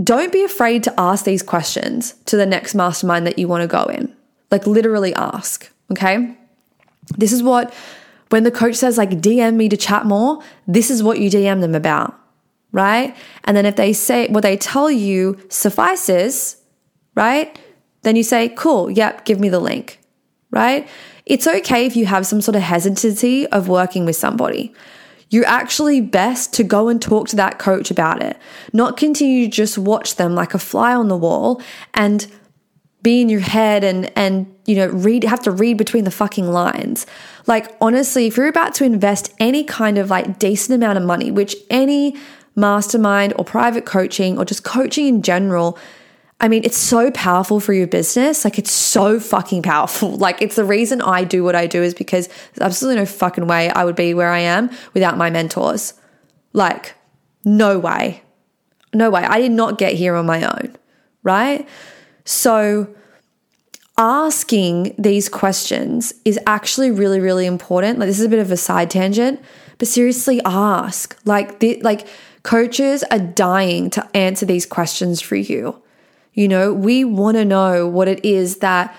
don't 0.03 0.33
be 0.33 0.45
afraid 0.45 0.85
to 0.85 0.95
ask 0.99 1.25
these 1.25 1.43
questions 1.43 2.15
to 2.27 2.37
the 2.37 2.47
next 2.47 2.75
mastermind 2.75 3.27
that 3.27 3.39
you 3.39 3.49
want 3.49 3.63
to 3.63 3.69
go 3.69 3.85
in. 3.85 4.15
Like 4.51 4.67
literally 4.67 5.15
ask, 5.15 5.71
okay? 5.91 6.37
This 7.17 7.33
is 7.33 7.43
what, 7.43 7.75
when 8.31 8.45
the 8.45 8.51
coach 8.51 8.77
says, 8.77 8.97
like, 8.97 9.11
DM 9.11 9.57
me 9.57 9.69
to 9.69 9.77
chat 9.77 10.07
more, 10.07 10.43
this 10.67 10.91
is 10.91 11.03
what 11.03 11.19
you 11.19 11.31
DM 11.31 11.61
them 11.61 11.75
about, 11.75 12.19
right? 12.73 13.17
And 13.45 13.57
then 13.57 13.67
if 13.67 13.77
they 13.77 13.93
say 13.93 14.29
what 14.29 14.43
they 14.43 14.57
tell 14.57 14.91
you 14.91 15.39
suffices, 15.49 16.57
right? 17.15 17.59
Then 18.03 18.17
you 18.17 18.23
say, 18.23 18.51
cool, 18.51 18.91
yep, 18.91 19.25
give 19.25 19.41
me 19.41 19.49
the 19.49 19.59
link, 19.59 19.99
right? 20.51 20.89
It's 21.27 21.47
okay 21.47 21.85
if 21.85 21.97
you 21.97 22.07
have 22.07 22.27
some 22.27 22.41
sort 22.41 22.57
of 22.57 22.63
hesitancy 22.63 23.47
of 23.49 23.69
working 23.69 24.05
with 24.05 24.17
somebody. 24.17 24.73
You're 25.31 25.47
actually 25.47 26.01
best 26.01 26.55
to 26.55 26.65
go 26.65 26.89
and 26.89 27.01
talk 27.01 27.29
to 27.29 27.37
that 27.37 27.59
coach 27.59 27.91
about 27.91 28.23
it, 28.23 28.39
not 28.73 28.97
continue 28.97 29.45
to 29.45 29.51
just 29.51 29.77
watch 29.77 30.17
them 30.17 30.35
like 30.35 30.55
a 30.55 30.59
fly 30.59 30.95
on 30.95 31.09
the 31.09 31.17
wall 31.17 31.61
and 31.95 32.27
be 33.03 33.21
in 33.21 33.29
your 33.29 33.41
head 33.41 33.85
and 33.85 34.11
and 34.17 34.53
you 34.67 34.75
know 34.75 34.89
read 34.89 35.23
have 35.23 35.41
to 35.41 35.51
read 35.51 35.77
between 35.77 36.05
the 36.05 36.11
fucking 36.11 36.49
lines. 36.49 37.07
Like 37.47 37.77
honestly 37.81 38.27
if 38.27 38.37
you're 38.37 38.49
about 38.49 38.75
to 38.75 38.85
invest 38.85 39.33
any 39.39 39.65
kind 39.65 39.99
of 39.99 40.11
like 40.11 40.39
decent 40.39 40.75
amount 40.75 40.99
of 40.99 41.05
money 41.05 41.31
which 41.31 41.55
any 41.71 42.17
mastermind 42.57 43.33
or 43.39 43.45
private 43.45 43.87
coaching 43.87 44.37
or 44.37 44.45
just 44.45 44.65
coaching 44.65 45.07
in 45.07 45.23
general 45.23 45.79
I 46.41 46.47
mean, 46.47 46.63
it's 46.65 46.79
so 46.79 47.11
powerful 47.11 47.59
for 47.59 47.73
your 47.73 47.89
business. 47.89 48.45
Like, 48.45 48.59
it's 48.59 48.71
so 48.71 49.19
fucking 49.19 49.63
powerful. 49.63 50.17
Like, 50.29 50.43
it's 50.43 50.57
the 50.57 50.65
reason 50.65 51.01
I 51.01 51.25
do 51.25 51.43
what 51.43 51.55
I 51.55 51.67
do 51.67 51.83
is 51.83 51.95
because 51.95 52.29
there's 52.29 52.67
absolutely 52.67 53.01
no 53.01 53.07
fucking 53.07 53.47
way 53.47 53.71
I 53.71 53.85
would 53.85 53.97
be 53.97 54.15
where 54.15 54.31
I 54.31 54.41
am 54.41 54.71
without 54.95 55.17
my 55.17 55.31
mentors. 55.31 55.95
Like, 56.53 56.95
no 57.45 57.79
way. 57.79 58.23
No 58.95 59.11
way. 59.11 59.23
I 59.23 59.41
did 59.41 59.53
not 59.53 59.79
get 59.79 59.95
here 59.95 60.15
on 60.15 60.27
my 60.27 60.45
own, 60.45 60.77
right? 61.23 61.69
So, 62.25 62.95
asking 63.97 64.95
these 64.99 65.29
questions 65.29 66.13
is 66.25 66.39
actually 66.47 66.91
really, 66.91 67.21
really 67.21 67.47
important. 67.47 67.99
Like, 67.99 68.09
this 68.09 68.21
is 68.21 68.27
a 68.27 68.29
bit 68.29 68.39
of 68.39 68.53
a 68.53 68.57
side 68.57 68.91
tangent, 68.91 69.41
but 69.79 69.89
seriously, 69.89 70.41
ask. 70.45 71.19
Like, 71.25 71.59
the, 71.59 71.81
like 71.83 72.07
coaches 72.43 73.03
are 73.11 73.19
dying 73.19 73.91
to 73.91 74.17
answer 74.17 74.47
these 74.47 74.67
questions 74.67 75.21
for 75.21 75.37
you. 75.37 75.83
You 76.39 76.49
know, 76.49 76.73
we 76.73 77.05
want 77.05 77.37
to 77.37 77.45
know 77.45 77.87
what 77.87 78.09
it 78.09 78.25
is 78.25 78.59
that 78.59 78.95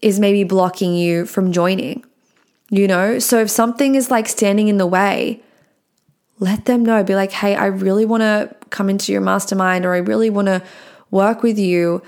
is 0.00 0.18
maybe 0.18 0.44
blocking 0.44 0.94
you 0.94 1.26
from 1.26 1.52
joining. 1.52 2.04
You 2.70 2.88
know, 2.88 3.18
so 3.18 3.40
if 3.40 3.50
something 3.50 3.94
is 3.94 4.10
like 4.10 4.28
standing 4.28 4.68
in 4.68 4.78
the 4.78 4.86
way, 4.86 5.42
let 6.38 6.64
them 6.64 6.84
know. 6.84 7.04
Be 7.04 7.14
like, 7.14 7.32
hey, 7.32 7.54
I 7.54 7.66
really 7.66 8.06
want 8.06 8.22
to 8.22 8.56
come 8.70 8.88
into 8.88 9.12
your 9.12 9.20
mastermind 9.20 9.84
or 9.84 9.92
I 9.94 9.98
really 9.98 10.30
want 10.30 10.46
to 10.46 10.62
work 11.10 11.42
with 11.42 11.58
you 11.58 12.02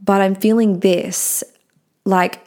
but 0.00 0.20
I'm 0.20 0.34
feeling 0.34 0.80
this. 0.80 1.44
Like, 2.04 2.44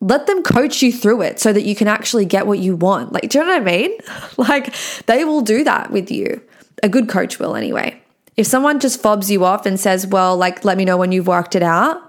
let 0.00 0.26
them 0.26 0.42
coach 0.42 0.82
you 0.82 0.92
through 0.92 1.22
it 1.22 1.40
so 1.40 1.52
that 1.52 1.62
you 1.62 1.74
can 1.74 1.88
actually 1.88 2.24
get 2.24 2.46
what 2.46 2.58
you 2.58 2.76
want. 2.76 3.12
Like, 3.12 3.28
do 3.28 3.38
you 3.38 3.44
know 3.44 3.50
what 3.50 3.62
I 3.62 3.64
mean? 3.64 3.98
like, 4.36 4.74
they 5.06 5.24
will 5.24 5.40
do 5.40 5.64
that 5.64 5.90
with 5.90 6.10
you. 6.10 6.40
A 6.82 6.88
good 6.88 7.08
coach 7.08 7.38
will, 7.38 7.56
anyway. 7.56 8.00
If 8.40 8.46
someone 8.46 8.80
just 8.80 9.02
fobs 9.02 9.30
you 9.30 9.44
off 9.44 9.66
and 9.66 9.78
says, 9.78 10.06
well, 10.06 10.34
like, 10.34 10.64
let 10.64 10.78
me 10.78 10.86
know 10.86 10.96
when 10.96 11.12
you've 11.12 11.26
worked 11.26 11.54
it 11.54 11.62
out, 11.62 12.00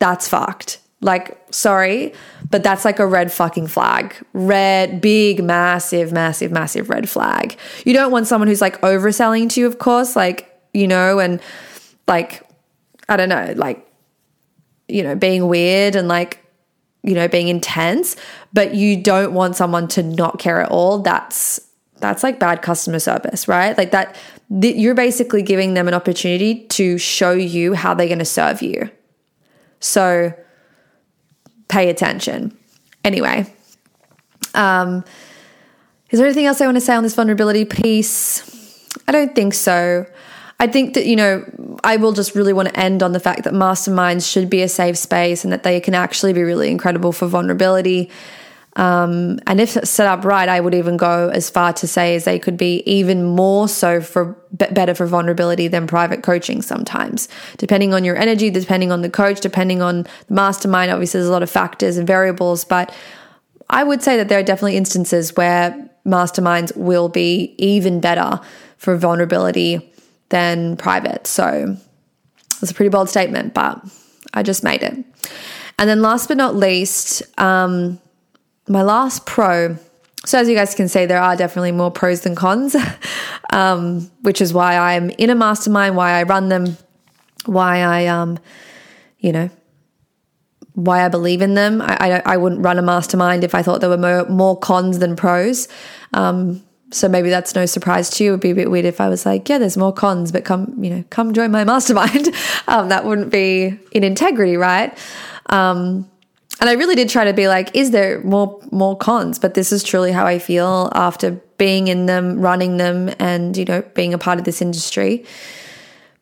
that's 0.00 0.26
fucked. 0.26 0.80
Like, 1.00 1.38
sorry, 1.52 2.12
but 2.50 2.64
that's 2.64 2.84
like 2.84 2.98
a 2.98 3.06
red 3.06 3.30
fucking 3.30 3.68
flag. 3.68 4.16
Red, 4.32 5.00
big, 5.00 5.44
massive, 5.44 6.10
massive, 6.10 6.50
massive 6.50 6.90
red 6.90 7.08
flag. 7.08 7.56
You 7.84 7.92
don't 7.92 8.10
want 8.10 8.26
someone 8.26 8.48
who's 8.48 8.60
like 8.60 8.80
overselling 8.80 9.48
to 9.50 9.60
you, 9.60 9.66
of 9.68 9.78
course, 9.78 10.16
like, 10.16 10.52
you 10.74 10.88
know, 10.88 11.20
and 11.20 11.40
like, 12.08 12.42
I 13.08 13.16
don't 13.16 13.28
know, 13.28 13.54
like, 13.54 13.86
you 14.88 15.04
know, 15.04 15.14
being 15.14 15.46
weird 15.46 15.94
and 15.94 16.08
like, 16.08 16.44
you 17.04 17.14
know, 17.14 17.28
being 17.28 17.46
intense, 17.46 18.16
but 18.52 18.74
you 18.74 19.00
don't 19.00 19.34
want 19.34 19.54
someone 19.54 19.86
to 19.86 20.02
not 20.02 20.40
care 20.40 20.60
at 20.60 20.72
all. 20.72 20.98
That's 20.98 21.60
that's 22.00 22.22
like 22.22 22.38
bad 22.38 22.62
customer 22.62 22.98
service, 22.98 23.48
right? 23.48 23.76
Like 23.76 23.90
that 23.92 24.16
th- 24.60 24.76
you're 24.76 24.94
basically 24.94 25.42
giving 25.42 25.74
them 25.74 25.88
an 25.88 25.94
opportunity 25.94 26.66
to 26.68 26.98
show 26.98 27.32
you 27.32 27.74
how 27.74 27.94
they're 27.94 28.06
going 28.06 28.18
to 28.18 28.24
serve 28.24 28.62
you. 28.62 28.90
So 29.80 30.32
pay 31.68 31.88
attention. 31.88 32.56
Anyway, 33.04 33.52
um, 34.54 35.04
is 36.10 36.18
there 36.18 36.26
anything 36.26 36.46
else 36.46 36.60
I 36.60 36.66
want 36.66 36.76
to 36.76 36.80
say 36.80 36.94
on 36.94 37.02
this 37.02 37.14
vulnerability 37.14 37.64
piece? 37.64 38.88
I 39.06 39.12
don't 39.12 39.34
think 39.34 39.54
so. 39.54 40.06
I 40.58 40.66
think 40.66 40.94
that, 40.94 41.06
you 41.06 41.16
know, 41.16 41.44
I 41.84 41.96
will 41.96 42.12
just 42.12 42.34
really 42.34 42.52
want 42.52 42.68
to 42.68 42.78
end 42.78 43.02
on 43.02 43.12
the 43.12 43.20
fact 43.20 43.44
that 43.44 43.54
masterminds 43.54 44.30
should 44.30 44.50
be 44.50 44.60
a 44.60 44.68
safe 44.68 44.98
space 44.98 45.42
and 45.42 45.52
that 45.52 45.62
they 45.62 45.80
can 45.80 45.94
actually 45.94 46.34
be 46.34 46.42
really 46.42 46.70
incredible 46.70 47.12
for 47.12 47.26
vulnerability. 47.26 48.10
Um, 48.76 49.40
and 49.46 49.60
if 49.60 49.70
set 49.70 50.06
up 50.06 50.24
right, 50.24 50.48
I 50.48 50.60
would 50.60 50.74
even 50.74 50.96
go 50.96 51.28
as 51.28 51.50
far 51.50 51.72
to 51.72 51.86
say 51.86 52.14
as 52.14 52.24
they 52.24 52.38
could 52.38 52.56
be 52.56 52.82
even 52.86 53.24
more 53.24 53.68
so 53.68 54.00
for 54.00 54.36
better 54.52 54.94
for 54.94 55.06
vulnerability 55.06 55.66
than 55.66 55.86
private 55.86 56.22
coaching 56.22 56.62
sometimes, 56.62 57.28
depending 57.56 57.92
on 57.94 58.04
your 58.04 58.16
energy, 58.16 58.48
depending 58.48 58.92
on 58.92 59.02
the 59.02 59.10
coach, 59.10 59.40
depending 59.40 59.82
on 59.82 60.04
the 60.28 60.34
mastermind. 60.34 60.90
Obviously, 60.90 61.18
there's 61.18 61.28
a 61.28 61.32
lot 61.32 61.42
of 61.42 61.50
factors 61.50 61.96
and 61.96 62.06
variables, 62.06 62.64
but 62.64 62.94
I 63.68 63.82
would 63.82 64.02
say 64.02 64.16
that 64.16 64.28
there 64.28 64.38
are 64.38 64.44
definitely 64.44 64.76
instances 64.76 65.36
where 65.36 65.90
masterminds 66.06 66.76
will 66.76 67.08
be 67.08 67.54
even 67.58 68.00
better 68.00 68.40
for 68.76 68.96
vulnerability 68.96 69.92
than 70.28 70.76
private. 70.76 71.26
So 71.26 71.76
it's 72.62 72.70
a 72.70 72.74
pretty 72.74 72.88
bold 72.88 73.08
statement, 73.08 73.52
but 73.52 73.80
I 74.32 74.42
just 74.42 74.62
made 74.62 74.82
it. 74.82 75.04
And 75.78 75.88
then 75.88 76.02
last 76.02 76.28
but 76.28 76.36
not 76.36 76.54
least, 76.54 77.22
um, 77.38 78.00
my 78.70 78.82
last 78.82 79.26
pro. 79.26 79.76
So, 80.24 80.38
as 80.38 80.48
you 80.48 80.54
guys 80.54 80.74
can 80.74 80.88
see, 80.88 81.06
there 81.06 81.20
are 81.20 81.34
definitely 81.34 81.72
more 81.72 81.90
pros 81.90 82.20
than 82.20 82.34
cons, 82.34 82.76
um, 83.52 84.10
which 84.20 84.40
is 84.40 84.54
why 84.54 84.76
I'm 84.76 85.10
in 85.10 85.30
a 85.30 85.34
mastermind, 85.34 85.96
why 85.96 86.12
I 86.12 86.22
run 86.22 86.48
them, 86.48 86.76
why 87.46 87.80
I, 87.80 88.06
um, 88.06 88.38
you 89.18 89.32
know, 89.32 89.50
why 90.74 91.04
I 91.04 91.08
believe 91.08 91.42
in 91.42 91.54
them. 91.54 91.82
I, 91.82 91.96
I, 92.00 92.22
I, 92.26 92.36
wouldn't 92.36 92.62
run 92.62 92.78
a 92.78 92.82
mastermind 92.82 93.44
if 93.44 93.54
I 93.54 93.62
thought 93.62 93.80
there 93.80 93.90
were 93.90 93.96
more, 93.96 94.24
more 94.26 94.58
cons 94.58 94.98
than 94.98 95.16
pros. 95.16 95.68
Um, 96.12 96.62
so 96.92 97.08
maybe 97.08 97.30
that's 97.30 97.54
no 97.54 97.66
surprise 97.66 98.10
to 98.10 98.24
you. 98.24 98.30
It 98.30 98.32
would 98.34 98.40
be 98.40 98.50
a 98.50 98.54
bit 98.54 98.70
weird 98.70 98.84
if 98.84 99.00
I 99.00 99.08
was 99.08 99.24
like, 99.24 99.48
yeah, 99.48 99.58
there's 99.58 99.76
more 99.76 99.92
cons, 99.92 100.32
but 100.32 100.44
come, 100.44 100.82
you 100.82 100.90
know, 100.90 101.04
come 101.10 101.32
join 101.32 101.50
my 101.50 101.64
mastermind. 101.72 102.28
um, 102.68 102.88
that 102.90 103.04
wouldn't 103.04 103.30
be 103.30 103.78
in 103.92 104.04
integrity, 104.04 104.56
right? 104.56 104.96
Um, 105.46 106.09
and 106.60 106.68
I 106.68 106.74
really 106.74 106.94
did 106.94 107.08
try 107.08 107.24
to 107.24 107.32
be 107.32 107.48
like, 107.48 107.74
is 107.74 107.90
there 107.90 108.20
more 108.22 108.60
more 108.70 108.96
cons? 108.96 109.38
But 109.38 109.54
this 109.54 109.72
is 109.72 109.82
truly 109.82 110.12
how 110.12 110.26
I 110.26 110.38
feel 110.38 110.90
after 110.94 111.32
being 111.56 111.88
in 111.88 112.06
them, 112.06 112.38
running 112.38 112.76
them, 112.76 113.10
and 113.18 113.56
you 113.56 113.64
know, 113.64 113.82
being 113.94 114.12
a 114.12 114.18
part 114.18 114.38
of 114.38 114.44
this 114.44 114.60
industry. 114.60 115.24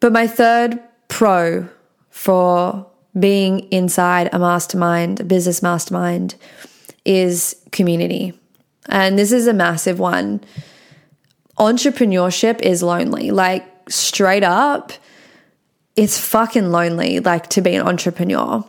But 0.01 0.12
my 0.12 0.28
third 0.28 0.78
pro 1.09 1.68
for 2.11 2.86
being 3.18 3.61
inside 3.70 4.28
a 4.32 4.39
mastermind, 4.39 5.20
a 5.20 5.24
business 5.24 5.61
mastermind, 5.61 6.36
is 7.05 7.57
community. 7.72 8.39
And 8.89 9.18
this 9.18 9.32
is 9.32 9.47
a 9.47 9.53
massive 9.53 9.99
one. 9.99 10.41
Entrepreneurship 11.59 12.61
is 12.61 12.82
lonely. 12.82 13.32
Like, 13.32 13.66
straight 13.89 14.45
up, 14.45 14.93
it's 15.97 16.18
fucking 16.18 16.70
lonely, 16.70 17.18
like, 17.18 17.49
to 17.49 17.61
be 17.61 17.74
an 17.74 17.86
entrepreneur 17.86 18.64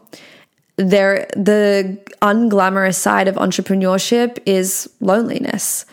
there 0.80 1.28
the 1.34 2.00
unglamorous 2.22 2.96
side 2.96 3.28
of 3.28 3.36
entrepreneurship 3.36 4.40
is 4.46 4.90
loneliness. 5.02 5.86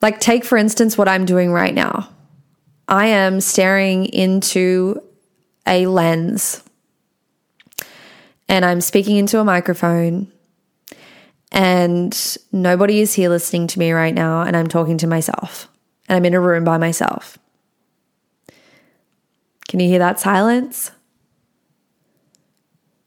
Like 0.00 0.18
take 0.18 0.44
for 0.44 0.58
instance 0.58 0.98
what 0.98 1.08
I'm 1.08 1.24
doing 1.24 1.52
right 1.52 1.74
now. 1.74 2.08
I 2.88 3.06
am 3.06 3.40
staring 3.40 4.06
into 4.06 5.00
a 5.66 5.86
lens 5.86 6.64
and 8.48 8.64
I'm 8.64 8.80
speaking 8.80 9.16
into 9.16 9.38
a 9.38 9.44
microphone 9.44 10.32
and 11.52 12.36
nobody 12.50 13.00
is 13.00 13.14
here 13.14 13.28
listening 13.28 13.68
to 13.68 13.78
me 13.78 13.92
right 13.92 14.14
now 14.14 14.42
and 14.42 14.56
I'm 14.56 14.66
talking 14.66 14.98
to 14.98 15.06
myself 15.06 15.68
and 16.08 16.16
I'm 16.16 16.24
in 16.24 16.34
a 16.34 16.40
room 16.40 16.64
by 16.64 16.76
myself. 16.76 17.38
Can 19.68 19.78
you 19.78 19.88
hear 19.88 20.00
that 20.00 20.18
silence? 20.18 20.90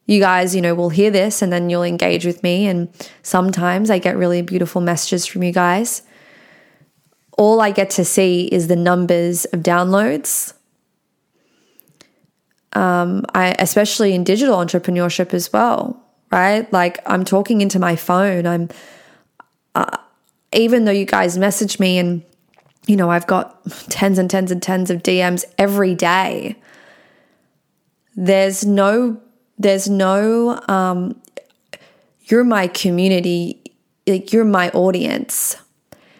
You 0.05 0.19
guys, 0.19 0.55
you 0.55 0.61
know, 0.61 0.75
will 0.75 0.89
hear 0.89 1.09
this 1.09 1.41
and 1.41 1.51
then 1.51 1.69
you'll 1.69 1.83
engage 1.83 2.25
with 2.25 2.43
me. 2.43 2.67
And 2.67 2.89
sometimes 3.23 3.89
I 3.89 3.99
get 3.99 4.17
really 4.17 4.41
beautiful 4.41 4.81
messages 4.81 5.25
from 5.25 5.43
you 5.43 5.51
guys. 5.51 6.03
All 7.37 7.59
I 7.59 7.71
get 7.71 7.89
to 7.91 8.05
see 8.05 8.45
is 8.45 8.67
the 8.67 8.75
numbers 8.75 9.45
of 9.45 9.61
downloads. 9.61 10.53
Um, 12.73 13.25
I 13.33 13.55
especially 13.57 14.13
in 14.13 14.23
digital 14.23 14.57
entrepreneurship 14.57 15.33
as 15.33 15.51
well, 15.51 16.01
right? 16.31 16.71
Like 16.71 16.99
I'm 17.05 17.25
talking 17.25 17.61
into 17.61 17.79
my 17.79 17.95
phone. 17.95 18.45
I'm 18.45 18.69
uh, 19.75 19.97
even 20.53 20.85
though 20.85 20.91
you 20.91 21.05
guys 21.05 21.37
message 21.37 21.79
me 21.79 21.97
and 21.97 22.21
you 22.85 22.97
know 22.97 23.09
I've 23.09 23.27
got 23.27 23.65
tens 23.89 24.17
and 24.17 24.29
tens 24.29 24.51
and 24.51 24.61
tens 24.61 24.89
of 24.89 25.03
DMs 25.03 25.45
every 25.57 25.95
day. 25.95 26.57
There's 28.17 28.65
no 28.65 29.21
there's 29.57 29.89
no, 29.89 30.59
um, 30.67 31.19
you're 32.25 32.43
my 32.43 32.67
community, 32.67 33.61
like 34.07 34.33
you're 34.33 34.45
my 34.45 34.69
audience. 34.71 35.57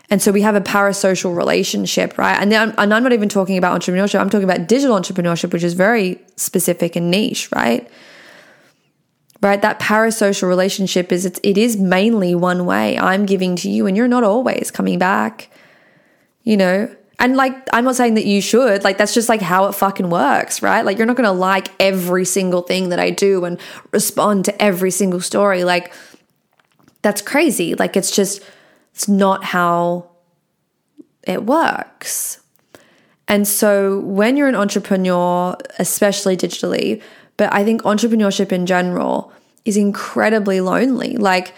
And 0.10 0.22
so 0.22 0.32
we 0.32 0.42
have 0.42 0.56
a 0.56 0.62
parasocial 0.62 1.36
relationship, 1.36 2.18
right? 2.18 2.40
And, 2.40 2.54
I'm, 2.54 2.74
and 2.78 2.94
I'm 2.94 3.04
not 3.04 3.12
even 3.12 3.28
talking 3.28 3.58
about 3.58 3.82
entrepreneurship. 3.82 4.20
I'm 4.20 4.30
talking 4.30 4.50
about 4.50 4.68
digital 4.68 4.96
entrepreneurship, 4.96 5.52
which 5.52 5.64
is 5.64 5.74
very 5.74 6.22
specific 6.36 6.96
and 6.96 7.10
niche, 7.10 7.50
right? 7.52 7.90
Right? 9.42 9.62
That 9.62 9.80
parasocial 9.80 10.48
relationship 10.48 11.12
is 11.12 11.26
it's, 11.26 11.40
it 11.44 11.58
is 11.58 11.78
mainly 11.78 12.36
one 12.36 12.66
way. 12.66 12.98
I'm 12.98 13.26
giving 13.26 13.56
to 13.58 13.70
you, 13.70 13.88
and 13.88 13.98
you're 13.98 14.08
not 14.08 14.24
always 14.24 14.72
coming 14.72 15.00
back. 15.00 15.50
You 16.44 16.58
know, 16.58 16.96
and 17.20 17.36
like, 17.38 17.56
I'm 17.72 17.86
not 17.86 17.96
saying 17.96 18.16
that 18.16 18.26
you 18.26 18.42
should, 18.42 18.84
like, 18.84 18.98
that's 18.98 19.14
just 19.14 19.30
like 19.30 19.42
how 19.42 19.68
it 19.68 19.74
fucking 19.74 20.10
works, 20.10 20.62
right? 20.62 20.84
Like, 20.84 20.98
you're 20.98 21.08
not 21.08 21.16
gonna 21.16 21.32
like 21.32 21.70
every 21.80 22.26
single 22.26 22.62
thing 22.62 22.90
that 22.90 23.00
I 23.00 23.10
do 23.10 23.46
and 23.46 23.60
respond 23.92 24.46
to 24.46 24.62
every 24.62 24.92
single 24.92 25.22
story. 25.22 25.64
Like, 25.64 25.94
that's 27.02 27.22
crazy. 27.22 27.76
Like, 27.76 27.96
it's 27.96 28.16
just, 28.16 28.44
it's 28.94 29.08
not 29.08 29.44
how 29.44 30.10
it 31.24 31.46
works. 31.46 32.42
And 33.28 33.48
so, 33.48 34.00
when 34.02 34.38
you're 34.38 34.50
an 34.50 34.56
entrepreneur, 34.56 35.56
especially 35.80 36.36
digitally, 36.38 37.02
but 37.38 37.52
I 37.54 37.64
think 37.64 37.82
entrepreneurship 37.84 38.52
in 38.52 38.66
general 38.66 39.32
is 39.64 39.78
incredibly 39.78 40.62
lonely. 40.62 41.18
Like, 41.18 41.54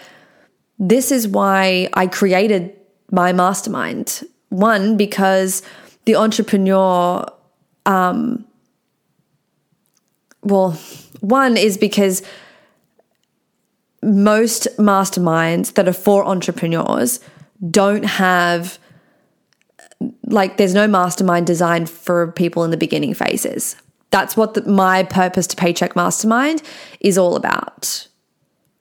this 0.78 1.10
is 1.12 1.26
why 1.28 1.88
I 1.92 2.06
created 2.06 2.74
my 3.10 3.32
mastermind 3.32 4.22
one, 4.48 4.96
because 4.96 5.62
the 6.04 6.16
entrepreneur, 6.16 7.24
um, 7.86 8.44
well, 10.42 10.72
one 11.20 11.56
is 11.56 11.76
because 11.76 12.22
most 14.02 14.68
masterminds 14.78 15.74
that 15.74 15.88
are 15.88 15.92
for 15.92 16.24
entrepreneurs 16.24 17.20
don't 17.70 18.04
have 18.04 18.78
like 20.26 20.56
there's 20.56 20.74
no 20.74 20.86
mastermind 20.86 21.46
designed 21.46 21.90
for 21.90 22.30
people 22.32 22.62
in 22.62 22.70
the 22.70 22.76
beginning 22.76 23.14
phases. 23.14 23.74
That's 24.10 24.36
what 24.36 24.54
the, 24.54 24.62
my 24.62 25.02
purpose 25.02 25.46
to 25.48 25.56
paycheck 25.56 25.96
mastermind 25.96 26.62
is 27.00 27.18
all 27.18 27.34
about 27.36 28.06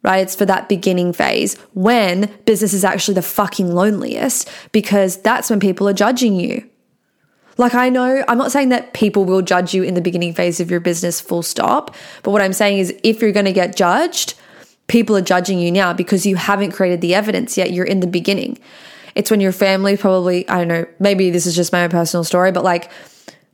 right? 0.08 0.22
It's 0.22 0.36
for 0.36 0.46
that 0.46 0.70
beginning 0.70 1.12
phase 1.12 1.56
when 1.74 2.34
business 2.46 2.72
is 2.72 2.86
actually 2.86 3.16
the 3.16 3.22
fucking 3.22 3.76
loneliest 3.76 4.50
because 4.72 5.22
that's 5.22 5.50
when 5.50 5.60
people 5.60 5.88
are 5.90 5.94
judging 5.94 6.40
you. 6.40 6.68
Like, 7.58 7.74
I 7.74 7.90
know, 7.90 8.24
I'm 8.30 8.38
not 8.38 8.54
saying 8.54 8.70
that 8.70 8.94
people 8.94 9.26
will 9.26 9.42
judge 9.42 9.74
you 9.74 9.84
in 9.84 9.96
the 9.96 10.02
beginning 10.02 10.34
phase 10.34 10.62
of 10.62 10.72
your 10.72 10.80
business, 10.80 11.20
full 11.20 11.44
stop. 11.44 11.94
But 12.24 12.32
what 12.32 12.42
I'm 12.42 12.54
saying 12.54 12.78
is, 12.78 12.98
if 13.04 13.22
you're 13.22 13.34
going 13.34 13.48
to 13.48 13.52
get 13.52 13.76
judged, 13.76 14.36
people 14.88 15.18
are 15.18 15.22
judging 15.22 15.60
you 15.60 15.74
now 15.74 15.92
because 15.92 16.26
you 16.26 16.38
haven't 16.38 16.72
created 16.72 17.02
the 17.02 17.14
evidence 17.14 17.58
yet. 17.58 17.72
You're 17.72 17.86
in 17.86 18.00
the 18.00 18.08
beginning. 18.08 18.60
It's 19.14 19.30
when 19.30 19.42
your 19.42 19.52
family 19.52 19.98
probably, 19.98 20.48
I 20.48 20.60
don't 20.60 20.70
know, 20.70 20.86
maybe 21.00 21.32
this 21.32 21.46
is 21.46 21.56
just 21.56 21.74
my 21.74 21.84
own 21.84 21.90
personal 21.90 22.24
story, 22.24 22.54
but 22.54 22.64
like, 22.64 22.90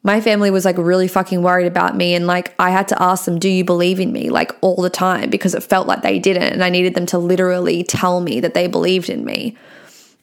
my 0.04 0.20
family 0.20 0.51
was 0.51 0.66
like 0.66 0.78
really 0.78 1.08
fucking 1.08 1.41
worried 1.41 1.66
about 1.66 1.95
me. 1.95 2.14
And 2.14 2.28
like, 2.28 2.54
I 2.60 2.70
had 2.70 2.89
to 2.89 3.01
ask 3.01 3.26
them, 3.26 3.39
Do 3.39 3.49
you 3.49 3.64
believe 3.64 3.99
in 3.99 4.12
me? 4.12 4.30
Like, 4.30 4.51
all 4.62 4.82
the 4.82 4.89
time 4.89 5.30
because 5.30 5.56
it 5.56 5.64
felt 5.64 5.88
like 5.88 6.01
they 6.01 6.20
didn't. 6.20 6.54
And 6.54 6.64
I 6.64 6.70
needed 6.70 6.93
them 6.93 7.06
to 7.08 7.18
literally 7.18 7.84
tell 7.84 8.20
me 8.20 8.41
that 8.41 8.54
they 8.54 8.68
believed 8.68 9.10
in 9.10 9.24
me, 9.24 9.58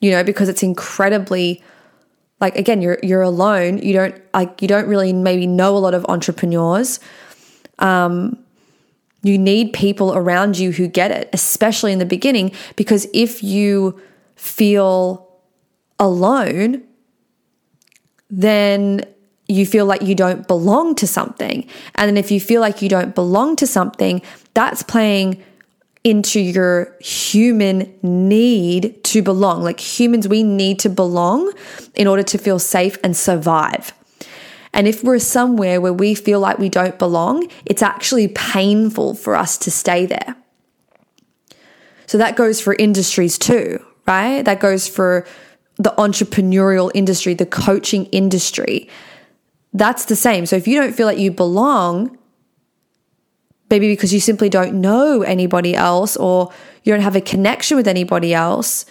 you 0.01 0.11
know, 0.11 0.23
because 0.23 0.49
it's 0.49 0.63
incredibly 0.63 1.63
like 2.41 2.57
again 2.57 2.81
you're 2.81 2.99
you're 3.03 3.23
alone 3.23 3.79
you 3.79 3.93
don't 3.93 4.21
like 4.33 4.61
you 4.63 4.69
don't 4.69 4.89
really 4.89 5.13
maybe 5.13 5.47
know 5.47 5.77
a 5.77 5.79
lot 5.79 5.95
of 5.95 6.05
entrepreneurs 6.09 6.99
um 7.79 8.43
you 9.23 9.37
need 9.37 9.73
people 9.73 10.15
around 10.15 10.59
you 10.59 10.73
who 10.73 10.89
get 10.89 11.11
it 11.11 11.29
especially 11.33 11.93
in 11.93 11.99
the 11.99 12.07
beginning 12.07 12.51
because 12.77 13.07
if 13.13 13.43
you 13.43 14.01
feel 14.37 15.29
alone 15.99 16.83
then 18.31 19.05
you 19.51 19.67
feel 19.67 19.85
like 19.85 20.03
you 20.03 20.15
don't 20.15 20.47
belong 20.47 20.95
to 20.95 21.07
something 21.07 21.67
and 21.97 22.09
then 22.09 22.17
if 22.17 22.31
you 22.31 22.41
feel 22.41 22.61
like 22.61 22.81
you 22.83 22.89
don't 22.89 23.15
belong 23.15 23.57
to 23.57 23.67
something 23.67 24.23
that's 24.55 24.83
playing 24.83 25.43
into 26.03 26.41
your 26.41 26.97
human 27.01 27.93
need 28.03 29.03
to 29.05 29.23
belong. 29.23 29.63
Like 29.63 29.81
humans, 29.81 30.27
we 30.27 30.43
need 30.43 30.79
to 30.81 30.89
belong 30.89 31.53
in 31.95 32.07
order 32.07 32.23
to 32.23 32.39
feel 32.39 32.59
safe 32.59 32.97
and 33.05 33.17
survive. 33.17 33.93
And 34.73 34.87
if 34.87 35.03
we're 35.05 35.19
somewhere 35.19 35.81
where 35.81 35.93
we 35.93 36.15
feel 36.15 36.41
like 36.41 36.59
we 36.59 36.69
don't 36.69 36.99
belong, 36.99 37.49
it's 37.67 37.83
actually 37.83 38.29
painful 38.29 39.15
for 39.15 39.35
us 39.35 39.59
to 39.59 39.71
stay 39.71 40.07
there. 40.07 40.37
So 42.07 42.19
that 42.19 42.37
goes 42.37 42.61
for 42.61 42.75
industries 42.75 43.37
too, 43.37 43.85
right? 44.07 44.43
That 44.43 44.61
goes 44.61 44.89
for 44.89 45.27
the 45.77 45.93
entrepreneurial 45.99 46.91
industry, 46.95 47.35
the 47.35 47.47
coaching 47.47 48.07
industry. 48.07 48.89
That's 49.73 50.07
the 50.07 50.17
same. 50.17 50.47
So 50.47 50.57
if 50.57 50.67
you 50.67 50.81
don't 50.81 50.95
feel 50.95 51.07
like 51.07 51.19
you 51.19 51.31
belong, 51.31 52.19
maybe 53.71 53.89
because 53.89 54.13
you 54.13 54.21
simply 54.21 54.49
don't 54.49 54.81
know 54.81 55.23
anybody 55.23 55.75
else 55.75 56.17
or 56.17 56.53
you 56.83 56.93
don't 56.93 57.03
have 57.03 57.17
a 57.17 57.21
connection 57.21 57.77
with 57.77 57.87
anybody 57.87 58.35
else 58.35 58.85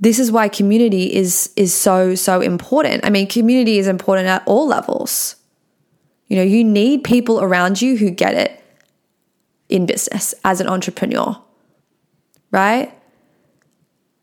this 0.00 0.18
is 0.18 0.32
why 0.32 0.48
community 0.48 1.14
is 1.14 1.52
is 1.54 1.72
so 1.72 2.16
so 2.16 2.40
important. 2.40 3.06
I 3.06 3.10
mean 3.10 3.28
community 3.28 3.78
is 3.78 3.86
important 3.86 4.26
at 4.26 4.42
all 4.46 4.66
levels. 4.66 5.36
You 6.26 6.36
know 6.38 6.42
you 6.42 6.64
need 6.64 7.04
people 7.04 7.40
around 7.40 7.80
you 7.80 7.96
who 7.96 8.10
get 8.10 8.34
it 8.34 8.60
in 9.68 9.86
business 9.86 10.34
as 10.44 10.60
an 10.60 10.66
entrepreneur 10.66 11.40
right? 12.50 12.92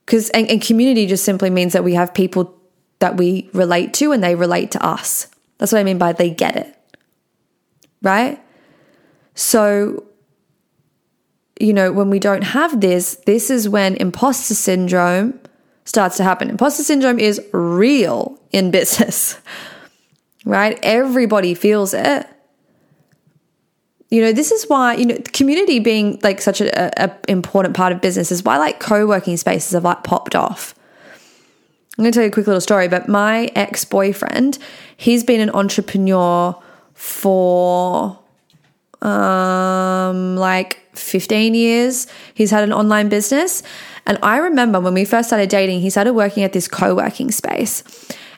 Because 0.05 0.29
and, 0.31 0.47
and 0.49 0.61
community 0.61 1.07
just 1.07 1.25
simply 1.25 1.49
means 1.49 1.73
that 1.73 1.83
we 1.83 1.93
have 1.93 2.13
people 2.13 2.58
that 2.99 3.17
we 3.17 3.49
relate 3.53 3.93
to 3.93 4.11
and 4.11 4.23
they 4.23 4.35
relate 4.35 4.71
to 4.71 4.85
us 4.85 5.27
that's 5.57 5.71
what 5.71 5.79
i 5.79 5.83
mean 5.83 5.97
by 5.97 6.13
they 6.13 6.29
get 6.29 6.55
it 6.55 6.75
right 8.01 8.41
so, 9.39 10.03
you 11.61 11.71
know, 11.71 11.93
when 11.93 12.09
we 12.09 12.19
don't 12.19 12.43
have 12.43 12.81
this, 12.81 13.15
this 13.25 13.49
is 13.49 13.69
when 13.69 13.95
imposter 13.95 14.53
syndrome 14.53 15.39
starts 15.85 16.17
to 16.17 16.25
happen. 16.25 16.49
Imposter 16.49 16.83
syndrome 16.83 17.19
is 17.19 17.41
real 17.53 18.37
in 18.51 18.69
business, 18.69 19.39
right? 20.45 20.77
Everybody 20.83 21.53
feels 21.53 21.93
it. 21.93 22.27
You 24.11 24.23
know, 24.23 24.33
this 24.33 24.51
is 24.51 24.65
why, 24.65 24.95
you 24.95 25.05
know, 25.05 25.17
community 25.31 25.79
being 25.79 26.19
like 26.21 26.41
such 26.41 26.59
a, 26.59 27.01
a 27.01 27.15
important 27.29 27.77
part 27.77 27.93
of 27.93 28.01
business 28.01 28.33
is 28.33 28.43
why 28.43 28.57
like 28.57 28.81
co-working 28.81 29.37
spaces 29.37 29.71
have 29.71 29.85
like 29.85 30.03
popped 30.03 30.35
off. 30.35 30.75
I'm 31.99 32.03
going 32.03 32.13
to 32.13 32.15
tell 32.15 32.23
you 32.23 32.29
a 32.29 32.31
quick 32.31 32.47
little 32.47 32.61
story, 32.61 32.87
but 32.87 33.09
my 33.09 33.51
ex-boyfriend, 33.55 34.57
he's 34.95 35.21
been 35.21 35.41
an 35.41 35.49
entrepreneur 35.49 36.55
for 36.93 38.17
um, 39.01 40.37
like 40.37 40.79
15 40.93 41.53
years. 41.53 42.07
He's 42.33 42.51
had 42.51 42.63
an 42.63 42.71
online 42.71 43.09
business. 43.09 43.63
And 44.05 44.17
I 44.23 44.37
remember 44.37 44.79
when 44.79 44.93
we 44.93 45.03
first 45.03 45.27
started 45.27 45.49
dating, 45.49 45.81
he 45.81 45.89
started 45.89 46.13
working 46.13 46.43
at 46.43 46.53
this 46.53 46.69
co 46.69 46.95
working 46.95 47.31
space. 47.31 47.83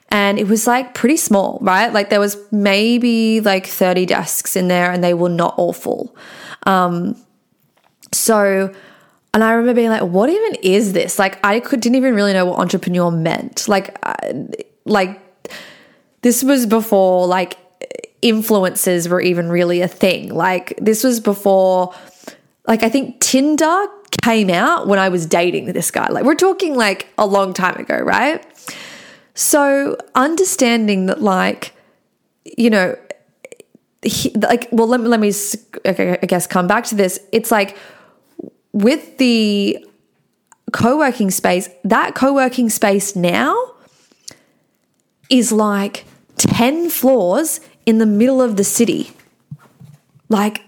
And 0.09 0.39
it 0.39 0.47
was 0.47 0.66
like 0.66 0.95
pretty 0.95 1.18
small, 1.18 1.59
right? 1.62 1.93
Like 1.93 2.09
there 2.09 2.20
was 2.20 2.38
maybe 2.51 3.41
like 3.41 3.68
30 3.68 4.07
desks 4.07 4.55
in 4.55 4.70
there 4.70 4.91
and 4.91 5.03
they 5.03 5.14
were 5.14 5.30
not 5.30 5.53
all 5.59 5.72
full. 5.72 6.16
Um, 6.64 7.16
so, 8.12 8.74
and 9.34 9.44
I 9.44 9.52
remember 9.52 9.80
being 9.80 9.90
like, 9.90 10.04
what 10.04 10.30
even 10.30 10.56
is 10.62 10.94
this? 10.94 11.18
Like 11.18 11.44
I 11.44 11.60
could, 11.60 11.80
didn't 11.80 11.96
even 11.96 12.16
really 12.16 12.34
know 12.34 12.46
what 12.46 12.60
entrepreneur 12.60 13.12
meant. 13.12 13.68
Like, 13.68 13.98
uh, 14.04 14.34
like 14.86 15.22
this 16.22 16.44
was 16.44 16.66
before 16.66 17.28
like 17.28 17.58
influencers 18.22 19.10
were 19.10 19.22
even 19.22 19.50
really 19.50 19.82
a 19.82 19.88
thing. 19.88 20.34
Like 20.34 20.74
this 20.80 21.04
was 21.04 21.20
before 21.20 21.94
like 22.68 22.84
I 22.84 22.90
think 22.90 23.20
Tinder 23.20 23.88
came 24.22 24.50
out 24.50 24.88
when 24.88 25.00
I 25.00 25.10
was 25.10 25.26
dating 25.26 25.66
this 25.68 25.92
guy. 25.92 26.08
Like 26.10 26.24
we're 26.24 26.36
talking 26.36 26.76
like 26.76 27.08
a 27.18 27.26
long 27.26 27.54
time 27.54 27.78
ago, 27.78 27.98
right? 27.98 28.46
So 29.34 29.98
understanding 30.14 31.08
that 31.08 31.22
like 31.22 31.74
you 32.44 32.70
know 32.70 32.98
he, 34.04 34.32
like 34.32 34.68
well 34.72 34.88
let 34.88 35.00
me 35.00 35.08
let 35.08 35.20
me 35.20 35.32
I 35.86 36.26
guess 36.28 36.48
come 36.48 36.68
back 36.68 36.84
to 36.86 36.96
this. 36.96 37.20
It's 37.32 37.50
like 37.50 37.78
with 38.74 39.18
the 39.18 39.86
co-working 40.72 41.32
space, 41.32 41.70
that 41.84 42.16
co-working 42.16 42.70
space 42.70 43.16
now 43.16 43.56
is 45.30 45.52
like 45.52 46.06
10 46.38 46.90
floors 46.90 47.60
in 47.86 47.98
the 47.98 48.06
middle 48.06 48.42
of 48.42 48.58
the 48.58 48.64
city. 48.64 49.12
Like, 50.30 50.64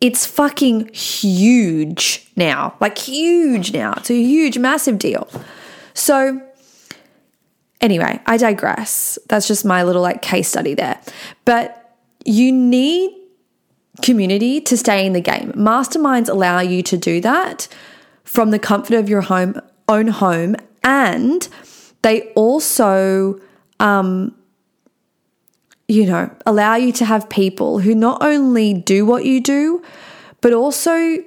it's 0.00 0.26
fucking 0.26 0.92
huge 0.92 2.30
now. 2.36 2.76
Like, 2.80 2.98
huge 2.98 3.72
now. 3.72 3.94
It's 3.96 4.10
a 4.10 4.14
huge, 4.14 4.58
massive 4.58 4.98
deal. 4.98 5.28
So, 5.94 6.40
anyway, 7.80 8.20
I 8.26 8.36
digress. 8.36 9.18
That's 9.28 9.48
just 9.48 9.64
my 9.64 9.82
little 9.84 10.02
like 10.02 10.22
case 10.22 10.48
study 10.48 10.74
there. 10.74 11.00
But 11.44 11.96
you 12.24 12.52
need 12.52 13.16
community 14.02 14.60
to 14.60 14.76
stay 14.76 15.06
in 15.06 15.12
the 15.12 15.20
game. 15.20 15.52
Masterminds 15.52 16.28
allow 16.28 16.60
you 16.60 16.82
to 16.82 16.96
do 16.96 17.20
that 17.20 17.68
from 18.24 18.50
the 18.50 18.58
comfort 18.58 18.94
of 18.94 19.08
your 19.08 19.22
home, 19.22 19.60
own 19.88 20.08
home, 20.08 20.56
and 20.82 21.48
they 22.02 22.22
also 22.34 23.40
um, 23.80 24.34
you 25.88 26.04
know, 26.06 26.30
allow 26.44 26.74
you 26.74 26.92
to 26.92 27.04
have 27.04 27.28
people 27.28 27.78
who 27.78 27.94
not 27.94 28.22
only 28.22 28.74
do 28.74 29.06
what 29.06 29.24
you 29.24 29.40
do, 29.40 29.82
but 30.40 30.52
also 30.52 31.18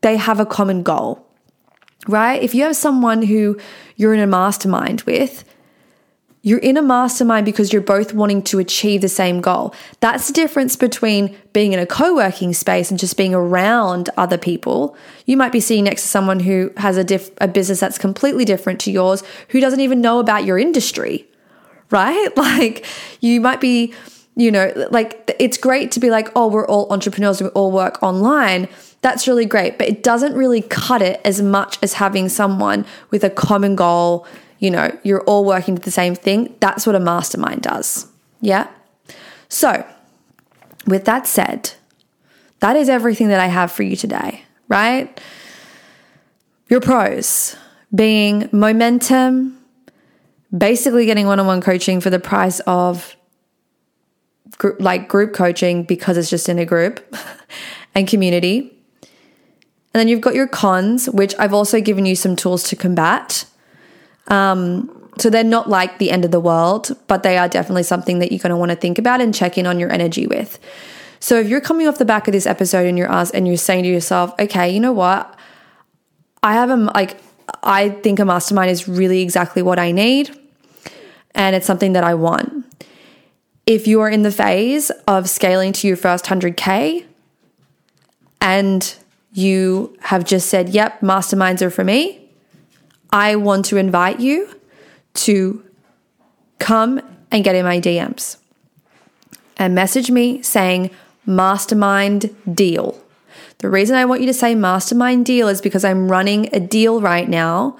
they 0.00 0.16
have 0.16 0.40
a 0.40 0.46
common 0.46 0.82
goal, 0.82 1.26
right? 2.08 2.42
If 2.42 2.54
you 2.54 2.64
have 2.64 2.76
someone 2.76 3.22
who 3.22 3.58
you're 3.96 4.14
in 4.14 4.20
a 4.20 4.26
mastermind 4.26 5.02
with, 5.02 5.44
you're 6.42 6.58
in 6.58 6.76
a 6.76 6.82
mastermind 6.82 7.44
because 7.44 7.72
you're 7.72 7.82
both 7.82 8.14
wanting 8.14 8.42
to 8.42 8.58
achieve 8.58 9.02
the 9.02 9.08
same 9.08 9.40
goal. 9.40 9.74
That's 10.00 10.26
the 10.26 10.32
difference 10.32 10.74
between 10.74 11.36
being 11.52 11.72
in 11.72 11.78
a 11.78 11.86
co 11.86 12.14
working 12.14 12.54
space 12.54 12.90
and 12.90 12.98
just 12.98 13.16
being 13.16 13.34
around 13.34 14.08
other 14.16 14.38
people. 14.38 14.96
You 15.26 15.36
might 15.36 15.52
be 15.52 15.60
sitting 15.60 15.84
next 15.84 16.02
to 16.02 16.08
someone 16.08 16.40
who 16.40 16.72
has 16.78 16.96
a, 16.96 17.04
diff- 17.04 17.30
a 17.40 17.48
business 17.48 17.80
that's 17.80 17.98
completely 17.98 18.44
different 18.44 18.80
to 18.80 18.90
yours, 18.90 19.22
who 19.48 19.60
doesn't 19.60 19.80
even 19.80 20.00
know 20.00 20.18
about 20.18 20.44
your 20.44 20.58
industry 20.58 21.26
right? 21.90 22.28
Like 22.36 22.86
you 23.20 23.40
might 23.40 23.60
be, 23.60 23.92
you 24.34 24.50
know, 24.50 24.72
like 24.90 25.34
it's 25.38 25.58
great 25.58 25.92
to 25.92 26.00
be 26.00 26.10
like, 26.10 26.28
oh, 26.34 26.48
we're 26.48 26.66
all 26.66 26.90
entrepreneurs, 26.92 27.42
we 27.42 27.48
all 27.48 27.70
work 27.70 28.02
online. 28.02 28.68
That's 29.02 29.28
really 29.28 29.46
great, 29.46 29.78
but 29.78 29.88
it 29.88 30.02
doesn't 30.02 30.34
really 30.34 30.62
cut 30.62 31.02
it 31.02 31.20
as 31.24 31.42
much 31.42 31.78
as 31.82 31.94
having 31.94 32.28
someone 32.28 32.86
with 33.10 33.24
a 33.24 33.30
common 33.30 33.76
goal. 33.76 34.26
You 34.60 34.70
know, 34.70 34.96
you're 35.02 35.22
all 35.22 35.44
working 35.44 35.74
to 35.76 35.82
the 35.82 35.90
same 35.90 36.14
thing. 36.14 36.54
That's 36.60 36.86
what 36.86 36.94
a 36.94 37.00
mastermind 37.00 37.62
does. 37.62 38.06
Yeah. 38.40 38.68
So, 39.48 39.84
with 40.86 41.04
that 41.06 41.26
said, 41.26 41.72
that 42.60 42.76
is 42.76 42.88
everything 42.88 43.28
that 43.28 43.40
I 43.40 43.46
have 43.46 43.72
for 43.72 43.82
you 43.82 43.96
today, 43.96 44.44
right? 44.68 45.20
Your 46.68 46.80
pros 46.80 47.56
being 47.92 48.48
momentum, 48.52 49.58
basically 50.56 51.06
getting 51.06 51.26
one-on-one 51.26 51.60
coaching 51.60 52.00
for 52.00 52.10
the 52.10 52.20
price 52.20 52.60
of 52.60 53.16
like 54.78 55.08
group 55.08 55.32
coaching 55.32 55.84
because 55.84 56.16
it's 56.16 56.30
just 56.30 56.48
in 56.48 56.58
a 56.58 56.66
group 56.66 57.16
and 57.94 58.06
community. 58.06 58.76
And 59.92 59.98
then 59.98 60.06
you've 60.06 60.20
got 60.20 60.34
your 60.34 60.46
cons, 60.46 61.08
which 61.10 61.34
I've 61.38 61.54
also 61.54 61.80
given 61.80 62.06
you 62.06 62.14
some 62.14 62.36
tools 62.36 62.62
to 62.64 62.76
combat. 62.76 63.44
Um, 64.30 64.96
so 65.18 65.28
they're 65.28 65.44
not 65.44 65.68
like 65.68 65.98
the 65.98 66.10
end 66.10 66.24
of 66.24 66.30
the 66.30 66.40
world, 66.40 66.96
but 67.06 67.22
they 67.22 67.36
are 67.36 67.48
definitely 67.48 67.82
something 67.82 68.20
that 68.20 68.32
you're 68.32 68.38
going 68.38 68.50
to 68.50 68.56
want 68.56 68.70
to 68.70 68.76
think 68.76 68.98
about 68.98 69.20
and 69.20 69.34
check 69.34 69.58
in 69.58 69.66
on 69.66 69.78
your 69.78 69.92
energy 69.92 70.26
with. 70.26 70.58
So 71.18 71.38
if 71.38 71.48
you're 71.48 71.60
coming 71.60 71.86
off 71.86 71.98
the 71.98 72.06
back 72.06 72.26
of 72.26 72.32
this 72.32 72.46
episode 72.46 72.86
and 72.86 72.96
you're 72.96 73.12
asked 73.12 73.34
and 73.34 73.46
you're 73.46 73.58
saying 73.58 73.84
to 73.84 73.90
yourself, 73.90 74.32
okay, 74.38 74.70
you 74.70 74.80
know 74.80 74.92
what? 74.92 75.36
I 76.42 76.54
have 76.54 76.70
a 76.70 76.76
like 76.76 77.20
I 77.62 77.90
think 77.90 78.18
a 78.18 78.24
mastermind 78.24 78.70
is 78.70 78.88
really 78.88 79.20
exactly 79.20 79.60
what 79.60 79.78
I 79.78 79.92
need 79.92 80.34
and 81.34 81.54
it's 81.54 81.66
something 81.66 81.92
that 81.92 82.04
I 82.04 82.14
want. 82.14 82.64
If 83.66 83.86
you 83.86 84.00
are 84.00 84.08
in 84.08 84.22
the 84.22 84.32
phase 84.32 84.90
of 85.06 85.28
scaling 85.28 85.72
to 85.74 85.86
your 85.86 85.96
first 85.96 86.24
100k 86.24 87.04
and 88.40 88.94
you 89.32 89.94
have 90.00 90.24
just 90.24 90.48
said, 90.48 90.70
"Yep, 90.70 91.02
masterminds 91.02 91.60
are 91.60 91.70
for 91.70 91.84
me." 91.84 92.19
I 93.12 93.36
want 93.36 93.64
to 93.66 93.76
invite 93.76 94.20
you 94.20 94.54
to 95.14 95.64
come 96.58 97.00
and 97.30 97.44
get 97.44 97.54
in 97.54 97.64
my 97.64 97.80
DMs 97.80 98.36
and 99.56 99.74
message 99.74 100.10
me 100.10 100.42
saying 100.42 100.90
mastermind 101.26 102.34
deal. 102.52 103.02
The 103.58 103.68
reason 103.68 103.96
I 103.96 104.04
want 104.06 104.20
you 104.20 104.26
to 104.26 104.34
say 104.34 104.54
mastermind 104.54 105.26
deal 105.26 105.48
is 105.48 105.60
because 105.60 105.84
I'm 105.84 106.10
running 106.10 106.48
a 106.52 106.60
deal 106.60 107.00
right 107.00 107.28
now. 107.28 107.76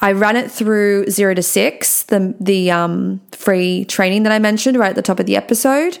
I 0.00 0.12
run 0.12 0.36
it 0.36 0.50
through 0.50 1.08
zero 1.08 1.32
to 1.34 1.42
six, 1.42 2.02
the 2.02 2.34
the 2.40 2.70
um, 2.70 3.20
free 3.30 3.84
training 3.84 4.24
that 4.24 4.32
I 4.32 4.38
mentioned 4.38 4.76
right 4.76 4.90
at 4.90 4.96
the 4.96 5.02
top 5.02 5.20
of 5.20 5.26
the 5.26 5.36
episode, 5.36 5.98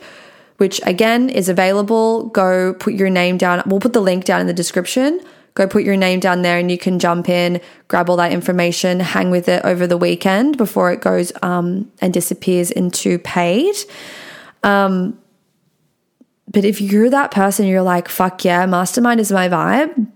which 0.56 0.80
again 0.84 1.30
is 1.30 1.48
available. 1.48 2.26
Go 2.26 2.74
put 2.74 2.94
your 2.94 3.08
name 3.08 3.38
down. 3.38 3.62
We'll 3.64 3.80
put 3.80 3.92
the 3.92 4.00
link 4.00 4.24
down 4.24 4.40
in 4.40 4.46
the 4.46 4.52
description. 4.52 5.20
Go 5.54 5.66
put 5.66 5.84
your 5.84 5.96
name 5.96 6.18
down 6.18 6.42
there, 6.42 6.58
and 6.58 6.70
you 6.70 6.78
can 6.78 6.98
jump 6.98 7.28
in, 7.28 7.60
grab 7.88 8.08
all 8.08 8.16
that 8.16 8.32
information, 8.32 9.00
hang 9.00 9.30
with 9.30 9.48
it 9.48 9.64
over 9.64 9.86
the 9.86 9.98
weekend 9.98 10.56
before 10.56 10.92
it 10.92 11.00
goes 11.00 11.30
um, 11.42 11.92
and 12.00 12.12
disappears 12.14 12.70
into 12.70 13.18
paid. 13.18 13.74
Um, 14.62 15.18
but 16.50 16.64
if 16.64 16.80
you're 16.80 17.10
that 17.10 17.30
person, 17.30 17.66
you're 17.66 17.82
like, 17.82 18.08
fuck 18.08 18.44
yeah, 18.44 18.64
mastermind 18.66 19.20
is 19.20 19.30
my 19.30 19.48
vibe, 19.48 20.10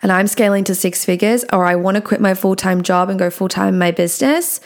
and 0.00 0.10
I'm 0.10 0.26
scaling 0.26 0.64
to 0.64 0.74
six 0.74 1.04
figures, 1.04 1.44
or 1.52 1.64
I 1.64 1.76
want 1.76 1.96
to 1.96 2.00
quit 2.00 2.20
my 2.20 2.34
full 2.34 2.56
time 2.56 2.82
job 2.82 3.10
and 3.10 3.18
go 3.18 3.30
full 3.30 3.48
time 3.48 3.68
in 3.68 3.78
my 3.78 3.90
business, 3.90 4.60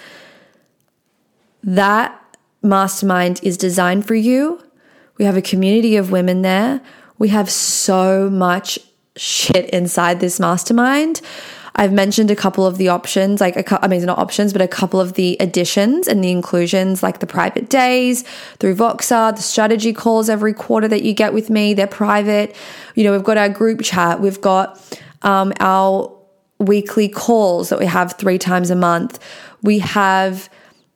that 1.63 2.21
mastermind 2.63 3.41
is 3.43 3.57
designed 3.57 4.07
for 4.07 4.15
you. 4.15 4.63
We 5.19 5.25
have 5.25 5.37
a 5.37 5.43
community 5.43 5.97
of 5.97 6.11
women 6.11 6.43
there. 6.43 6.81
We 7.19 7.29
have 7.29 7.51
so 7.51 8.31
much 8.31 8.79
shit 9.17 9.71
inside 9.71 10.21
this 10.21 10.39
mastermind. 10.39 11.21
I've 11.79 11.93
mentioned 11.93 12.31
a 12.31 12.37
couple 12.37 12.67
of 12.67 12.79
the 12.79 12.89
options, 12.89 13.41
like 13.41 13.57
a, 13.57 13.85
I 13.85 13.87
mean, 13.87 13.99
it's 13.99 14.07
not 14.07 14.19
options, 14.19 14.53
but 14.53 14.63
a 14.63 14.69
couple 14.69 14.99
of 14.99 15.13
the 15.13 15.37
additions 15.41 16.09
and 16.09 16.25
the 16.25 16.31
inclusions, 16.31 17.03
like 17.03 17.21
the 17.21 17.27
private 17.27 17.69
days 17.69 18.23
through 18.59 18.77
Voxer, 18.77 19.37
the 19.37 19.43
strategy 19.43 19.93
calls 19.93 20.31
every 20.31 20.55
quarter 20.55 20.89
that 20.89 21.03
you 21.03 21.13
get 21.13 21.35
with 21.35 21.51
me. 21.51 21.75
They're 21.75 21.87
private. 21.87 22.57
You 22.95 23.05
know, 23.05 23.13
we've 23.13 23.23
got 23.23 23.37
our 23.37 23.51
group 23.51 23.83
chat. 23.83 24.21
We've 24.21 24.41
got 24.41 24.99
um, 25.21 25.53
our 25.61 26.17
weekly 26.59 27.11
calls 27.11 27.69
that 27.69 27.79
we 27.79 27.87
have 27.87 28.15
three 28.15 28.39
times 28.39 28.71
a 28.71 28.77
month. 28.77 29.19
We 29.63 29.81
have 29.81 30.49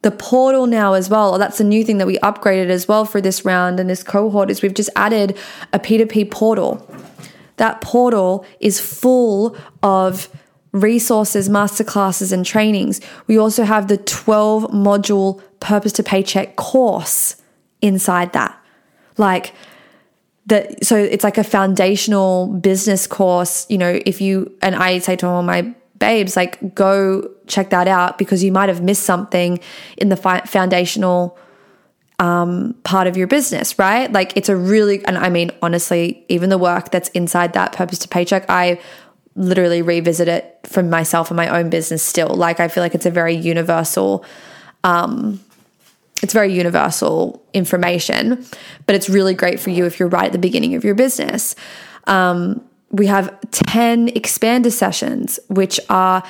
the 0.02 0.10
portal 0.10 0.66
now 0.66 0.94
as 0.94 1.10
well. 1.10 1.36
That's 1.36 1.60
a 1.60 1.64
new 1.64 1.84
thing 1.84 1.98
that 1.98 2.06
we 2.06 2.18
upgraded 2.20 2.70
as 2.70 2.88
well 2.88 3.04
for 3.04 3.20
this 3.20 3.44
round 3.44 3.78
and 3.78 3.90
this 3.90 4.02
cohort 4.02 4.50
is 4.50 4.62
we've 4.62 4.72
just 4.72 4.88
added 4.96 5.36
a 5.74 5.78
P2P 5.78 6.30
portal. 6.30 6.86
That 7.60 7.82
portal 7.82 8.46
is 8.58 8.80
full 8.80 9.54
of 9.82 10.30
resources, 10.72 11.50
masterclasses, 11.50 12.32
and 12.32 12.42
trainings. 12.42 13.02
We 13.26 13.36
also 13.36 13.64
have 13.64 13.88
the 13.88 13.98
12 13.98 14.70
module 14.70 15.42
Purpose 15.60 15.92
to 15.92 16.02
Paycheck 16.02 16.56
course 16.56 17.36
inside 17.82 18.32
that. 18.32 18.58
Like, 19.18 19.52
that, 20.46 20.82
so 20.82 20.96
it's 20.96 21.22
like 21.22 21.36
a 21.36 21.44
foundational 21.44 22.46
business 22.46 23.06
course. 23.06 23.66
You 23.68 23.76
know, 23.76 24.00
if 24.06 24.22
you, 24.22 24.50
and 24.62 24.74
I 24.74 24.98
say 25.00 25.16
to 25.16 25.26
all 25.26 25.42
my 25.42 25.74
babes, 25.98 26.36
like, 26.36 26.74
go 26.74 27.30
check 27.46 27.68
that 27.68 27.88
out 27.88 28.16
because 28.16 28.42
you 28.42 28.52
might 28.52 28.70
have 28.70 28.80
missed 28.80 29.02
something 29.02 29.60
in 29.98 30.08
the 30.08 30.16
fi- 30.16 30.46
foundational 30.46 31.36
um, 32.20 32.74
part 32.84 33.08
of 33.08 33.16
your 33.16 33.26
business, 33.26 33.78
right? 33.78 34.12
Like, 34.12 34.36
it's 34.36 34.48
a 34.48 34.54
really, 34.54 35.04
and 35.06 35.18
I 35.18 35.28
mean, 35.28 35.50
honestly, 35.62 36.24
even 36.28 36.50
the 36.50 36.58
work 36.58 36.92
that's 36.92 37.08
inside 37.08 37.54
that 37.54 37.72
purpose 37.72 37.98
to 38.00 38.08
paycheck, 38.08 38.44
I 38.48 38.78
literally 39.34 39.82
revisit 39.82 40.28
it 40.28 40.60
for 40.64 40.82
myself 40.82 41.30
and 41.30 41.36
my 41.36 41.48
own 41.48 41.70
business 41.70 42.02
still. 42.02 42.28
Like 42.28 42.60
I 42.60 42.68
feel 42.68 42.82
like 42.82 42.94
it's 42.94 43.06
a 43.06 43.10
very 43.10 43.34
universal 43.34 44.24
um 44.84 45.40
it's 46.22 46.34
very 46.34 46.52
universal 46.52 47.42
information, 47.54 48.44
but 48.84 48.94
it's 48.94 49.08
really 49.08 49.32
great 49.32 49.58
for 49.58 49.70
you 49.70 49.86
if 49.86 49.98
you're 49.98 50.08
right 50.08 50.26
at 50.26 50.32
the 50.32 50.38
beginning 50.38 50.74
of 50.74 50.84
your 50.84 50.94
business. 50.94 51.56
Um, 52.06 52.62
we 52.90 53.06
have 53.06 53.34
10 53.52 54.08
expander 54.08 54.70
sessions, 54.70 55.40
which 55.48 55.80
are 55.88 56.22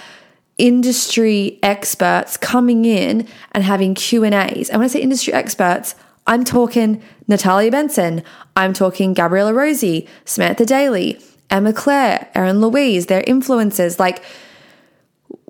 industry 0.60 1.58
experts 1.62 2.36
coming 2.36 2.84
in 2.84 3.26
and 3.52 3.64
having 3.64 3.94
Q&As. 3.94 4.68
And 4.68 4.78
when 4.78 4.84
I 4.84 4.88
say 4.88 5.00
industry 5.00 5.32
experts, 5.32 5.94
I'm 6.26 6.44
talking 6.44 7.02
Natalia 7.26 7.70
Benson, 7.70 8.22
I'm 8.54 8.74
talking 8.74 9.14
Gabriella 9.14 9.54
Rosie, 9.54 10.06
Samantha 10.26 10.66
Daly, 10.66 11.18
Emma 11.48 11.72
Claire, 11.72 12.28
Erin 12.34 12.60
Louise, 12.60 13.06
their 13.06 13.24
influences. 13.26 13.98
Like 13.98 14.22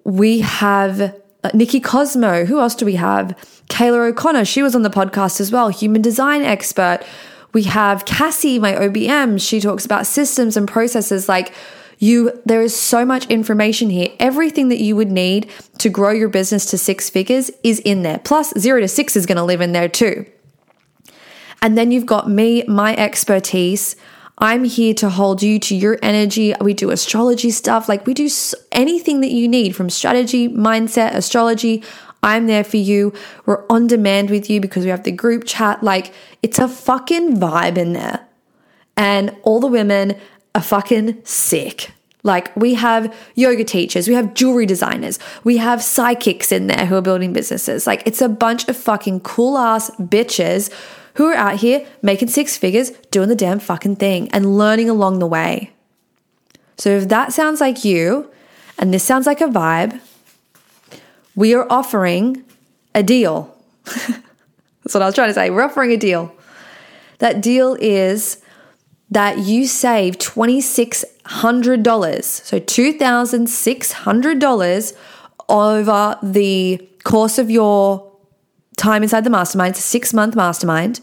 we 0.04 0.40
have 0.40 1.14
Nikki 1.52 1.80
Cosmo. 1.80 2.44
Who 2.44 2.60
else 2.60 2.76
do 2.76 2.86
we 2.86 2.94
have? 2.94 3.36
Kayla 3.68 4.10
O'Connor. 4.10 4.44
She 4.44 4.62
was 4.62 4.74
on 4.74 4.82
the 4.82 4.90
podcast 4.90 5.40
as 5.40 5.50
well, 5.50 5.68
human 5.70 6.02
design 6.02 6.42
expert. 6.42 7.00
We 7.52 7.64
have 7.64 8.04
Cassie, 8.04 8.60
my 8.60 8.74
OBM. 8.74 9.40
She 9.40 9.60
talks 9.60 9.84
about 9.84 10.06
systems 10.06 10.56
and 10.56 10.68
processes. 10.68 11.28
Like 11.28 11.52
you, 12.00 12.40
there 12.46 12.62
is 12.62 12.74
so 12.74 13.04
much 13.04 13.26
information 13.26 13.90
here. 13.90 14.08
Everything 14.18 14.70
that 14.70 14.80
you 14.80 14.96
would 14.96 15.12
need 15.12 15.50
to 15.78 15.90
grow 15.90 16.10
your 16.10 16.30
business 16.30 16.64
to 16.66 16.78
six 16.78 17.10
figures 17.10 17.50
is 17.62 17.78
in 17.80 18.02
there. 18.02 18.18
Plus, 18.18 18.52
zero 18.58 18.80
to 18.80 18.88
six 18.88 19.16
is 19.16 19.26
going 19.26 19.36
to 19.36 19.44
live 19.44 19.60
in 19.60 19.72
there 19.72 19.88
too. 19.88 20.24
And 21.60 21.76
then 21.76 21.92
you've 21.92 22.06
got 22.06 22.28
me, 22.28 22.64
my 22.66 22.96
expertise. 22.96 23.96
I'm 24.38 24.64
here 24.64 24.94
to 24.94 25.10
hold 25.10 25.42
you 25.42 25.58
to 25.58 25.76
your 25.76 25.98
energy. 26.02 26.54
We 26.58 26.72
do 26.72 26.90
astrology 26.90 27.50
stuff. 27.50 27.86
Like 27.86 28.06
we 28.06 28.14
do 28.14 28.30
anything 28.72 29.20
that 29.20 29.30
you 29.30 29.46
need 29.46 29.76
from 29.76 29.90
strategy, 29.90 30.48
mindset, 30.48 31.14
astrology. 31.14 31.84
I'm 32.22 32.46
there 32.46 32.64
for 32.64 32.78
you. 32.78 33.12
We're 33.44 33.66
on 33.68 33.86
demand 33.86 34.30
with 34.30 34.48
you 34.48 34.62
because 34.62 34.84
we 34.84 34.90
have 34.90 35.04
the 35.04 35.12
group 35.12 35.44
chat. 35.44 35.82
Like 35.82 36.14
it's 36.42 36.58
a 36.58 36.66
fucking 36.66 37.36
vibe 37.36 37.76
in 37.76 37.92
there. 37.92 38.26
And 38.96 39.36
all 39.42 39.60
the 39.60 39.66
women 39.66 40.18
are 40.54 40.62
fucking 40.62 41.24
sick. 41.24 41.92
Like 42.22 42.54
we 42.54 42.74
have 42.74 43.14
yoga 43.34 43.64
teachers, 43.64 44.06
we 44.06 44.14
have 44.14 44.34
jewelry 44.34 44.66
designers, 44.66 45.18
we 45.42 45.56
have 45.56 45.82
psychics 45.82 46.52
in 46.52 46.66
there 46.66 46.86
who 46.86 46.96
are 46.96 47.02
building 47.02 47.32
businesses. 47.32 47.86
Like 47.86 48.02
it's 48.04 48.20
a 48.20 48.28
bunch 48.28 48.68
of 48.68 48.76
fucking 48.76 49.20
cool 49.20 49.56
ass 49.56 49.90
bitches 49.96 50.70
who 51.14 51.26
are 51.26 51.34
out 51.34 51.56
here 51.56 51.86
making 52.02 52.28
six 52.28 52.56
figures, 52.56 52.90
doing 53.10 53.28
the 53.28 53.36
damn 53.36 53.58
fucking 53.58 53.96
thing 53.96 54.28
and 54.30 54.58
learning 54.58 54.90
along 54.90 55.18
the 55.18 55.26
way. 55.26 55.70
So 56.76 56.90
if 56.90 57.08
that 57.08 57.32
sounds 57.32 57.60
like 57.60 57.84
you 57.84 58.30
and 58.78 58.92
this 58.92 59.02
sounds 59.02 59.26
like 59.26 59.40
a 59.40 59.46
vibe, 59.46 60.00
we 61.34 61.54
are 61.54 61.66
offering 61.70 62.44
a 62.94 63.02
deal. 63.02 63.56
That's 63.84 64.94
what 64.94 65.02
I 65.02 65.06
was 65.06 65.14
trying 65.14 65.28
to 65.28 65.34
say. 65.34 65.50
We're 65.50 65.62
offering 65.62 65.92
a 65.92 65.96
deal. 65.96 66.34
That 67.18 67.40
deal 67.40 67.76
is 67.80 68.42
that 69.10 69.38
you 69.38 69.66
save 69.66 70.18
$2,600, 70.18 72.22
so 72.22 72.60
$2,600 72.60 74.92
over 75.48 76.18
the 76.22 76.88
course 77.02 77.38
of 77.38 77.50
your 77.50 78.12
time 78.76 79.02
inside 79.02 79.24
the 79.24 79.30
mastermind. 79.30 79.70
It's 79.70 79.80
a 79.80 79.82
six 79.82 80.14
month 80.14 80.36
mastermind. 80.36 81.00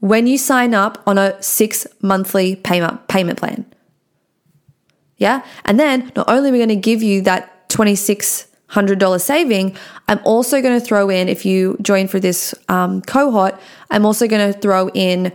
When 0.00 0.26
you 0.26 0.36
sign 0.38 0.74
up 0.74 1.00
on 1.06 1.18
a 1.18 1.40
six 1.42 1.86
monthly 2.02 2.56
payment 2.56 3.06
payment 3.08 3.38
plan. 3.38 3.66
Yeah. 5.16 5.44
And 5.64 5.78
then 5.80 6.12
not 6.14 6.28
only 6.28 6.50
are 6.50 6.52
we 6.52 6.58
going 6.58 6.68
to 6.68 6.76
give 6.76 7.02
you 7.02 7.22
that 7.22 7.68
$2,600 7.70 9.20
saving, 9.20 9.76
I'm 10.06 10.20
also 10.24 10.62
going 10.62 10.78
to 10.78 10.84
throw 10.84 11.10
in, 11.10 11.28
if 11.28 11.44
you 11.44 11.76
join 11.82 12.06
for 12.06 12.20
this 12.20 12.54
um, 12.68 13.02
cohort, 13.02 13.58
I'm 13.90 14.06
also 14.06 14.28
going 14.28 14.52
to 14.52 14.58
throw 14.58 14.90
in 14.90 15.32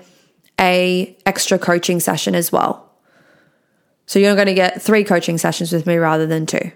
a 0.59 1.17
extra 1.25 1.57
coaching 1.59 1.99
session 1.99 2.35
as 2.35 2.51
well. 2.51 2.91
So 4.05 4.19
you're 4.19 4.35
going 4.35 4.47
to 4.47 4.53
get 4.53 4.81
three 4.81 5.03
coaching 5.03 5.37
sessions 5.37 5.71
with 5.71 5.85
me 5.85 5.97
rather 5.97 6.27
than 6.27 6.45
two. 6.45 6.71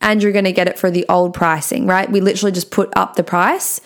And 0.00 0.22
you're 0.22 0.32
going 0.32 0.44
to 0.44 0.52
get 0.52 0.68
it 0.68 0.78
for 0.78 0.90
the 0.90 1.06
old 1.08 1.34
pricing, 1.34 1.86
right? 1.86 2.10
We 2.10 2.20
literally 2.20 2.52
just 2.52 2.70
put 2.70 2.90
up 2.96 3.16
the 3.16 3.24
price 3.24 3.80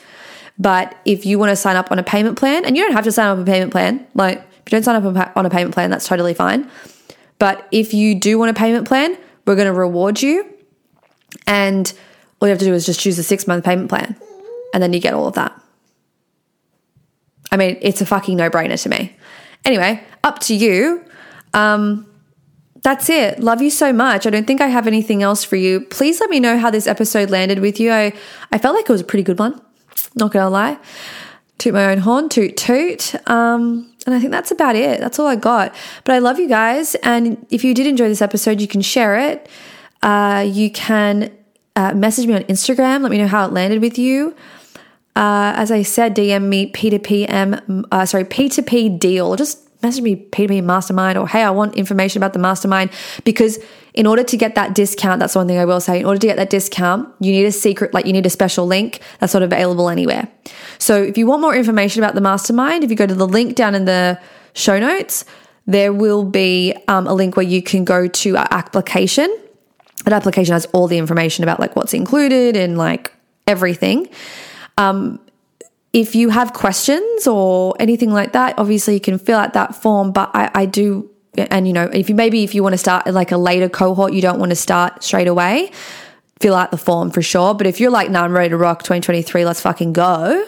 but 0.58 0.96
if 1.04 1.24
you 1.24 1.38
want 1.38 1.50
to 1.50 1.56
sign 1.56 1.76
up 1.76 1.90
on 1.90 1.98
a 1.98 2.02
payment 2.02 2.38
plan, 2.38 2.64
and 2.64 2.76
you 2.76 2.82
don't 2.84 2.92
have 2.92 3.04
to 3.04 3.12
sign 3.12 3.26
up 3.26 3.36
on 3.36 3.42
a 3.42 3.46
payment 3.46 3.72
plan, 3.72 4.06
like 4.14 4.38
if 4.38 4.60
you 4.66 4.70
don't 4.70 4.84
sign 4.84 4.96
up 4.96 5.36
on 5.36 5.46
a 5.46 5.50
payment 5.50 5.74
plan, 5.74 5.90
that's 5.90 6.06
totally 6.06 6.34
fine. 6.34 6.70
But 7.38 7.66
if 7.72 7.94
you 7.94 8.14
do 8.14 8.38
want 8.38 8.50
a 8.50 8.54
payment 8.54 8.86
plan, 8.86 9.16
we're 9.46 9.56
going 9.56 9.66
to 9.66 9.72
reward 9.72 10.22
you. 10.22 10.46
And 11.46 11.92
all 12.40 12.48
you 12.48 12.50
have 12.50 12.58
to 12.60 12.64
do 12.64 12.74
is 12.74 12.86
just 12.86 13.00
choose 13.00 13.18
a 13.18 13.22
six 13.22 13.46
month 13.46 13.64
payment 13.64 13.88
plan 13.88 14.16
and 14.74 14.82
then 14.82 14.92
you 14.92 15.00
get 15.00 15.14
all 15.14 15.26
of 15.26 15.34
that. 15.34 15.60
I 17.52 17.56
mean, 17.56 17.78
it's 17.80 18.00
a 18.00 18.06
fucking 18.06 18.36
no 18.36 18.50
brainer 18.50 18.82
to 18.82 18.88
me. 18.88 19.14
Anyway, 19.64 20.02
up 20.24 20.40
to 20.40 20.54
you. 20.54 21.04
Um, 21.54 22.08
that's 22.82 23.08
it. 23.08 23.38
Love 23.38 23.62
you 23.62 23.70
so 23.70 23.92
much. 23.92 24.26
I 24.26 24.30
don't 24.30 24.46
think 24.46 24.60
I 24.60 24.66
have 24.66 24.88
anything 24.88 25.22
else 25.22 25.44
for 25.44 25.54
you. 25.54 25.82
Please 25.82 26.18
let 26.18 26.30
me 26.30 26.40
know 26.40 26.58
how 26.58 26.70
this 26.70 26.88
episode 26.88 27.30
landed 27.30 27.60
with 27.60 27.78
you. 27.78 27.92
I, 27.92 28.12
I 28.50 28.58
felt 28.58 28.74
like 28.74 28.88
it 28.88 28.92
was 28.92 29.02
a 29.02 29.04
pretty 29.04 29.22
good 29.22 29.38
one. 29.38 29.60
Not 30.16 30.32
gonna 30.32 30.50
lie. 30.50 30.78
Toot 31.58 31.74
my 31.74 31.92
own 31.92 31.98
horn, 31.98 32.28
toot 32.28 32.56
toot. 32.56 33.14
Um, 33.30 33.94
and 34.04 34.14
I 34.14 34.18
think 34.18 34.32
that's 34.32 34.50
about 34.50 34.74
it. 34.74 34.98
That's 34.98 35.20
all 35.20 35.28
I 35.28 35.36
got. 35.36 35.74
But 36.04 36.14
I 36.14 36.18
love 36.18 36.40
you 36.40 36.48
guys. 36.48 36.96
And 36.96 37.46
if 37.50 37.62
you 37.62 37.72
did 37.72 37.86
enjoy 37.86 38.08
this 38.08 38.22
episode, 38.22 38.60
you 38.60 38.66
can 38.66 38.80
share 38.80 39.16
it. 39.16 39.48
Uh, 40.02 40.44
you 40.48 40.70
can 40.70 41.30
uh, 41.76 41.94
message 41.94 42.26
me 42.26 42.34
on 42.34 42.42
Instagram. 42.44 43.02
Let 43.02 43.12
me 43.12 43.18
know 43.18 43.28
how 43.28 43.46
it 43.46 43.52
landed 43.52 43.80
with 43.80 43.96
you. 43.96 44.34
Uh, 45.14 45.52
as 45.56 45.70
I 45.70 45.82
said, 45.82 46.16
DM 46.16 46.44
me 46.44 46.72
P2PM, 46.72 47.84
uh, 47.92 48.06
sorry, 48.06 48.24
P2P 48.24 48.98
deal. 48.98 49.36
Just 49.36 49.58
message 49.82 50.02
me 50.02 50.16
P2P 50.16 50.62
mastermind 50.62 51.18
or 51.18 51.28
hey, 51.28 51.42
I 51.42 51.50
want 51.50 51.74
information 51.74 52.18
about 52.18 52.32
the 52.32 52.38
mastermind 52.38 52.90
because 53.24 53.58
in 53.94 54.06
order 54.06 54.22
to 54.22 54.36
get 54.36 54.54
that 54.54 54.74
discount, 54.74 55.20
that's 55.20 55.34
one 55.34 55.46
thing 55.46 55.58
I 55.58 55.64
will 55.64 55.80
say. 55.80 56.00
In 56.00 56.06
order 56.06 56.18
to 56.18 56.26
get 56.26 56.36
that 56.36 56.50
discount, 56.50 57.08
you 57.20 57.32
need 57.32 57.44
a 57.44 57.52
secret, 57.52 57.92
like 57.92 58.06
you 58.06 58.12
need 58.12 58.24
a 58.24 58.30
special 58.30 58.66
link 58.66 59.00
that's 59.18 59.34
not 59.34 59.42
available 59.42 59.88
anywhere. 59.88 60.28
So 60.78 61.02
if 61.02 61.18
you 61.18 61.26
want 61.26 61.42
more 61.42 61.54
information 61.54 62.02
about 62.02 62.14
the 62.14 62.20
mastermind, 62.20 62.84
if 62.84 62.90
you 62.90 62.96
go 62.96 63.06
to 63.06 63.14
the 63.14 63.26
link 63.26 63.54
down 63.54 63.74
in 63.74 63.84
the 63.84 64.18
show 64.54 64.78
notes, 64.78 65.24
there 65.66 65.92
will 65.92 66.24
be 66.24 66.74
um, 66.88 67.06
a 67.06 67.14
link 67.14 67.36
where 67.36 67.46
you 67.46 67.62
can 67.62 67.84
go 67.84 68.06
to 68.08 68.36
our 68.36 68.48
application. 68.50 69.28
That 70.04 70.12
application 70.12 70.54
has 70.54 70.66
all 70.66 70.88
the 70.88 70.98
information 70.98 71.44
about 71.44 71.60
like 71.60 71.76
what's 71.76 71.94
included 71.94 72.56
and 72.56 72.78
like 72.78 73.12
everything. 73.46 74.08
Um, 74.78 75.20
if 75.92 76.14
you 76.14 76.30
have 76.30 76.52
questions 76.52 77.26
or 77.26 77.74
anything 77.78 78.12
like 78.12 78.32
that, 78.32 78.58
obviously 78.58 78.94
you 78.94 79.00
can 79.00 79.18
fill 79.18 79.38
out 79.38 79.52
that 79.52 79.74
form. 79.74 80.12
But 80.12 80.30
I, 80.34 80.50
I 80.54 80.66
do, 80.66 81.10
and 81.36 81.66
you 81.66 81.72
know, 81.72 81.84
if 81.92 82.08
you 82.08 82.14
maybe 82.14 82.44
if 82.44 82.54
you 82.54 82.62
want 82.62 82.72
to 82.72 82.78
start 82.78 83.06
like 83.06 83.32
a 83.32 83.36
later 83.36 83.68
cohort, 83.68 84.12
you 84.12 84.22
don't 84.22 84.38
want 84.38 84.50
to 84.50 84.56
start 84.56 85.02
straight 85.02 85.28
away, 85.28 85.70
fill 86.40 86.54
out 86.54 86.70
the 86.70 86.78
form 86.78 87.10
for 87.10 87.20
sure. 87.20 87.54
But 87.54 87.66
if 87.66 87.78
you're 87.78 87.90
like, 87.90 88.08
no, 88.08 88.20
nah, 88.20 88.24
I'm 88.24 88.32
ready 88.32 88.50
to 88.50 88.56
rock 88.56 88.82
2023, 88.82 89.44
let's 89.44 89.60
fucking 89.60 89.92
go, 89.92 90.46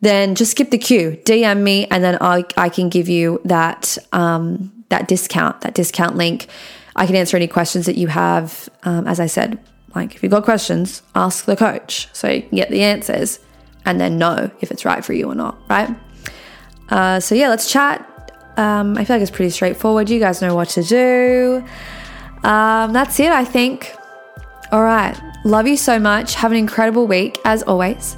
then 0.00 0.34
just 0.34 0.50
skip 0.50 0.70
the 0.70 0.78
queue, 0.78 1.20
DM 1.24 1.62
me, 1.62 1.86
and 1.86 2.02
then 2.02 2.18
I, 2.20 2.44
I 2.56 2.68
can 2.68 2.88
give 2.88 3.08
you 3.08 3.40
that 3.44 3.96
um, 4.12 4.72
that 4.88 5.06
discount, 5.06 5.60
that 5.60 5.74
discount 5.74 6.16
link. 6.16 6.48
I 6.96 7.06
can 7.06 7.14
answer 7.14 7.36
any 7.36 7.46
questions 7.46 7.86
that 7.86 7.96
you 7.96 8.08
have. 8.08 8.68
Um, 8.82 9.06
as 9.06 9.20
I 9.20 9.26
said, 9.26 9.58
like 9.96 10.14
if 10.14 10.22
you've 10.22 10.30
got 10.30 10.44
questions, 10.44 11.02
ask 11.14 11.46
the 11.46 11.56
coach 11.56 12.08
so 12.12 12.28
you 12.28 12.42
can 12.42 12.56
get 12.56 12.70
the 12.70 12.82
answers 12.82 13.40
and 13.84 14.00
then 14.00 14.18
know 14.18 14.50
if 14.60 14.70
it's 14.70 14.84
right 14.84 15.04
for 15.04 15.12
you 15.12 15.26
or 15.26 15.34
not, 15.34 15.58
right? 15.68 15.88
Uh, 16.90 17.18
so 17.18 17.34
yeah, 17.34 17.48
let's 17.48 17.70
chat. 17.70 18.12
Um, 18.56 18.96
I 18.96 19.04
feel 19.04 19.16
like 19.16 19.22
it's 19.22 19.30
pretty 19.30 19.50
straightforward. 19.50 20.08
You 20.08 20.20
guys 20.20 20.40
know 20.40 20.54
what 20.54 20.68
to 20.70 20.82
do. 20.82 21.64
Um, 22.42 22.92
that's 22.92 23.18
it, 23.20 23.32
I 23.32 23.44
think. 23.44 23.92
All 24.70 24.82
right. 24.82 25.18
Love 25.44 25.66
you 25.66 25.76
so 25.76 25.98
much. 25.98 26.34
Have 26.34 26.52
an 26.52 26.58
incredible 26.58 27.06
week, 27.06 27.38
as 27.44 27.62
always. 27.62 28.16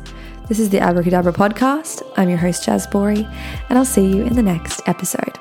This 0.48 0.58
is 0.58 0.70
the 0.70 0.80
Abracadabra 0.80 1.32
podcast. 1.32 2.02
I'm 2.16 2.28
your 2.28 2.38
host, 2.38 2.66
Jaz 2.66 2.90
Bori, 2.90 3.26
and 3.68 3.78
I'll 3.78 3.84
see 3.84 4.06
you 4.06 4.24
in 4.24 4.34
the 4.34 4.42
next 4.42 4.80
episode. 4.86 5.38